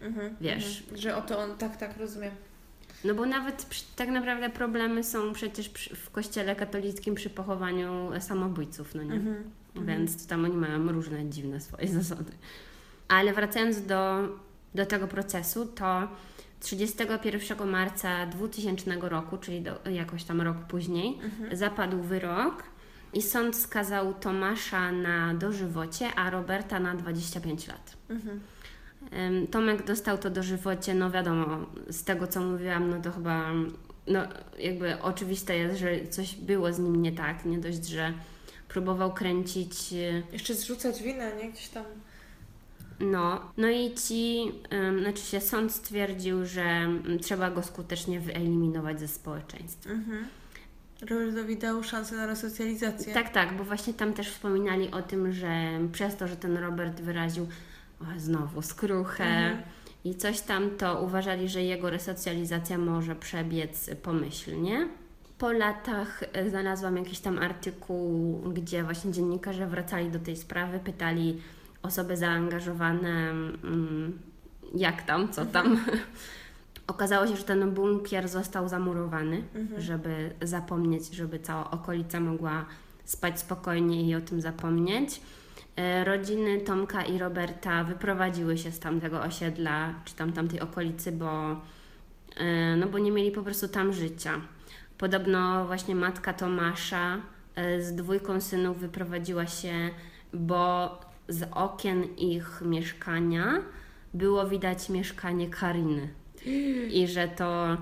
Mhm, 0.00 0.36
Wiesz. 0.40 0.80
Mhm. 0.80 0.98
Że 0.98 1.16
oto 1.16 1.38
on, 1.38 1.56
tak, 1.56 1.76
tak, 1.76 1.96
rozumiem. 1.96 2.30
No 3.04 3.14
bo 3.14 3.26
nawet 3.26 3.66
tak 3.96 4.08
naprawdę 4.08 4.50
problemy 4.50 5.04
są 5.04 5.32
przecież 5.32 5.68
w 5.96 6.10
kościele 6.10 6.56
katolickim 6.56 7.14
przy 7.14 7.30
pochowaniu 7.30 8.10
samobójców, 8.20 8.94
no 8.94 9.02
nie? 9.02 9.14
Mhm. 9.14 9.50
Więc 9.84 10.26
tam 10.26 10.44
oni 10.44 10.56
mają 10.56 10.92
różne 10.92 11.30
dziwne 11.30 11.60
swoje 11.60 11.88
zasady. 12.02 12.32
Ale 13.08 13.32
wracając 13.32 13.86
do, 13.86 14.28
do 14.74 14.86
tego 14.86 15.08
procesu, 15.08 15.66
to 15.66 16.08
31 16.60 17.68
marca 17.68 18.26
2000 18.26 18.96
roku, 19.00 19.38
czyli 19.38 19.62
do, 19.62 19.90
jakoś 19.90 20.24
tam 20.24 20.40
rok 20.40 20.56
później, 20.56 21.18
zapadł 21.52 22.02
wyrok 22.02 22.62
i 23.12 23.22
sąd 23.22 23.56
skazał 23.56 24.14
Tomasza 24.14 24.92
na 24.92 25.34
dożywocie, 25.34 26.14
a 26.14 26.30
Roberta 26.30 26.80
na 26.80 26.94
25 26.94 27.68
lat. 27.68 27.96
Mhm. 28.10 28.40
Tomek 29.50 29.86
dostał 29.86 30.18
to 30.18 30.30
dożywocie, 30.30 30.94
no 30.94 31.10
wiadomo, 31.10 31.46
z 31.90 32.04
tego 32.04 32.26
co 32.26 32.40
mówiłam, 32.40 32.90
no 32.90 33.00
to 33.02 33.12
chyba, 33.12 33.50
no 34.06 34.20
jakby 34.58 35.02
oczywiste 35.02 35.56
jest, 35.56 35.78
że 35.78 36.08
coś 36.08 36.34
było 36.34 36.72
z 36.72 36.78
nim 36.78 37.02
nie 37.02 37.12
tak, 37.12 37.44
nie 37.44 37.58
dość, 37.58 37.86
że 37.86 38.12
próbował 38.68 39.14
kręcić, 39.14 39.92
e, 39.92 40.22
Jeszcze 40.32 40.54
zrzucać 40.54 41.02
winę, 41.02 41.32
nie? 41.42 41.52
Gdzieś 41.52 41.68
tam. 41.68 41.84
no, 43.00 43.40
no 43.56 43.68
i 43.70 43.94
ci, 43.94 44.52
em, 44.70 45.00
znaczy 45.00 45.22
się 45.22 45.40
sąd 45.40 45.72
stwierdził, 45.72 46.46
że 46.46 46.88
trzeba 47.22 47.50
go 47.50 47.62
skutecznie 47.62 48.20
wyeliminować 48.20 49.00
ze 49.00 49.08
społeczeństwa. 49.08 49.90
Mhm. 49.90 50.26
Robertowi 51.10 51.56
dał 51.56 51.82
szansę 51.82 52.16
na 52.16 52.26
resocjalizację. 52.26 53.14
Tak, 53.14 53.32
tak, 53.32 53.56
bo 53.56 53.64
właśnie 53.64 53.94
tam 53.94 54.12
też 54.12 54.30
wspominali 54.30 54.90
o 54.90 55.02
tym, 55.02 55.32
że 55.32 55.70
przez 55.92 56.16
to, 56.16 56.28
że 56.28 56.36
ten 56.36 56.56
Robert 56.56 57.00
wyraził 57.00 57.46
o, 58.00 58.04
znowu 58.20 58.62
skruchę 58.62 59.24
Mhm. 59.24 59.62
i 60.04 60.14
coś 60.14 60.40
tam, 60.40 60.70
to 60.70 61.02
uważali, 61.02 61.48
że 61.48 61.62
jego 61.62 61.90
resocjalizacja 61.90 62.78
może 62.78 63.16
przebiec 63.16 63.90
pomyślnie. 64.02 64.88
Po 65.38 65.52
latach 65.52 66.22
e, 66.32 66.50
znalazłam 66.50 66.96
jakiś 66.96 67.20
tam 67.20 67.38
artykuł, 67.38 68.40
gdzie 68.54 68.84
właśnie 68.84 69.12
dziennikarze 69.12 69.66
wracali 69.66 70.10
do 70.10 70.18
tej 70.18 70.36
sprawy, 70.36 70.78
pytali 70.78 71.40
osoby 71.82 72.16
zaangażowane, 72.16 73.30
mm, 73.30 74.18
jak 74.74 75.02
tam, 75.02 75.32
co 75.32 75.46
tam. 75.46 75.84
Okazało 76.86 77.26
się, 77.26 77.36
że 77.36 77.44
ten 77.44 77.70
bunkier 77.70 78.28
został 78.28 78.68
zamurowany, 78.68 79.42
żeby 79.78 80.30
zapomnieć, 80.42 81.14
żeby 81.14 81.38
cała 81.38 81.70
okolica 81.70 82.20
mogła 82.20 82.66
spać 83.04 83.40
spokojnie 83.40 84.02
i 84.02 84.14
o 84.14 84.20
tym 84.20 84.40
zapomnieć. 84.40 85.20
E, 85.76 86.04
Rodziny 86.04 86.60
Tomka 86.60 87.04
i 87.04 87.18
Roberta 87.18 87.84
wyprowadziły 87.84 88.58
się 88.58 88.72
z 88.72 88.78
tamtego 88.78 89.22
osiedla, 89.22 89.94
czy 90.04 90.14
tam 90.14 90.32
tamtej 90.32 90.60
okolicy, 90.60 91.12
bo, 91.12 91.60
e, 92.36 92.76
no 92.76 92.86
bo 92.86 92.98
nie 92.98 93.12
mieli 93.12 93.30
po 93.30 93.42
prostu 93.42 93.68
tam 93.68 93.92
życia. 93.92 94.40
Podobno 94.98 95.66
właśnie 95.66 95.94
matka 95.94 96.32
Tomasza 96.32 97.16
e, 97.54 97.82
z 97.82 97.94
dwójką 97.94 98.40
synów 98.40 98.78
wyprowadziła 98.78 99.46
się, 99.46 99.90
bo 100.32 100.90
z 101.28 101.48
okien 101.52 102.04
ich 102.16 102.62
mieszkania 102.64 103.62
było 104.14 104.48
widać 104.48 104.88
mieszkanie 104.88 105.50
Kariny. 105.50 106.08
I 106.90 107.08
że 107.08 107.28
to 107.28 107.76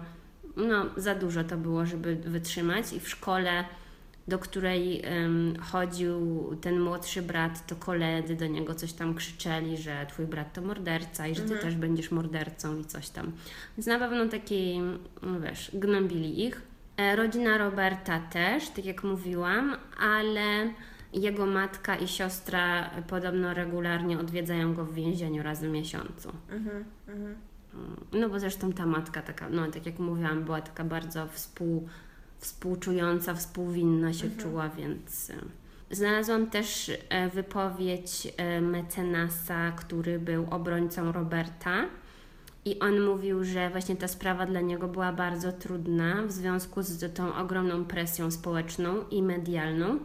no, 0.57 0.87
za 0.97 1.15
dużo 1.15 1.45
to 1.45 1.57
było, 1.57 1.87
żeby 1.87 2.17
wytrzymać. 2.17 2.93
I 2.93 3.01
w 3.01 3.09
szkole, 3.09 3.65
do 4.29 4.39
której 4.39 5.01
em, 5.05 5.57
chodził 5.61 6.51
ten 6.61 6.81
młodszy 6.81 7.23
brat, 7.23 7.67
to 7.67 7.77
koledzy 7.77 8.37
do 8.37 8.47
niego 8.47 8.75
coś 8.75 8.93
tam 8.93 9.15
krzyczeli, 9.15 9.77
że 9.77 10.07
twój 10.09 10.27
brat 10.27 10.53
to 10.53 10.63
morderca 10.63 11.27
i 11.27 11.35
że 11.35 11.43
ty 11.43 11.59
też 11.59 11.75
będziesz 11.75 12.11
mordercą 12.11 12.79
i 12.79 12.85
coś 12.85 13.09
tam. 13.09 13.33
Więc 13.79 13.87
na 13.87 13.99
pewno 13.99 14.29
taki, 14.29 14.81
no 15.23 15.41
wiesz, 15.41 15.71
gnębili 15.75 16.45
ich. 16.47 16.63
E, 16.97 17.17
Rodzina 17.17 17.59
Roberta 17.59 18.21
też, 18.21 18.69
tak 18.69 18.85
jak 18.85 19.05
mówiłam, 19.05 19.77
ale 20.01 20.73
jego 21.13 21.47
matka 21.47 21.97
i 21.97 22.09
siostra 22.09 22.91
podobno 23.09 23.55
regularnie 23.55 24.19
odwiedzają 24.19 24.75
go 24.75 24.85
w 24.85 24.95
więzieniu 24.95 25.43
raz 25.43 25.61
w 25.61 25.69
miesiącu. 25.69 26.33
Mhm. 26.51 26.85
Mhm. 27.09 27.35
No 28.13 28.29
bo 28.29 28.41
zresztą 28.41 28.73
ta 28.73 28.87
matka 28.87 29.23
taka, 29.23 29.49
no 29.49 29.71
tak 29.71 29.87
jak 29.87 29.99
mówiłam, 29.99 30.45
była 30.45 30.61
taka 30.61 30.85
bardzo 30.85 31.27
współ, 31.29 31.89
współczująca, 32.39 33.35
współwinna 33.35 34.13
się 34.13 34.31
czuła, 34.31 34.69
więc... 34.69 35.31
e, 35.31 35.35
Znalazłam 35.91 36.51
też 36.51 36.93
e, 37.09 37.29
wypowiedź 37.29 38.29
e, 38.37 38.61
mecenasa, 38.61 39.73
który 39.73 40.19
był 40.19 40.47
obrońcą 40.51 41.13
Roberta 41.13 41.85
I 42.65 42.79
on 42.79 43.01
mówił, 43.01 43.45
że 43.45 43.71
właśnie 43.71 43.97
ta 43.97 44.09
sprawa 44.09 44.47
dla 44.47 44.61
niego 44.61 44.89
była 44.89 45.13
bardzo 45.13 45.53
trudna 45.53 46.23
w 46.23 46.33
związku 46.33 46.83
z 46.83 47.15
tą 47.15 47.35
ogromną 47.35 47.85
presją 47.85 48.31
społeczną 48.31 49.09
i 49.11 49.23
medialną, 49.23 49.99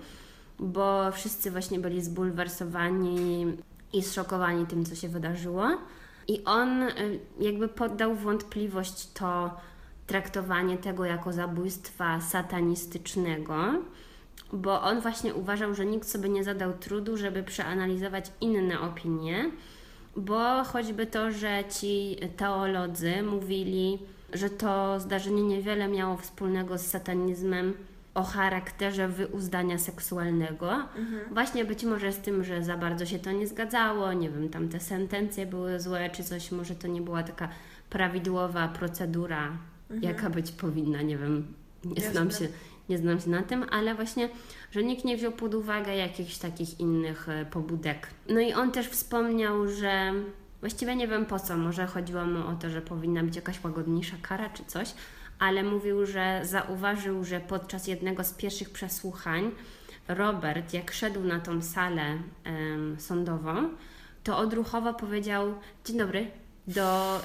bo 0.59 1.11
wszyscy 1.11 1.51
właśnie 1.51 1.79
byli 1.79 2.01
zbulwersowani 2.01 3.45
i 3.93 4.03
zszokowani 4.03 4.65
tym, 4.65 4.85
co 4.85 4.95
się 4.95 5.09
wydarzyło. 5.09 5.67
I 6.27 6.43
on 6.45 6.83
y, 6.83 7.19
jakby 7.39 7.67
poddał 7.67 8.15
wątpliwość 8.15 9.07
to 9.13 9.57
traktowanie 10.07 10.77
tego 10.77 11.05
jako 11.05 11.33
zabójstwa 11.33 12.21
satanistycznego, 12.21 13.55
bo 14.53 14.81
on 14.81 15.01
właśnie 15.01 15.35
uważał, 15.35 15.75
że 15.75 15.85
nikt 15.85 16.07
sobie 16.07 16.29
nie 16.29 16.43
zadał 16.43 16.73
trudu, 16.73 17.17
żeby 17.17 17.43
przeanalizować 17.43 18.31
inne 18.41 18.79
opinie, 18.79 19.51
bo 20.15 20.63
choćby 20.63 21.05
to, 21.05 21.31
że 21.31 21.63
ci 21.79 22.17
teolodzy 22.37 23.21
mówili, 23.21 23.99
że 24.33 24.49
to 24.49 24.99
zdarzenie 24.99 25.43
niewiele 25.43 25.87
miało 25.87 26.17
wspólnego 26.17 26.77
z 26.77 26.85
satanizmem 26.85 27.73
o 28.13 28.23
charakterze 28.23 29.07
wyuzdania 29.07 29.77
seksualnego. 29.77 30.71
Mhm. 30.71 31.33
Właśnie 31.33 31.65
być 31.65 31.83
może 31.83 32.11
z 32.11 32.17
tym, 32.17 32.43
że 32.43 32.63
za 32.63 32.77
bardzo 32.77 33.05
się 33.05 33.19
to 33.19 33.31
nie 33.31 33.47
zgadzało, 33.47 34.13
nie 34.13 34.29
wiem, 34.29 34.49
tam 34.49 34.69
te 34.69 34.79
sentencje 34.79 35.45
były 35.45 35.79
złe, 35.79 36.09
czy 36.09 36.23
coś, 36.23 36.51
może 36.51 36.75
to 36.75 36.87
nie 36.87 37.01
była 37.01 37.23
taka 37.23 37.49
prawidłowa 37.89 38.67
procedura, 38.67 39.57
mhm. 39.89 40.03
jaka 40.03 40.29
być 40.29 40.51
powinna, 40.51 41.01
nie 41.01 41.17
wiem, 41.17 41.53
nie 41.85 42.01
znam 42.01 42.31
się 42.31 42.47
nie 42.89 42.97
znam 42.97 43.19
się 43.19 43.29
na 43.29 43.43
tym, 43.43 43.65
ale 43.71 43.95
właśnie, 43.95 44.29
że 44.71 44.83
nikt 44.83 45.05
nie 45.05 45.17
wziął 45.17 45.31
pod 45.31 45.55
uwagę 45.55 45.95
jakichś 45.95 46.37
takich 46.37 46.79
innych 46.79 47.29
e, 47.29 47.45
pobudek. 47.45 48.07
No 48.29 48.39
i 48.39 48.53
on 48.53 48.71
też 48.71 48.87
wspomniał, 48.87 49.67
że 49.67 50.13
właściwie 50.59 50.95
nie 50.95 51.07
wiem 51.07 51.25
po 51.25 51.39
co, 51.39 51.57
może 51.57 51.87
chodziło 51.87 52.25
mu 52.25 52.47
o 52.47 52.53
to, 52.53 52.69
że 52.69 52.81
powinna 52.81 53.23
być 53.23 53.35
jakaś 53.35 53.63
łagodniejsza 53.63 54.15
kara 54.21 54.49
czy 54.49 54.65
coś, 54.65 54.93
ale 55.39 55.63
mówił, 55.63 56.05
że 56.05 56.41
zauważył, 56.43 57.23
że 57.23 57.39
podczas 57.39 57.87
jednego 57.87 58.23
z 58.23 58.33
pierwszych 58.33 58.69
przesłuchań 58.69 59.51
Robert, 60.07 60.73
jak 60.73 60.91
szedł 60.91 61.23
na 61.23 61.39
tą 61.39 61.61
salę 61.61 62.17
sądową, 62.97 63.69
to 64.23 64.37
odruchowo 64.37 64.93
powiedział 64.93 65.53
dzień 65.85 65.97
dobry 65.97 66.27
do 66.67 67.19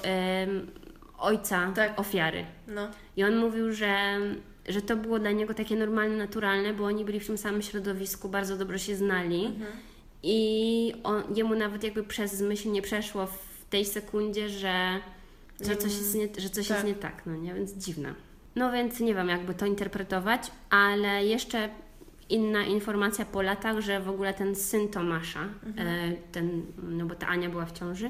ojca 1.17 1.71
tak. 1.75 1.99
ofiary. 1.99 2.45
No. 2.67 2.87
I 3.17 3.23
on 3.23 3.37
mówił, 3.37 3.73
że 3.73 4.19
że 4.67 4.81
to 4.81 4.95
było 4.95 5.19
dla 5.19 5.31
niego 5.31 5.53
takie 5.53 5.75
normalne, 5.75 6.17
naturalne, 6.17 6.73
bo 6.73 6.85
oni 6.85 7.05
byli 7.05 7.19
w 7.19 7.27
tym 7.27 7.37
samym 7.37 7.61
środowisku, 7.61 8.29
bardzo 8.29 8.57
dobrze 8.57 8.79
się 8.79 8.95
znali. 8.95 9.45
Mhm. 9.45 9.71
I 10.23 10.93
on, 11.03 11.23
jemu 11.35 11.55
nawet 11.55 11.83
jakby 11.83 12.03
przez 12.03 12.41
myśl 12.41 12.71
nie 12.71 12.81
przeszło 12.81 13.25
w 13.25 13.65
tej 13.69 13.85
sekundzie, 13.85 14.49
że, 14.49 14.99
że 15.61 15.77
coś, 15.77 15.91
jest 15.91 16.15
nie, 16.15 16.27
że 16.37 16.49
coś 16.49 16.67
tak. 16.67 16.77
jest 16.77 16.87
nie 16.87 16.95
tak, 16.95 17.25
no 17.25 17.35
nie? 17.35 17.53
Więc 17.53 17.73
dziwne. 17.73 18.13
No 18.55 18.71
więc 18.71 18.99
nie 18.99 19.15
wiem, 19.15 19.29
jakby 19.29 19.53
to 19.53 19.65
interpretować, 19.65 20.51
ale 20.69 21.25
jeszcze 21.25 21.69
inna 22.29 22.63
informacja 22.63 23.25
po 23.25 23.41
latach, 23.41 23.79
że 23.79 23.99
w 23.99 24.09
ogóle 24.09 24.33
ten 24.33 24.55
syn 24.55 24.87
Tomasza, 24.87 25.49
mhm. 25.65 25.87
e, 25.87 26.15
ten, 26.31 26.61
no 26.83 27.05
bo 27.05 27.15
ta 27.15 27.27
Ania 27.27 27.49
była 27.49 27.65
w 27.65 27.71
ciąży, 27.71 28.09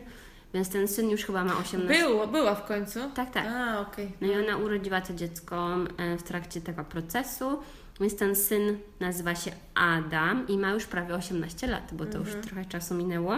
więc 0.56 0.70
ten 0.70 0.88
syn 0.88 1.10
już 1.10 1.26
chyba 1.26 1.44
ma 1.44 1.58
18 1.58 2.04
Było, 2.04 2.28
była 2.28 2.56
w 2.56 2.66
końcu? 2.66 3.00
Tak, 3.16 3.32
tak. 3.32 3.46
A, 3.48 3.80
okay. 3.80 4.12
No 4.22 4.28
i 4.28 4.44
ona 4.44 4.58
urodziła 4.58 5.02
to 5.02 5.14
dziecko 5.14 5.76
e, 5.98 6.18
w 6.18 6.24
trakcie 6.24 6.62
tego 6.62 6.84
procesu. 6.84 7.60
Więc 8.00 8.16
ten 8.16 8.36
syn 8.36 8.78
nazywa 9.00 9.36
się 9.36 9.52
Adam 9.76 10.48
i 10.48 10.58
ma 10.58 10.72
już 10.72 10.86
prawie 10.86 11.16
18 11.16 11.68
lat, 11.68 11.90
bo 11.92 12.06
to 12.06 12.18
mhm. 12.18 12.26
już 12.26 12.46
trochę 12.46 12.66
czasu 12.66 12.96
minęło. 12.96 13.36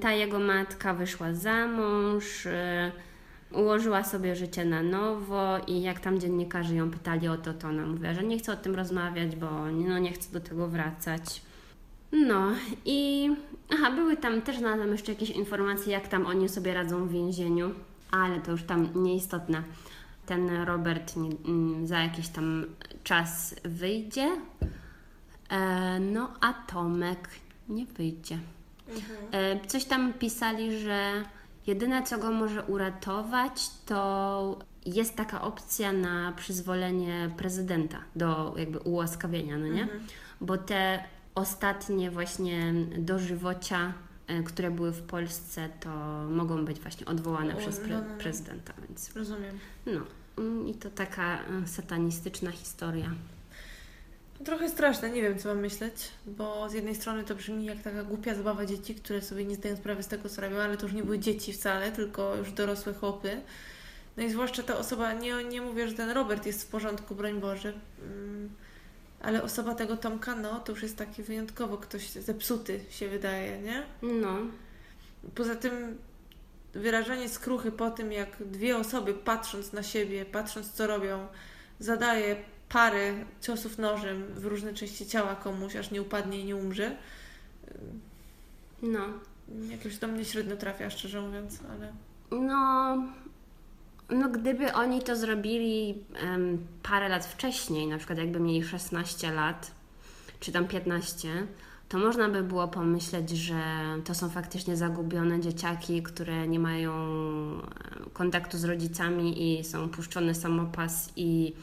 Ta 0.00 0.12
jego 0.12 0.38
matka 0.38 0.94
wyszła 0.94 1.32
za 1.32 1.66
mąż, 1.66 2.46
e, 2.46 2.92
ułożyła 3.52 4.04
sobie 4.04 4.36
życie 4.36 4.64
na 4.64 4.82
nowo 4.82 5.58
i 5.66 5.82
jak 5.82 6.00
tam 6.00 6.20
dziennikarze 6.20 6.74
ją 6.74 6.90
pytali 6.90 7.28
o 7.28 7.36
to, 7.36 7.54
to 7.54 7.68
ona 7.68 7.86
mówiła, 7.86 8.14
że 8.14 8.24
nie 8.24 8.38
chce 8.38 8.52
o 8.52 8.56
tym 8.56 8.74
rozmawiać, 8.74 9.36
bo 9.36 9.66
no, 9.70 9.98
nie 9.98 10.12
chce 10.12 10.32
do 10.32 10.40
tego 10.40 10.68
wracać. 10.68 11.42
No 12.12 12.50
i 12.84 13.30
aha, 13.74 13.90
były 13.90 14.16
tam 14.16 14.42
też 14.42 14.58
znalazłam 14.58 14.92
jeszcze 14.92 15.12
jakieś 15.12 15.30
informacje, 15.30 15.92
jak 15.92 16.08
tam 16.08 16.26
oni 16.26 16.48
sobie 16.48 16.74
radzą 16.74 17.06
w 17.06 17.12
więzieniu, 17.12 17.70
ale 18.10 18.40
to 18.40 18.50
już 18.50 18.62
tam 18.62 18.88
nieistotne. 18.94 19.62
Ten 20.26 20.62
Robert 20.64 21.16
nie, 21.16 21.30
mm, 21.48 21.86
za 21.86 21.98
jakiś 21.98 22.28
tam 22.28 22.66
czas 23.04 23.54
wyjdzie, 23.64 24.30
e, 25.48 26.00
no 26.00 26.32
a 26.40 26.52
Tomek 26.52 27.28
nie 27.68 27.86
wyjdzie. 27.86 28.38
Mhm. 28.88 29.18
E, 29.32 29.66
coś 29.66 29.84
tam 29.84 30.12
pisali, 30.12 30.80
że 30.80 31.24
jedyne 31.66 32.02
co 32.02 32.18
go 32.18 32.30
może 32.30 32.62
uratować 32.62 33.70
to 33.86 34.58
jest 34.86 35.16
taka 35.16 35.42
opcja 35.42 35.92
na 35.92 36.32
przyzwolenie 36.32 37.30
prezydenta 37.36 37.98
do 38.16 38.54
jakby 38.58 38.78
ułaskawienia, 38.78 39.58
no 39.58 39.66
nie? 39.66 39.82
Mhm. 39.82 40.00
Bo 40.40 40.58
te 40.58 41.04
ostatnie 41.36 42.10
właśnie 42.10 42.74
dożywocia, 42.98 43.92
e, 44.26 44.42
które 44.42 44.70
były 44.70 44.92
w 44.92 45.02
Polsce, 45.02 45.68
to 45.80 45.90
mogą 46.30 46.64
być 46.64 46.80
właśnie 46.80 47.06
odwołane 47.06 47.54
o, 47.54 47.56
przez 47.56 47.80
pre 47.80 48.02
prezydenta. 48.18 48.72
Więc, 48.88 49.16
Rozumiem. 49.16 49.58
No. 49.86 50.00
Mm, 50.38 50.68
I 50.68 50.74
to 50.74 50.90
taka 50.90 51.38
e, 51.38 51.66
satanistyczna 51.66 52.50
historia. 52.50 53.10
Trochę 54.44 54.68
straszne, 54.68 55.10
nie 55.10 55.22
wiem 55.22 55.38
co 55.38 55.48
mam 55.48 55.58
myśleć, 55.58 55.94
bo 56.26 56.68
z 56.68 56.72
jednej 56.72 56.94
strony 56.94 57.24
to 57.24 57.34
brzmi 57.34 57.64
jak 57.64 57.82
taka 57.82 58.04
głupia 58.04 58.34
zabawa 58.34 58.66
dzieci, 58.66 58.94
które 58.94 59.22
sobie 59.22 59.44
nie 59.44 59.54
zdają 59.54 59.76
sprawy 59.76 60.02
z 60.02 60.08
tego, 60.08 60.28
co 60.28 60.40
robią, 60.40 60.56
ale 60.56 60.76
to 60.76 60.86
już 60.86 60.94
nie 60.94 61.04
były 61.04 61.18
dzieci 61.18 61.52
wcale, 61.52 61.92
tylko 61.92 62.36
już 62.36 62.52
dorosłe 62.52 62.94
chłopy. 62.94 63.40
No 64.16 64.22
i 64.22 64.30
zwłaszcza 64.30 64.62
ta 64.62 64.78
osoba, 64.78 65.12
nie, 65.12 65.44
nie 65.44 65.60
mówię, 65.60 65.88
że 65.88 65.94
ten 65.94 66.10
Robert 66.10 66.46
jest 66.46 66.62
w 66.62 66.66
porządku, 66.66 67.14
broń 67.14 67.40
Boże. 67.40 67.72
Ale 69.26 69.42
osoba 69.42 69.74
tego 69.74 69.96
Tomka, 69.96 70.36
no, 70.36 70.60
to 70.60 70.72
już 70.72 70.82
jest 70.82 70.96
taki 70.96 71.22
wyjątkowo 71.22 71.78
ktoś 71.78 72.10
zepsuty 72.10 72.80
się 72.90 73.08
wydaje, 73.08 73.58
nie? 73.58 73.82
No. 74.02 74.36
Poza 75.34 75.54
tym 75.54 75.98
wyrażanie 76.72 77.28
skruchy 77.28 77.72
po 77.72 77.90
tym, 77.90 78.12
jak 78.12 78.36
dwie 78.40 78.76
osoby 78.76 79.14
patrząc 79.14 79.72
na 79.72 79.82
siebie, 79.82 80.24
patrząc 80.24 80.72
co 80.72 80.86
robią, 80.86 81.26
zadaje 81.80 82.36
parę 82.68 83.14
ciosów 83.40 83.78
nożem 83.78 84.24
w 84.34 84.44
różne 84.44 84.74
części 84.74 85.06
ciała 85.06 85.34
komuś, 85.34 85.76
aż 85.76 85.90
nie 85.90 86.02
upadnie 86.02 86.40
i 86.40 86.44
nie 86.44 86.56
umrze. 86.56 86.96
No. 88.82 89.06
Jakoś 89.70 89.96
do 89.98 90.08
mnie 90.08 90.24
średnio 90.24 90.56
trafia, 90.56 90.90
szczerze 90.90 91.20
mówiąc, 91.20 91.58
ale... 91.70 91.92
No, 92.30 92.96
no, 94.10 94.28
gdyby 94.28 94.72
oni 94.72 95.02
to 95.02 95.16
zrobili 95.16 96.04
um, 96.22 96.66
parę 96.82 97.08
lat 97.08 97.26
wcześniej, 97.26 97.86
na 97.86 97.98
przykład 97.98 98.18
jakby 98.18 98.40
mieli 98.40 98.64
16 98.64 99.32
lat, 99.32 99.70
czy 100.40 100.52
tam 100.52 100.68
15, 100.68 101.46
to 101.88 101.98
można 101.98 102.28
by 102.28 102.42
było 102.42 102.68
pomyśleć, 102.68 103.30
że 103.30 103.54
to 104.04 104.14
są 104.14 104.30
faktycznie 104.30 104.76
zagubione 104.76 105.40
dzieciaki, 105.40 106.02
które 106.02 106.48
nie 106.48 106.58
mają 106.58 106.92
kontaktu 108.12 108.58
z 108.58 108.64
rodzicami 108.64 109.58
i 109.58 109.64
są 109.64 109.88
puszczone 109.88 110.34
samopas 110.34 111.12
i 111.16 111.54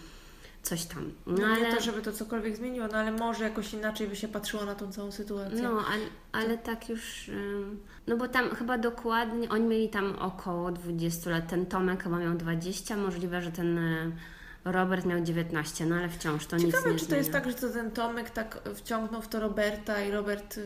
coś 0.64 0.86
tam. 0.86 1.12
No, 1.26 1.34
no 1.38 1.48
ale... 1.48 1.62
Nie 1.62 1.76
to, 1.76 1.82
żeby 1.82 2.02
to 2.02 2.12
cokolwiek 2.12 2.58
zmieniło, 2.58 2.88
no 2.88 2.98
ale 2.98 3.12
może 3.12 3.44
jakoś 3.44 3.74
inaczej 3.74 4.08
by 4.08 4.16
się 4.16 4.28
patrzyło 4.28 4.66
na 4.66 4.76
tą 4.76 4.92
całą 4.92 5.12
sytuację. 5.12 5.62
No, 5.62 5.70
ale, 5.70 6.06
ale 6.32 6.58
tak 6.58 6.90
już... 6.90 7.32
No 8.08 8.18
bo 8.18 8.28
tam 8.28 8.50
chyba 8.50 8.78
dokładnie, 8.78 9.50
oni 9.50 9.66
mieli 9.66 9.90
tam 9.90 10.16
około 10.16 10.72
20 10.72 11.30
lat, 11.30 11.48
ten 11.48 11.66
Tomek 11.66 12.04
chyba 12.04 12.20
miał 12.20 12.34
20, 12.34 12.98
możliwe, 12.98 13.42
że 13.42 13.52
ten 13.52 13.80
Robert 14.66 15.06
miał 15.06 15.22
19, 15.22 15.86
no 15.86 15.96
ale 15.96 16.10
wciąż 16.10 16.46
to 16.46 16.60
Ciekawe, 16.60 16.92
nic 16.92 16.94
nie 16.94 17.00
czy 17.00 17.08
to 17.08 17.16
jest 17.16 17.32
tak, 17.32 17.50
że 17.50 17.54
to 17.54 17.70
ten 17.70 17.92
Tomek 17.92 18.30
tak 18.30 18.60
wciągnął 18.76 19.22
w 19.22 19.28
to 19.28 19.40
Roberta 19.40 20.04
i 20.04 20.12
Robert 20.12 20.58
yy, 20.58 20.64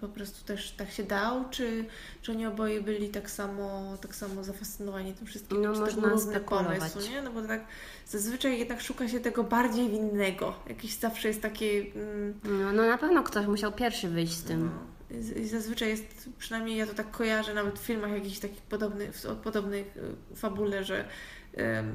po 0.00 0.08
prostu 0.08 0.44
też 0.44 0.70
tak 0.70 0.90
się 0.90 1.02
dał, 1.02 1.44
czy, 1.50 1.84
czy 2.22 2.32
oni 2.32 2.46
oboje 2.46 2.80
byli 2.80 3.08
tak 3.08 3.30
samo, 3.30 3.96
tak 4.00 4.14
samo 4.14 4.44
zafascynowani 4.44 5.14
tym 5.14 5.26
wszystkim? 5.26 5.62
No 5.62 5.72
czy 5.72 5.96
można 5.96 6.40
to 6.40 6.40
był 6.40 6.48
pomysł, 6.48 7.10
nie? 7.10 7.22
No 7.22 7.32
bo 7.32 7.42
tak 7.42 7.64
zazwyczaj 8.06 8.58
jednak 8.58 8.80
szuka 8.80 9.08
się 9.08 9.20
tego 9.20 9.44
bardziej 9.44 9.90
winnego. 9.90 10.54
Jakiś 10.68 10.94
zawsze 10.94 11.28
jest 11.28 11.42
takie... 11.42 11.84
Mm, 11.94 12.40
no, 12.44 12.72
no 12.72 12.86
na 12.86 12.98
pewno 12.98 13.22
ktoś 13.22 13.46
musiał 13.46 13.72
pierwszy 13.72 14.08
wyjść 14.08 14.32
z 14.32 14.42
tym. 14.42 14.64
No. 14.64 14.92
I 15.36 15.46
zazwyczaj 15.46 15.88
jest, 15.88 16.28
przynajmniej 16.38 16.76
ja 16.76 16.86
to 16.86 16.94
tak 16.94 17.10
kojarzę, 17.10 17.54
nawet 17.54 17.78
w 17.78 17.82
filmach 17.82 18.10
jakichś 18.10 18.38
takich 18.38 18.62
podobnych, 18.62 19.14
w 19.14 19.36
podobnych 19.36 19.96
y, 20.32 20.36
fabule, 20.36 20.84
że 20.84 21.04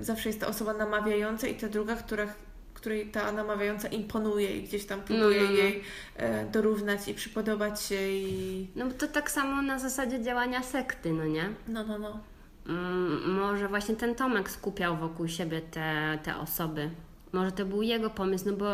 zawsze 0.01 0.29
jest 0.29 0.41
ta 0.41 0.47
osoba 0.47 0.73
namawiająca 0.73 1.47
i 1.47 1.55
ta 1.55 1.67
druga, 1.67 1.95
która, 1.95 2.27
której 2.73 3.11
ta 3.11 3.31
namawiająca 3.31 3.87
imponuje 3.87 4.57
i 4.57 4.63
gdzieś 4.63 4.85
tam 4.85 5.01
próbuje 5.01 5.39
no, 5.39 5.45
no, 5.45 5.51
no. 5.51 5.57
jej 5.57 5.81
e, 6.15 6.45
dorównać 6.45 7.07
i 7.07 7.13
przypodobać 7.13 7.81
się 7.81 8.09
i... 8.09 8.67
No 8.75 8.85
bo 8.85 8.91
to 8.91 9.07
tak 9.07 9.31
samo 9.31 9.61
na 9.61 9.79
zasadzie 9.79 10.23
działania 10.23 10.63
sekty, 10.63 11.13
no 11.13 11.25
nie? 11.25 11.49
No, 11.67 11.83
no, 11.83 11.99
no. 11.99 12.19
Mm, 12.67 13.31
może 13.31 13.67
właśnie 13.67 13.95
ten 13.95 14.15
Tomek 14.15 14.49
skupiał 14.49 14.97
wokół 14.97 15.27
siebie 15.27 15.61
te, 15.61 16.19
te 16.23 16.37
osoby. 16.37 16.89
Może 17.33 17.51
to 17.51 17.65
był 17.65 17.81
jego 17.81 18.09
pomysł, 18.09 18.45
no 18.45 18.53
bo 18.53 18.65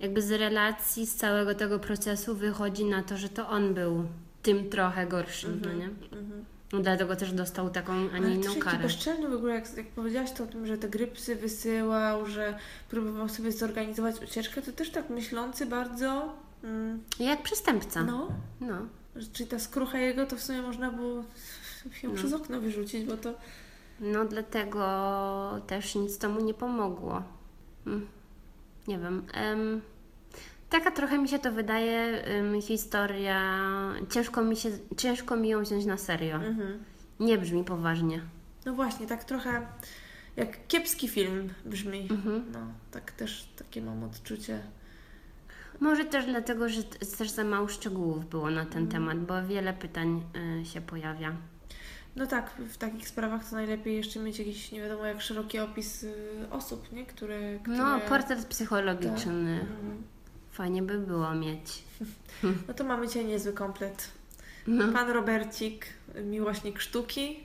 jakby 0.00 0.22
z 0.22 0.32
relacji, 0.32 1.06
z 1.06 1.14
całego 1.14 1.54
tego 1.54 1.78
procesu 1.78 2.36
wychodzi 2.36 2.84
na 2.84 3.02
to, 3.02 3.16
że 3.16 3.28
to 3.28 3.48
on 3.48 3.74
był 3.74 4.04
tym 4.42 4.70
trochę 4.70 5.06
gorszym, 5.06 5.50
mm 5.52 5.62
-hmm, 5.62 5.66
no 5.66 5.72
mhm, 5.72 5.96
nie? 6.10 6.18
Mm 6.18 6.30
-hmm. 6.30 6.53
No 6.74 6.80
dlatego 6.80 7.16
też 7.16 7.32
dostał 7.32 7.70
taką, 7.70 7.92
a 8.14 8.18
nie 8.18 8.34
inną 8.34 8.54
karę. 8.54 8.78
bezczelny 8.78 9.28
w 9.28 9.32
ogóle, 9.34 9.54
jak, 9.54 9.76
jak 9.76 9.86
powiedziałaś 9.86 10.32
to 10.32 10.44
o 10.44 10.46
tym, 10.46 10.66
że 10.66 10.78
te 10.78 10.88
grypsy 10.88 11.36
wysyłał, 11.36 12.26
że 12.26 12.58
próbował 12.90 13.28
sobie 13.28 13.52
zorganizować 13.52 14.22
ucieczkę, 14.22 14.62
to 14.62 14.72
też 14.72 14.90
tak 14.90 15.10
myślący 15.10 15.66
bardzo, 15.66 16.32
mm, 16.64 17.02
Jak 17.18 17.42
przestępca. 17.42 18.02
no, 18.04 18.28
no. 18.60 18.76
czyli 19.32 19.48
ta 19.50 19.58
skrucha 19.58 19.98
jego, 19.98 20.26
to 20.26 20.36
w 20.36 20.42
sumie 20.42 20.62
można 20.62 20.90
było 20.90 21.14
ją 22.02 22.08
No. 22.10 22.14
przez 22.14 22.32
okno 22.32 22.60
wyrzucić, 22.60 23.04
bo 23.04 23.16
to... 23.16 23.34
No 24.00 24.24
dlatego 24.24 25.60
też 25.66 25.94
nic 25.94 26.18
temu 26.18 26.40
nie 26.40 26.54
pomogło. 26.54 27.22
Mm, 27.86 28.06
Nie 28.88 28.98
wiem. 28.98 29.22
em, 29.34 29.80
taka 30.74 30.90
trochę 30.90 31.18
mi 31.18 31.28
się 31.28 31.38
to 31.38 31.52
wydaje 31.52 32.24
em, 32.24 32.62
historia. 32.62 33.60
Ciężko 34.10 34.42
mi, 34.42 34.56
się, 34.56 34.70
ciężko 34.96 35.36
mi 35.36 35.48
ją 35.48 35.62
wziąć 35.62 35.84
na 35.84 35.96
serio. 35.96 36.36
Mhm. 36.36 36.84
Nie 37.20 37.38
brzmi 37.38 37.64
poważnie. 37.64 38.20
No 38.66 38.72
właśnie, 38.74 39.06
tak 39.06 39.24
trochę 39.24 39.66
jak 40.36 40.66
kiepski 40.66 41.08
film 41.08 41.48
brzmi. 41.64 42.08
Mhm. 42.10 42.44
No, 42.52 42.60
tak 42.90 43.12
też 43.12 43.48
takie 43.56 43.82
mam 43.82 44.04
odczucie. 44.04 44.60
Może 45.80 46.04
też 46.04 46.26
dlatego, 46.26 46.68
że 46.68 46.82
też 47.18 47.30
za 47.30 47.44
mało 47.44 47.68
szczegółów 47.68 48.28
było 48.30 48.50
na 48.50 48.64
ten 48.66 48.82
Mhm. 48.82 48.88
temat, 48.88 49.18
bo 49.18 49.46
wiele 49.48 49.72
pytań 49.72 50.22
y, 50.62 50.64
się 50.64 50.80
pojawia. 50.80 51.36
No 52.16 52.26
tak, 52.26 52.50
w 52.50 52.76
takich 52.76 53.08
sprawach 53.08 53.50
to 53.50 53.56
najlepiej 53.56 53.96
jeszcze 53.96 54.20
mieć 54.20 54.38
jakiś, 54.38 54.72
nie 54.72 54.80
wiadomo 54.80 55.04
jak 55.04 55.20
szeroki 55.20 55.58
opis 55.58 56.02
y, 56.02 56.14
osób, 56.50 56.92
nie? 56.92 57.06
Które, 57.06 57.58
które... 57.58 57.76
No, 57.76 58.00
portret 58.00 58.46
psychologiczny. 58.46 59.60
Mhm. 59.60 60.13
Fajnie 60.54 60.82
by 60.82 60.98
było 60.98 61.34
mieć. 61.34 61.82
No 62.68 62.74
to 62.74 62.84
mamy 62.84 63.08
dzisiaj 63.08 63.24
niezły 63.24 63.52
komplet. 63.52 64.10
No. 64.66 64.92
Pan 64.92 65.10
Robercik, 65.10 65.86
miłośnik 66.24 66.80
sztuki 66.80 67.40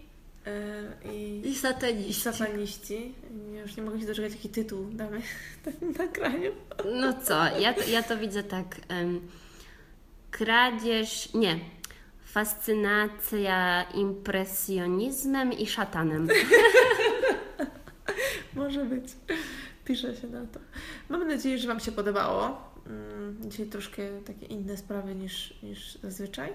y, 1.06 1.10
i, 1.14 1.42
I 1.46 1.50
i 1.50 1.56
sataniści. 1.56 2.22
sataniści. 2.22 3.14
Ja 3.56 3.62
już 3.62 3.78
nie 3.78 3.84
mogę 3.84 4.00
się 4.00 4.06
doczekać, 4.06 4.32
jaki 4.32 4.50
tytuł 4.50 4.86
damy 4.92 5.22
w 5.94 5.98
nagraniu. 6.00 6.52
No 7.02 7.14
co, 7.24 7.60
ja 7.60 7.74
to, 7.74 7.90
ja 7.90 8.04
to 8.04 8.18
widzę 8.18 8.44
tak. 8.44 8.66
kradzież, 10.32 11.34
nie. 11.34 11.60
Fascynacja 12.26 13.84
impresjonizmem 13.84 15.54
i 15.54 15.68
szatanem. 15.68 16.28
Może 18.56 18.86
być. 18.86 19.04
Piszę 19.86 20.16
się 20.16 20.28
na 20.28 20.46
to. 20.46 20.60
Mam 21.10 21.28
nadzieję, 21.28 21.58
że 21.58 21.68
Wam 21.68 21.80
się 21.80 21.92
podobało. 21.92 22.69
Mm, 22.90 23.38
Dzisiaj 23.52 23.66
troszkę 23.66 24.22
takie 24.22 24.46
inne 24.46 24.78
sprawy 24.78 25.16
niż, 25.16 25.54
niż 25.64 25.96
zazwyczaj. 25.96 26.54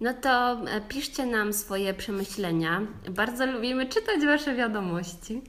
No 0.00 0.14
to 0.14 0.52
e, 0.68 0.80
piszcie 0.88 1.26
nam 1.26 1.52
swoje 1.52 1.94
przemyślenia. 1.94 2.80
Bardzo 3.10 3.46
lubimy 3.46 3.86
czytać 3.86 4.24
Wasze 4.26 4.54
wiadomości. 4.54 5.42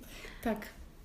Tak. 0.44 0.58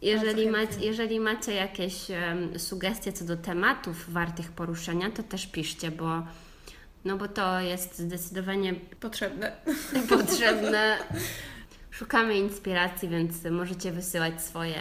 Jeżeli, 0.03 0.51
macie, 0.51 0.81
jeżeli 0.81 1.21
macie 1.21 1.53
jakieś 1.55 2.11
em, 2.11 2.59
sugestie 2.59 3.13
co 3.13 3.25
do 3.25 3.37
tematów 3.37 4.13
wartych 4.13 4.53
poruszenia, 4.53 5.11
to 5.11 5.23
też 5.23 5.47
piszcie, 5.47 5.91
bo, 5.91 6.23
no 7.05 7.17
bo 7.17 7.29
to 7.29 7.61
jest 7.61 7.99
zdecydowanie 7.99 8.75
Potrzebne. 9.01 9.53
potrzebne. 10.09 10.99
Szukamy 11.91 12.39
inspiracji, 12.39 13.09
więc 13.09 13.45
możecie 13.45 13.93
wysyłać 13.93 14.43
swoje, 14.43 14.81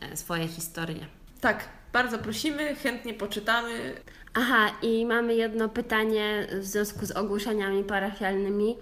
e, 0.00 0.16
swoje 0.16 0.48
historie. 0.48 1.17
Tak, 1.40 1.68
bardzo 1.92 2.18
prosimy, 2.18 2.74
chętnie 2.74 3.14
poczytamy. 3.14 3.94
Aha, 4.34 4.70
i 4.82 5.06
mamy 5.06 5.34
jedno 5.34 5.68
pytanie 5.68 6.46
w 6.52 6.64
związku 6.64 7.06
z 7.06 7.10
ogłoszeniami 7.10 7.84
parafialnymi. 7.84 8.76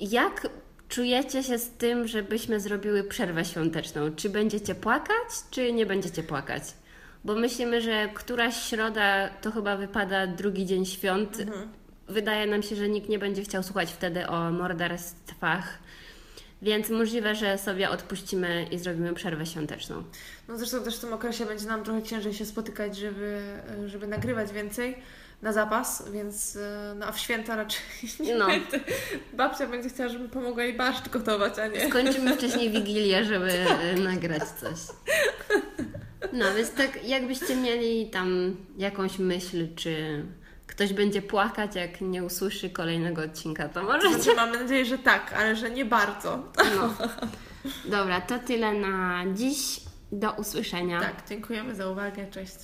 Jak 0.00 0.48
czujecie 0.88 1.42
się 1.42 1.58
z 1.58 1.70
tym, 1.70 2.08
żebyśmy 2.08 2.60
zrobiły 2.60 3.04
przerwę 3.04 3.44
świąteczną? 3.44 4.14
Czy 4.16 4.30
będziecie 4.30 4.74
płakać, 4.74 5.28
czy 5.50 5.72
nie 5.72 5.86
będziecie 5.86 6.22
płakać? 6.22 6.62
Bo 7.24 7.34
myślimy, 7.34 7.80
że 7.80 8.08
któraś 8.14 8.56
środa 8.62 9.28
to 9.28 9.50
chyba 9.50 9.76
wypada 9.76 10.26
drugi 10.26 10.66
dzień 10.66 10.86
świąt. 10.86 11.38
Wydaje 12.08 12.46
nam 12.46 12.62
się, 12.62 12.76
że 12.76 12.88
nikt 12.88 13.08
nie 13.08 13.18
będzie 13.18 13.42
chciał 13.42 13.62
słuchać 13.62 13.92
wtedy 13.92 14.26
o 14.26 14.50
morderstwach. 14.50 15.78
Więc 16.62 16.90
możliwe, 16.90 17.34
że 17.34 17.58
sobie 17.58 17.90
odpuścimy 17.90 18.66
i 18.70 18.78
zrobimy 18.78 19.14
przerwę 19.14 19.46
świąteczną. 19.46 20.02
No 20.48 20.58
zresztą 20.58 20.82
też 20.84 20.96
w 20.96 21.00
tym 21.00 21.12
okresie 21.12 21.46
będzie 21.46 21.66
nam 21.66 21.84
trochę 21.84 22.02
ciężej 22.02 22.34
się 22.34 22.44
spotykać, 22.46 22.96
żeby, 22.96 23.40
żeby 23.86 24.06
nagrywać 24.06 24.52
więcej 24.52 24.96
na 25.42 25.52
zapas, 25.52 26.10
więc 26.10 26.58
no 26.96 27.06
a 27.06 27.12
w 27.12 27.18
święta 27.18 27.56
raczej 27.56 27.80
nie 28.20 28.34
No. 28.34 28.46
będę. 28.46 28.80
Babcia 29.32 29.66
będzie 29.66 29.88
chciała, 29.88 30.08
żebym 30.08 30.28
pomogła 30.28 30.62
jej 30.64 30.74
barszcz 30.74 31.08
gotować, 31.08 31.58
a 31.58 31.66
nie. 31.66 31.88
Skończymy 31.88 32.34
wcześniej 32.36 32.70
Wigilię, 32.70 33.24
żeby 33.24 33.52
e, 33.52 33.94
nagrać 33.94 34.42
coś. 34.60 34.78
No, 36.32 36.44
więc 36.56 36.70
tak 36.72 37.04
jakbyście 37.08 37.56
mieli 37.56 38.10
tam 38.10 38.56
jakąś 38.78 39.18
myśl, 39.18 39.66
czy 39.76 40.24
ktoś 40.76 40.92
będzie 40.92 41.22
płakać, 41.22 41.74
jak 41.74 42.00
nie 42.00 42.24
usłyszy 42.24 42.70
kolejnego 42.70 43.22
odcinka, 43.22 43.68
to 43.68 43.82
możecie. 43.82 44.14
Znaczy, 44.14 44.36
mamy 44.42 44.58
nadzieję, 44.58 44.84
że 44.84 44.98
tak, 44.98 45.32
ale 45.32 45.56
że 45.56 45.70
nie 45.70 45.84
bardzo. 45.84 46.52
No. 46.76 46.94
Dobra, 47.84 48.20
to 48.20 48.38
tyle 48.38 48.72
na 48.72 49.24
dziś. 49.34 49.80
Do 50.12 50.32
usłyszenia. 50.32 51.00
Tak, 51.00 51.28
dziękujemy 51.28 51.74
za 51.74 51.88
uwagę, 51.88 52.26
cześć. 52.26 52.56